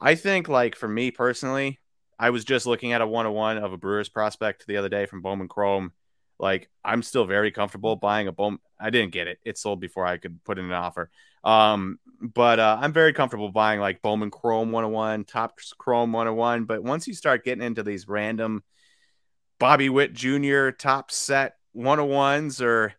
[0.00, 1.80] I think, like for me personally,
[2.18, 4.88] I was just looking at a one on one of a Brewers prospect the other
[4.88, 5.92] day from Bowman Chrome,
[6.38, 8.60] like I'm still very comfortable buying a boom.
[8.78, 11.10] I didn't get it; it sold before I could put in an offer.
[11.44, 16.64] Um, but uh, I'm very comfortable buying like Bowman Chrome 101, Topps Chrome 101.
[16.64, 18.62] But once you start getting into these random
[19.58, 20.70] Bobby Witt Jr.
[20.70, 22.94] top set 101s or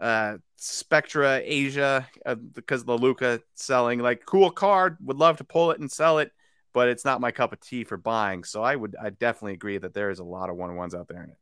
[0.00, 5.70] uh, Spectra Asia uh, because the Luka selling like cool card, would love to pull
[5.70, 6.32] it and sell it,
[6.72, 8.44] but it's not my cup of tea for buying.
[8.44, 11.36] So I would I definitely agree that there is a lot of 101s out there.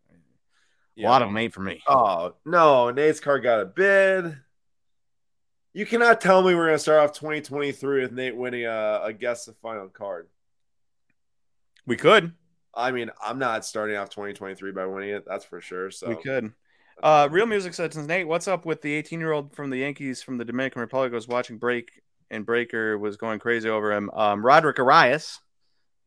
[0.97, 1.09] Yeah.
[1.09, 1.83] A lot of them ain't for me.
[1.89, 4.37] Oh no, Nate's card got a bid.
[5.73, 9.45] You cannot tell me we're gonna start off 2023 with Nate winning a, a guess
[9.45, 10.29] the final card.
[11.87, 12.33] We could.
[12.75, 15.25] I mean, I'm not starting off 2023 by winning it.
[15.27, 15.91] That's for sure.
[15.91, 16.53] So we could.
[17.03, 20.23] Uh, Real Music says, Nate, what's up with the 18 year old from the Yankees
[20.23, 24.11] from the Dominican Republic was watching Break and Breaker was going crazy over him?
[24.11, 25.41] Um, Roderick Arias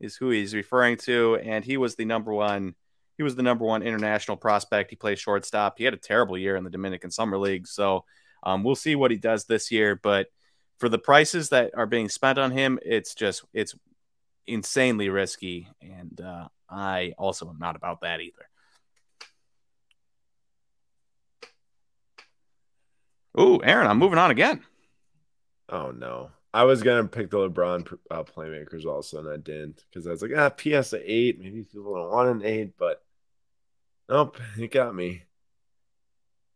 [0.00, 2.74] is who he's referring to, and he was the number one
[3.16, 4.90] he was the number one international prospect.
[4.90, 5.78] He plays shortstop.
[5.78, 7.66] He had a terrible year in the Dominican Summer League.
[7.66, 8.04] So
[8.42, 9.94] um, we'll see what he does this year.
[9.96, 10.28] But
[10.78, 13.74] for the prices that are being spent on him, it's just it's
[14.46, 15.68] insanely risky.
[15.80, 18.48] And uh, I also am not about that either.
[23.36, 24.62] Oh, Aaron, I'm moving on again.
[25.68, 26.30] Oh no.
[26.52, 30.22] I was gonna pick the LeBron uh, playmakers also, and I didn't because I was
[30.22, 33.03] like, ah, PS eight, maybe people don't want an eight, but
[34.08, 35.22] nope, he got me.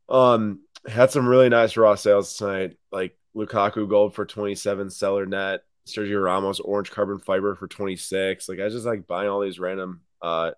[0.09, 5.27] Um, had some really nice raw sales tonight, like Lukaku gold for twenty seven, seller
[5.27, 8.49] net, Sergio Ramos orange carbon fiber for twenty six.
[8.49, 10.53] Like I just like buying all these random, uh,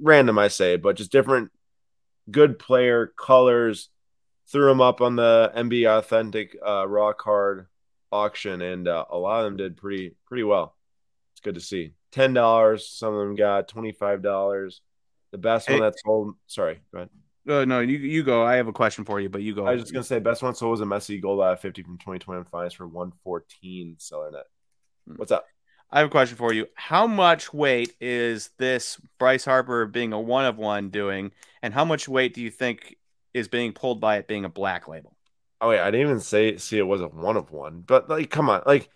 [0.00, 1.50] random I say, but just different
[2.30, 3.88] good player colors.
[4.48, 7.68] Threw them up on the NBA authentic uh, raw card
[8.10, 10.76] auction, and uh, a lot of them did pretty pretty well.
[11.32, 11.94] It's good to see.
[12.10, 12.88] Ten dollars.
[12.88, 14.82] Some of them got twenty five dollars.
[15.32, 16.36] The best one that sold.
[16.46, 17.10] Sorry, go ahead.
[17.48, 18.44] Uh, no, you you go.
[18.44, 19.66] I have a question for you, but you go.
[19.66, 21.82] I was just gonna say, best one sold was a Messi gold out of fifty
[21.82, 24.44] from twenty twenty finals for one fourteen seller net.
[25.08, 25.14] Hmm.
[25.16, 25.46] What's up?
[25.90, 26.68] I have a question for you.
[26.74, 31.32] How much weight is this Bryce Harper being a one of one doing,
[31.62, 32.96] and how much weight do you think
[33.34, 35.16] is being pulled by it being a black label?
[35.60, 37.82] Oh yeah, I didn't even say see it wasn't one of one.
[37.86, 38.88] But like, come on, like,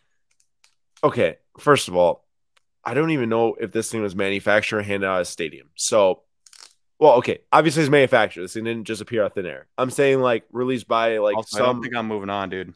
[1.03, 1.39] okay.
[1.59, 2.25] First of all,
[2.85, 5.71] I don't even know if this thing was manufactured and handed out of stadium.
[5.75, 6.23] So,
[6.99, 8.43] well, okay, obviously it's manufactured.
[8.43, 9.67] This thing didn't just appear out thin air.
[9.77, 11.63] I'm saying like released by like also, some.
[11.63, 12.75] I don't think I'm moving on, dude.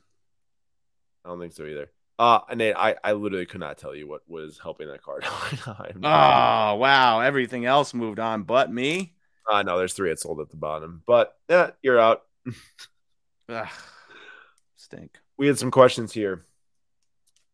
[1.25, 1.91] I don't think so either.
[2.19, 5.25] Uh, Nate, I, I literally could not tell you what was helping that card.
[5.67, 7.21] oh, wow.
[7.21, 9.15] Everything else moved on but me.
[9.51, 11.03] Uh, no, there's three that sold at the bottom.
[11.07, 12.23] But yeah, you're out.
[13.49, 13.69] Ugh,
[14.77, 15.17] stink.
[15.39, 16.45] We had some questions here.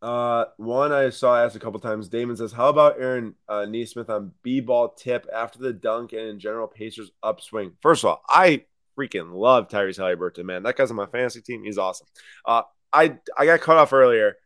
[0.02, 2.08] Uh, one I saw asked a couple times.
[2.08, 6.38] Damon says, "How about Aaron uh, Nesmith on b-ball tip after the dunk and in
[6.38, 8.64] general Pacers upswing?" First of all, I
[8.98, 10.62] freaking love Tyrese Haliburton, man.
[10.62, 11.64] That guy's on my fantasy team.
[11.64, 12.06] He's awesome.
[12.44, 12.62] Uh,
[12.92, 14.36] I I got cut off earlier.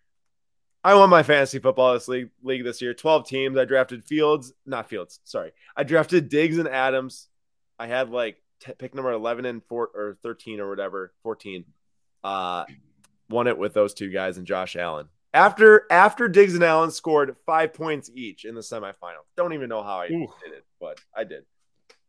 [0.83, 2.95] I won my fantasy football this league, league this year.
[2.95, 3.59] Twelve teams.
[3.59, 5.21] I drafted Fields, not Fields.
[5.25, 7.29] Sorry, I drafted Diggs and Adams.
[7.79, 11.65] I had like t- pick number 11 and four or 13 or whatever, 14.
[12.23, 12.65] Uh,
[13.29, 15.09] won it with those two guys and Josh Allen.
[15.33, 19.23] After after Diggs and Allen scored five points each in the semifinal.
[19.37, 20.27] Don't even know how I Ooh.
[20.43, 21.45] did it, but I did.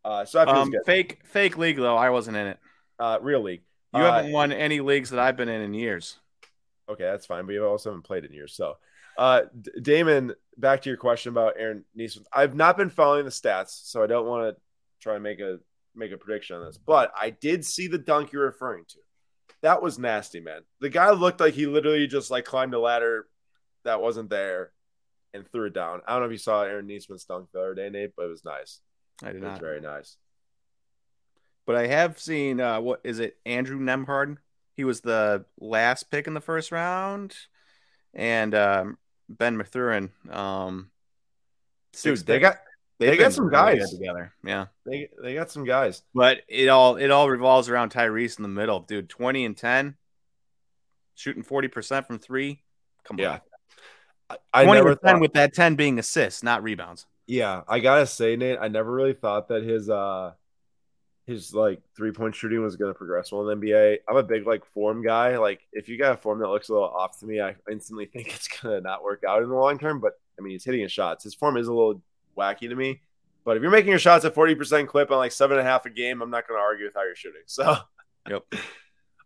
[0.03, 0.81] Uh, so that feels Um, good.
[0.85, 1.95] fake fake league though.
[1.97, 2.59] I wasn't in it.
[2.97, 3.61] Uh, real league.
[3.93, 6.17] You Uh, haven't won any leagues that I've been in in years.
[6.89, 7.45] Okay, that's fine.
[7.45, 8.53] But you also haven't played in years.
[8.55, 8.77] So,
[9.17, 12.27] uh, D- Damon, back to your question about Aaron Nesmith.
[12.33, 14.61] I've not been following the stats, so I don't want to
[14.99, 15.59] try and make a
[15.93, 16.77] make a prediction on this.
[16.77, 18.97] But I did see the dunk you're referring to.
[19.61, 20.61] That was nasty, man.
[20.79, 23.27] The guy looked like he literally just like climbed a ladder
[23.83, 24.71] that wasn't there
[25.33, 26.01] and threw it down.
[26.07, 28.29] I don't know if you saw Aaron Nesmith's dunk the other day, Nate, but it
[28.29, 28.79] was nice.
[29.23, 29.59] I It did was not.
[29.61, 30.17] very nice.
[31.67, 33.37] But I have seen uh, what is it?
[33.45, 34.37] Andrew Nembhard.
[34.75, 37.35] He was the last pick in the first round,
[38.13, 38.97] and um,
[39.29, 40.09] Ben Mathurin.
[40.29, 40.89] Um,
[42.01, 42.41] Dude, they pick.
[42.41, 42.57] got
[43.07, 43.91] they got some guys.
[43.91, 44.33] together.
[44.43, 46.03] Yeah, they they got some guys.
[46.13, 49.09] but it all it all revolves around Tyrese in the middle, dude.
[49.09, 49.95] Twenty and ten,
[51.15, 52.61] shooting forty percent from three.
[53.03, 53.33] Come Yeah.
[53.33, 53.41] on,
[54.29, 57.05] I, I twenty never thought, with that ten being assists, not rebounds.
[57.27, 60.33] Yeah, I gotta say, Nate, I never really thought that his uh
[61.27, 63.97] his like three point shooting was gonna progress well in the NBA.
[64.09, 65.37] I'm a big like form guy.
[65.37, 68.05] Like if you got a form that looks a little off to me, I instantly
[68.13, 69.99] think it's gonna not work out in the long term.
[70.01, 71.23] But I mean he's hitting his shots.
[71.23, 72.01] His form is a little
[72.37, 73.01] wacky to me.
[73.43, 75.85] But if you're making your shots at 40% clip on like seven and a half
[75.85, 77.41] a game, I'm not gonna argue with how you're shooting.
[77.47, 77.75] So
[78.29, 78.43] Yep.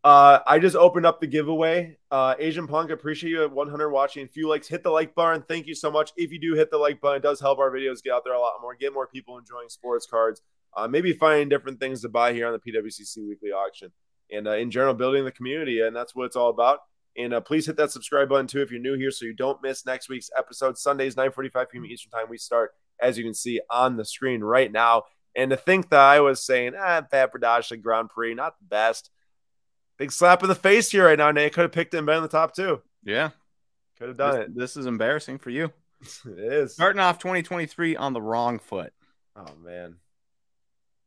[0.03, 1.97] Uh, I just opened up the giveaway.
[2.11, 4.23] Uh, Asian Punk, appreciate you at 100 watching.
[4.23, 5.43] If you likes, hit the like button.
[5.47, 6.11] Thank you so much.
[6.15, 8.35] If you do hit the like button, it does help our videos get out there
[8.35, 10.41] a lot more, get more people enjoying sports cards,
[10.77, 13.91] uh, maybe finding different things to buy here on the PWCC weekly auction,
[14.31, 15.81] and uh, in general, building the community.
[15.81, 16.81] And that's what it's all about.
[17.17, 19.61] And uh, please hit that subscribe button too if you're new here, so you don't
[19.63, 20.77] miss next week's episode.
[20.77, 21.85] Sundays, 9:45 p.m.
[21.87, 22.29] Eastern time.
[22.29, 25.03] We start, as you can see on the screen right now.
[25.35, 29.09] And to think that I was saying, ah, Pat Bradashik Grand Prix, not the best.
[29.97, 31.53] Big slap in the face here right now, Nate.
[31.53, 32.81] Could have picked him, been in the top two.
[33.03, 33.29] Yeah,
[33.97, 35.65] Could have done this, this is embarrassing for you.
[35.65, 35.71] it.
[36.25, 36.73] It is.
[36.73, 38.93] Starting off 2023 on the wrong foot.
[39.35, 39.95] Oh man,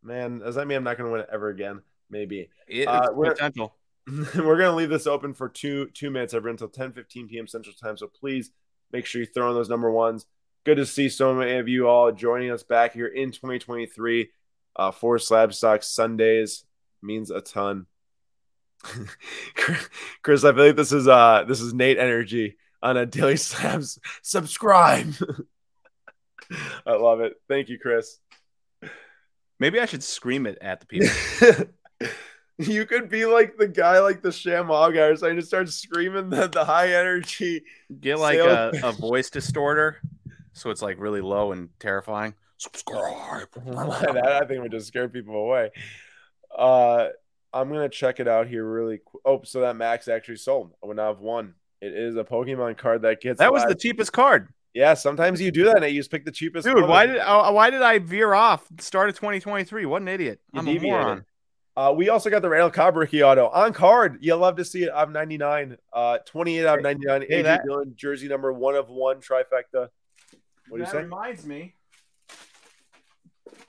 [0.03, 0.39] man.
[0.41, 1.83] Does that mean I'm not going to win it ever again?
[2.11, 2.49] Maybe.
[2.87, 3.75] Uh, we're- potential.
[4.09, 7.47] We're going to leave this open for two two minutes every until 10 15 p.m.
[7.47, 7.99] Central Time.
[7.99, 8.51] So please
[8.91, 10.25] make sure you throw in those number ones.
[10.65, 14.31] Good to see so many of you all joining us back here in 2023
[14.77, 16.65] uh, for Slabstox Sundays
[17.03, 17.87] means a ton.
[20.23, 23.99] Chris, I feel like this is uh this is Nate energy on a daily slabs.
[24.23, 25.15] Subscribe.
[26.87, 27.35] I love it.
[27.49, 28.19] Thank you, Chris.
[29.61, 31.67] Maybe I should scream it at the people.
[32.59, 36.31] you could be like the guy, like the Shamog guy, or something, just start screaming
[36.31, 37.65] the, the high energy.
[38.01, 40.01] Get like a, a voice distorter,
[40.59, 42.35] so it's like really low and terrifying.
[42.59, 43.49] Subscribe.
[43.67, 45.71] that I think would just scare people away.
[46.57, 47.09] Uh,
[47.53, 48.99] I'm gonna check it out here really.
[49.05, 50.73] Qu- oh, so that Max actually sold.
[50.83, 51.55] I would not have won.
[51.81, 53.39] It is a Pokemon card that gets.
[53.39, 54.95] That was the cheapest card, yeah.
[54.95, 56.67] Sometimes you do that, and you just pick the cheapest.
[56.67, 56.75] dude.
[56.75, 56.89] one.
[56.89, 58.67] Why did uh, why did I veer off?
[58.81, 59.87] Start of 2023.
[59.87, 60.41] What an idiot!
[60.53, 61.25] You I'm a moron.
[61.79, 64.19] Uh, we also got the Randall Cobb rookie auto on card.
[64.21, 64.91] You love to see it.
[64.93, 65.77] I'm 99.
[65.93, 67.25] Uh, 28 out of 99.
[67.29, 69.89] Hey, that- Dillon jersey number one of one trifecta.
[70.69, 71.03] What do you that say?
[71.03, 71.75] reminds me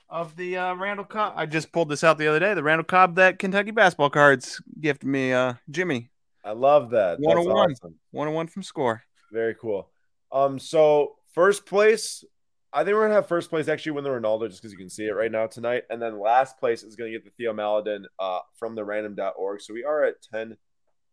[0.08, 1.34] of the uh, Randall Cobb.
[1.36, 2.54] I just pulled this out the other day.
[2.54, 5.32] The Randall Cobb that Kentucky basketball cards gifted me.
[5.32, 6.10] Uh, Jimmy,
[6.44, 7.18] I love that.
[7.20, 7.70] That's 101.
[7.72, 7.94] awesome.
[8.10, 9.02] one on one from Score.
[9.32, 9.88] Very cool.
[10.32, 12.24] Um, so first place,
[12.72, 14.90] I think we're gonna have first place actually win the Ronaldo just because you can
[14.90, 18.04] see it right now tonight, and then last place is gonna get the Theo Maladin
[18.18, 19.60] uh from the random.org.
[19.60, 20.56] So we are at 10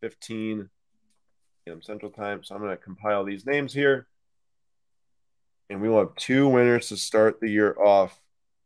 [0.01, 0.69] 15
[1.81, 2.43] Central Time.
[2.43, 4.07] So I'm gonna compile these names here.
[5.69, 8.19] And we will have two winners to start the year off.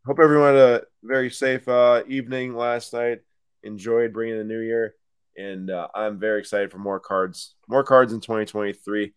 [0.06, 3.20] Hope everyone had a very safe uh, evening last night.
[3.64, 4.96] Enjoyed bringing the new year,
[5.38, 7.56] and uh, I'm very excited for more cards.
[7.68, 9.14] More cards in 2023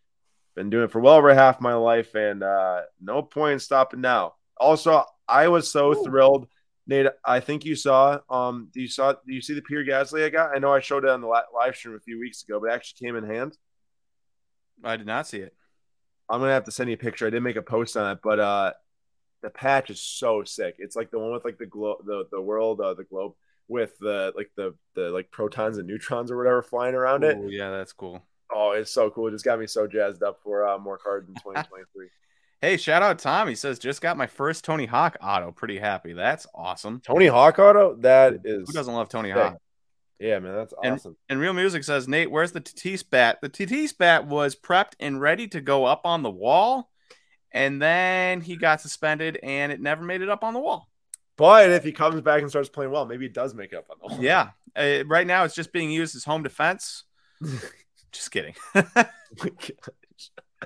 [0.55, 4.01] been doing it for well over half my life and uh no point in stopping
[4.01, 6.05] now also i was so Ooh.
[6.05, 6.47] thrilled
[6.87, 10.25] nate i think you saw um do you saw do you see the pierre gasly
[10.25, 12.61] i got i know i showed it on the live stream a few weeks ago
[12.61, 13.59] but it actually came in hand
[14.83, 15.55] I did not see it.
[16.29, 18.19] I'm gonna have to send you a picture i did make a post on it
[18.23, 18.73] but uh
[19.43, 22.41] the patch is so sick it's like the one with like the globe the, the
[22.41, 23.33] world uh, the globe
[23.69, 27.49] with the like the the like protons and neutrons or whatever flying around it Oh
[27.49, 28.23] yeah, that's cool.
[28.55, 31.29] oh it's so cool it just got me so jazzed up for uh, more cards
[31.29, 32.09] in 2023
[32.61, 33.47] Hey, shout out Tom.
[33.49, 35.53] He says just got my first Tony Hawk auto.
[35.53, 36.15] Pretty happy.
[36.15, 37.03] That's awesome.
[37.05, 37.95] Tony Hawk auto?
[37.97, 39.37] That is Who doesn't love Tony sick.
[39.37, 39.59] Hawk?
[40.19, 41.17] Yeah, man, that's awesome.
[41.29, 43.39] And Real Music says, Nate, where's the Tatis bat?
[43.43, 46.91] The Tatis bat was prepped and ready to go up on the wall,
[47.53, 50.89] and then he got suspended, and it never made it up on the wall.
[51.37, 53.87] But if he comes back and starts playing well, maybe it does make it up
[53.91, 54.25] on the wall.
[54.25, 57.05] Yeah, uh, right now it's just being used as home defense.
[58.13, 58.55] Just kidding.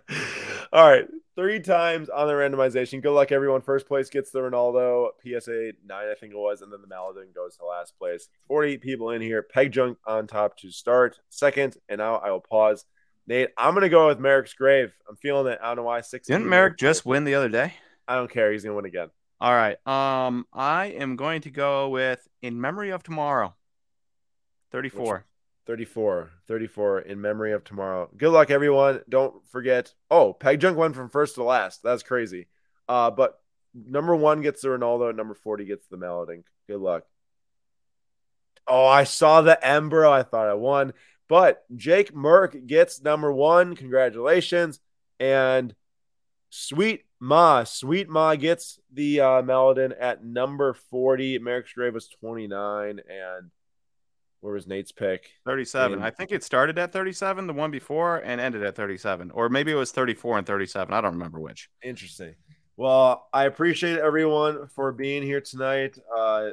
[0.73, 1.07] All right.
[1.37, 3.01] Three times on the randomization.
[3.01, 3.61] Good luck, everyone.
[3.61, 7.29] First place gets the Ronaldo PSA 9, I think it was, and then the Maladin
[7.33, 8.29] goes to last place.
[8.49, 9.45] 48 people in here.
[9.45, 11.21] Peg Junk on top to start.
[11.29, 12.85] Second, and now I will pause.
[13.29, 14.93] Nate, I'm going to go with Merrick's Grave.
[15.09, 15.61] I'm feeling it.
[15.63, 16.01] I don't know why.
[16.01, 17.75] 16 Didn't Merrick just win the other day?
[18.09, 18.51] I don't care.
[18.51, 19.11] He's going to win again.
[19.41, 19.77] All right.
[19.87, 23.55] Um, I am going to go with In Memory of Tomorrow.
[24.73, 25.25] 34.
[25.69, 26.31] 34.
[26.49, 28.09] 34 in memory of tomorrow.
[28.17, 29.03] Good luck, everyone.
[29.07, 29.93] Don't forget.
[30.11, 31.83] Oh, Peg Junk went from first to last.
[31.83, 32.49] That's crazy.
[32.89, 33.39] Uh, but
[33.75, 36.43] number one gets the Ronaldo, number 40 gets the Maladin.
[36.69, 37.05] Good luck.
[38.67, 40.07] Oh, I saw the Ember.
[40.07, 40.95] I thought I won.
[41.29, 43.77] But Jake Merck gets number one.
[43.77, 44.81] Congratulations.
[45.21, 45.75] And
[46.49, 51.41] Sweet Ma, Sweet Ma gets the uh, Maladin at number 40.
[51.41, 53.01] Merrick's Grave was 29.
[53.07, 53.51] And
[54.41, 55.31] where was Nate's pick?
[55.45, 55.95] 37.
[55.95, 56.05] And...
[56.05, 59.31] I think it started at 37, the one before, and ended at 37.
[59.33, 60.95] Or maybe it was 34 and 37.
[60.95, 61.69] I don't remember which.
[61.83, 62.35] Interesting.
[62.77, 66.51] Well, I appreciate everyone for being here tonight, uh,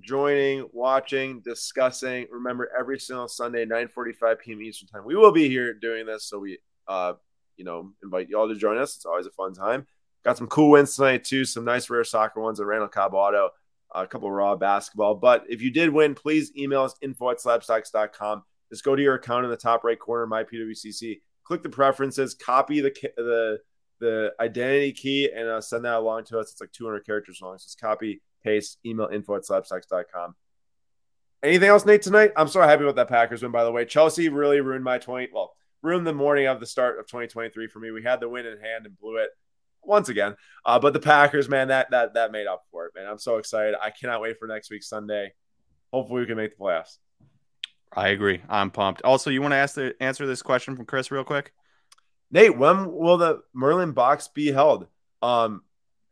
[0.00, 2.26] joining, watching, discussing.
[2.30, 4.62] Remember, every single Sunday, 9:45 p.m.
[4.62, 6.24] Eastern time, we will be here doing this.
[6.24, 7.14] So we, uh,
[7.58, 8.96] you know, invite you all to join us.
[8.96, 9.86] It's always a fun time.
[10.24, 11.44] Got some cool wins tonight too.
[11.44, 13.50] Some nice rare soccer ones at Randall Cobb Auto
[13.94, 15.14] a couple raw basketball.
[15.14, 18.42] But if you did win, please email us info at slabstox.com.
[18.70, 22.34] Just go to your account in the top right corner, my PWCC, click the preferences,
[22.34, 23.58] copy the the
[24.00, 26.52] the identity key, and uh, send that along to us.
[26.52, 27.58] It's like 200 characters long.
[27.58, 30.34] So just copy, paste, email info at slabstox.com.
[31.42, 32.32] Anything else, Nate, tonight?
[32.36, 33.84] I'm so happy with that Packers win, by the way.
[33.84, 35.52] Chelsea really ruined my 20, well,
[35.82, 37.90] ruined the morning of the start of 2023 for me.
[37.90, 39.30] We had the win in hand and blew it
[39.82, 40.36] once again.
[40.64, 43.06] Uh, but the Packers, man, that that that made up for it, man.
[43.06, 43.74] I'm so excited.
[43.82, 45.32] I cannot wait for next week Sunday.
[45.92, 46.98] Hopefully, we can make the playoffs.
[47.92, 48.42] I agree.
[48.48, 49.02] I'm pumped.
[49.02, 51.52] Also, you want to ask the answer this question from Chris real quick?
[52.30, 54.86] Nate, when will the Merlin box be held?
[55.22, 55.62] Um,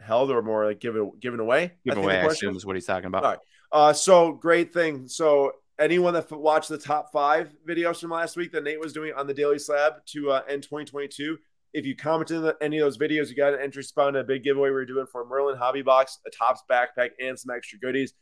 [0.01, 1.73] held or more like given given away?
[1.85, 3.25] Given away, I assume is what he's talking about.
[3.25, 3.39] All right.
[3.73, 5.09] Uh, so great thing.
[5.09, 9.13] So anyone that watched the top five videos from last week that Nate was doing
[9.15, 11.37] on the Daily Slab to uh, end 2022,
[11.77, 14.25] if you commented on any of those videos, you got an entry spot in a
[14.25, 17.79] big giveaway we are doing for Merlin Hobby Box, a Topps backpack, and some extra
[17.79, 18.15] goodies.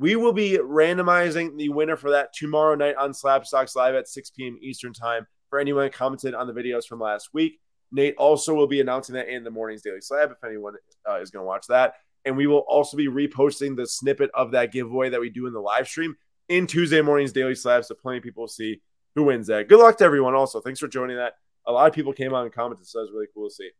[0.00, 4.30] We will be randomizing the winner for that tomorrow night on Slabstox Live at 6
[4.30, 4.58] p.m.
[4.60, 7.60] Eastern Time for anyone that commented on the videos from last week.
[7.92, 10.74] Nate also will be announcing that in the morning's Daily Slab if anyone
[11.08, 11.94] uh, is going to watch that.
[12.24, 15.52] And we will also be reposting the snippet of that giveaway that we do in
[15.52, 16.16] the live stream
[16.48, 18.82] in Tuesday morning's Daily Slab so plenty of people will see
[19.14, 19.68] who wins that.
[19.68, 20.60] Good luck to everyone also.
[20.60, 21.34] Thanks for joining that
[21.68, 23.70] a lot of people came out and commented, so it was really cool to see.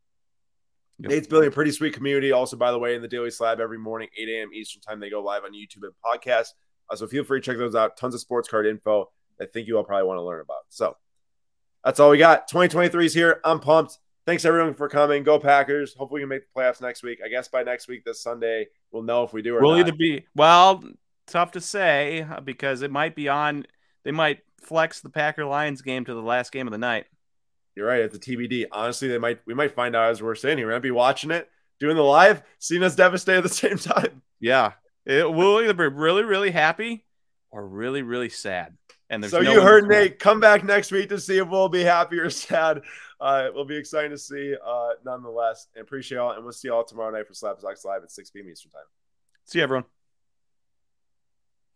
[1.00, 1.10] Yep.
[1.10, 2.32] Nate's building a pretty sweet community.
[2.32, 4.50] Also, by the way, in the Daily Slab every morning, 8 a.m.
[4.52, 6.48] Eastern time, they go live on YouTube and podcast.
[6.90, 7.96] Uh, so feel free to check those out.
[7.96, 9.08] Tons of sports card info
[9.40, 10.62] I think you all probably want to learn about.
[10.68, 10.96] So
[11.84, 12.48] that's all we got.
[12.48, 13.40] 2023 is here.
[13.44, 13.98] I'm pumped.
[14.26, 15.22] Thanks everyone for coming.
[15.22, 15.94] Go Packers.
[15.94, 17.20] Hopefully we can make the playoffs next week.
[17.24, 19.80] I guess by next week, this Sunday, we'll know if we do or we'll not.
[19.80, 20.82] either be well,
[21.26, 23.64] tough to say uh, because it might be on.
[24.04, 27.06] They might flex the Packer Lions game to the last game of the night.
[27.78, 28.00] You're right.
[28.00, 28.66] It's a TBD.
[28.72, 30.66] Honestly, they might we might find out as we're sitting here.
[30.66, 31.48] We might be watching it,
[31.78, 34.20] doing the live, seeing us devastate at the same time.
[34.40, 34.72] Yeah,
[35.06, 37.06] it will either be really really happy
[37.52, 38.76] or really really sad.
[39.10, 40.18] And so no you heard Nate.
[40.18, 42.82] Come back next week to see if we'll be happy or sad.
[43.20, 45.68] Uh, it will be exciting to see, uh, nonetheless.
[45.74, 46.32] And appreciate y'all.
[46.32, 48.48] And we'll see y'all tomorrow night for Slabstox Live at 6 p.m.
[48.48, 48.82] Eastern Time.
[49.44, 49.84] See you, everyone.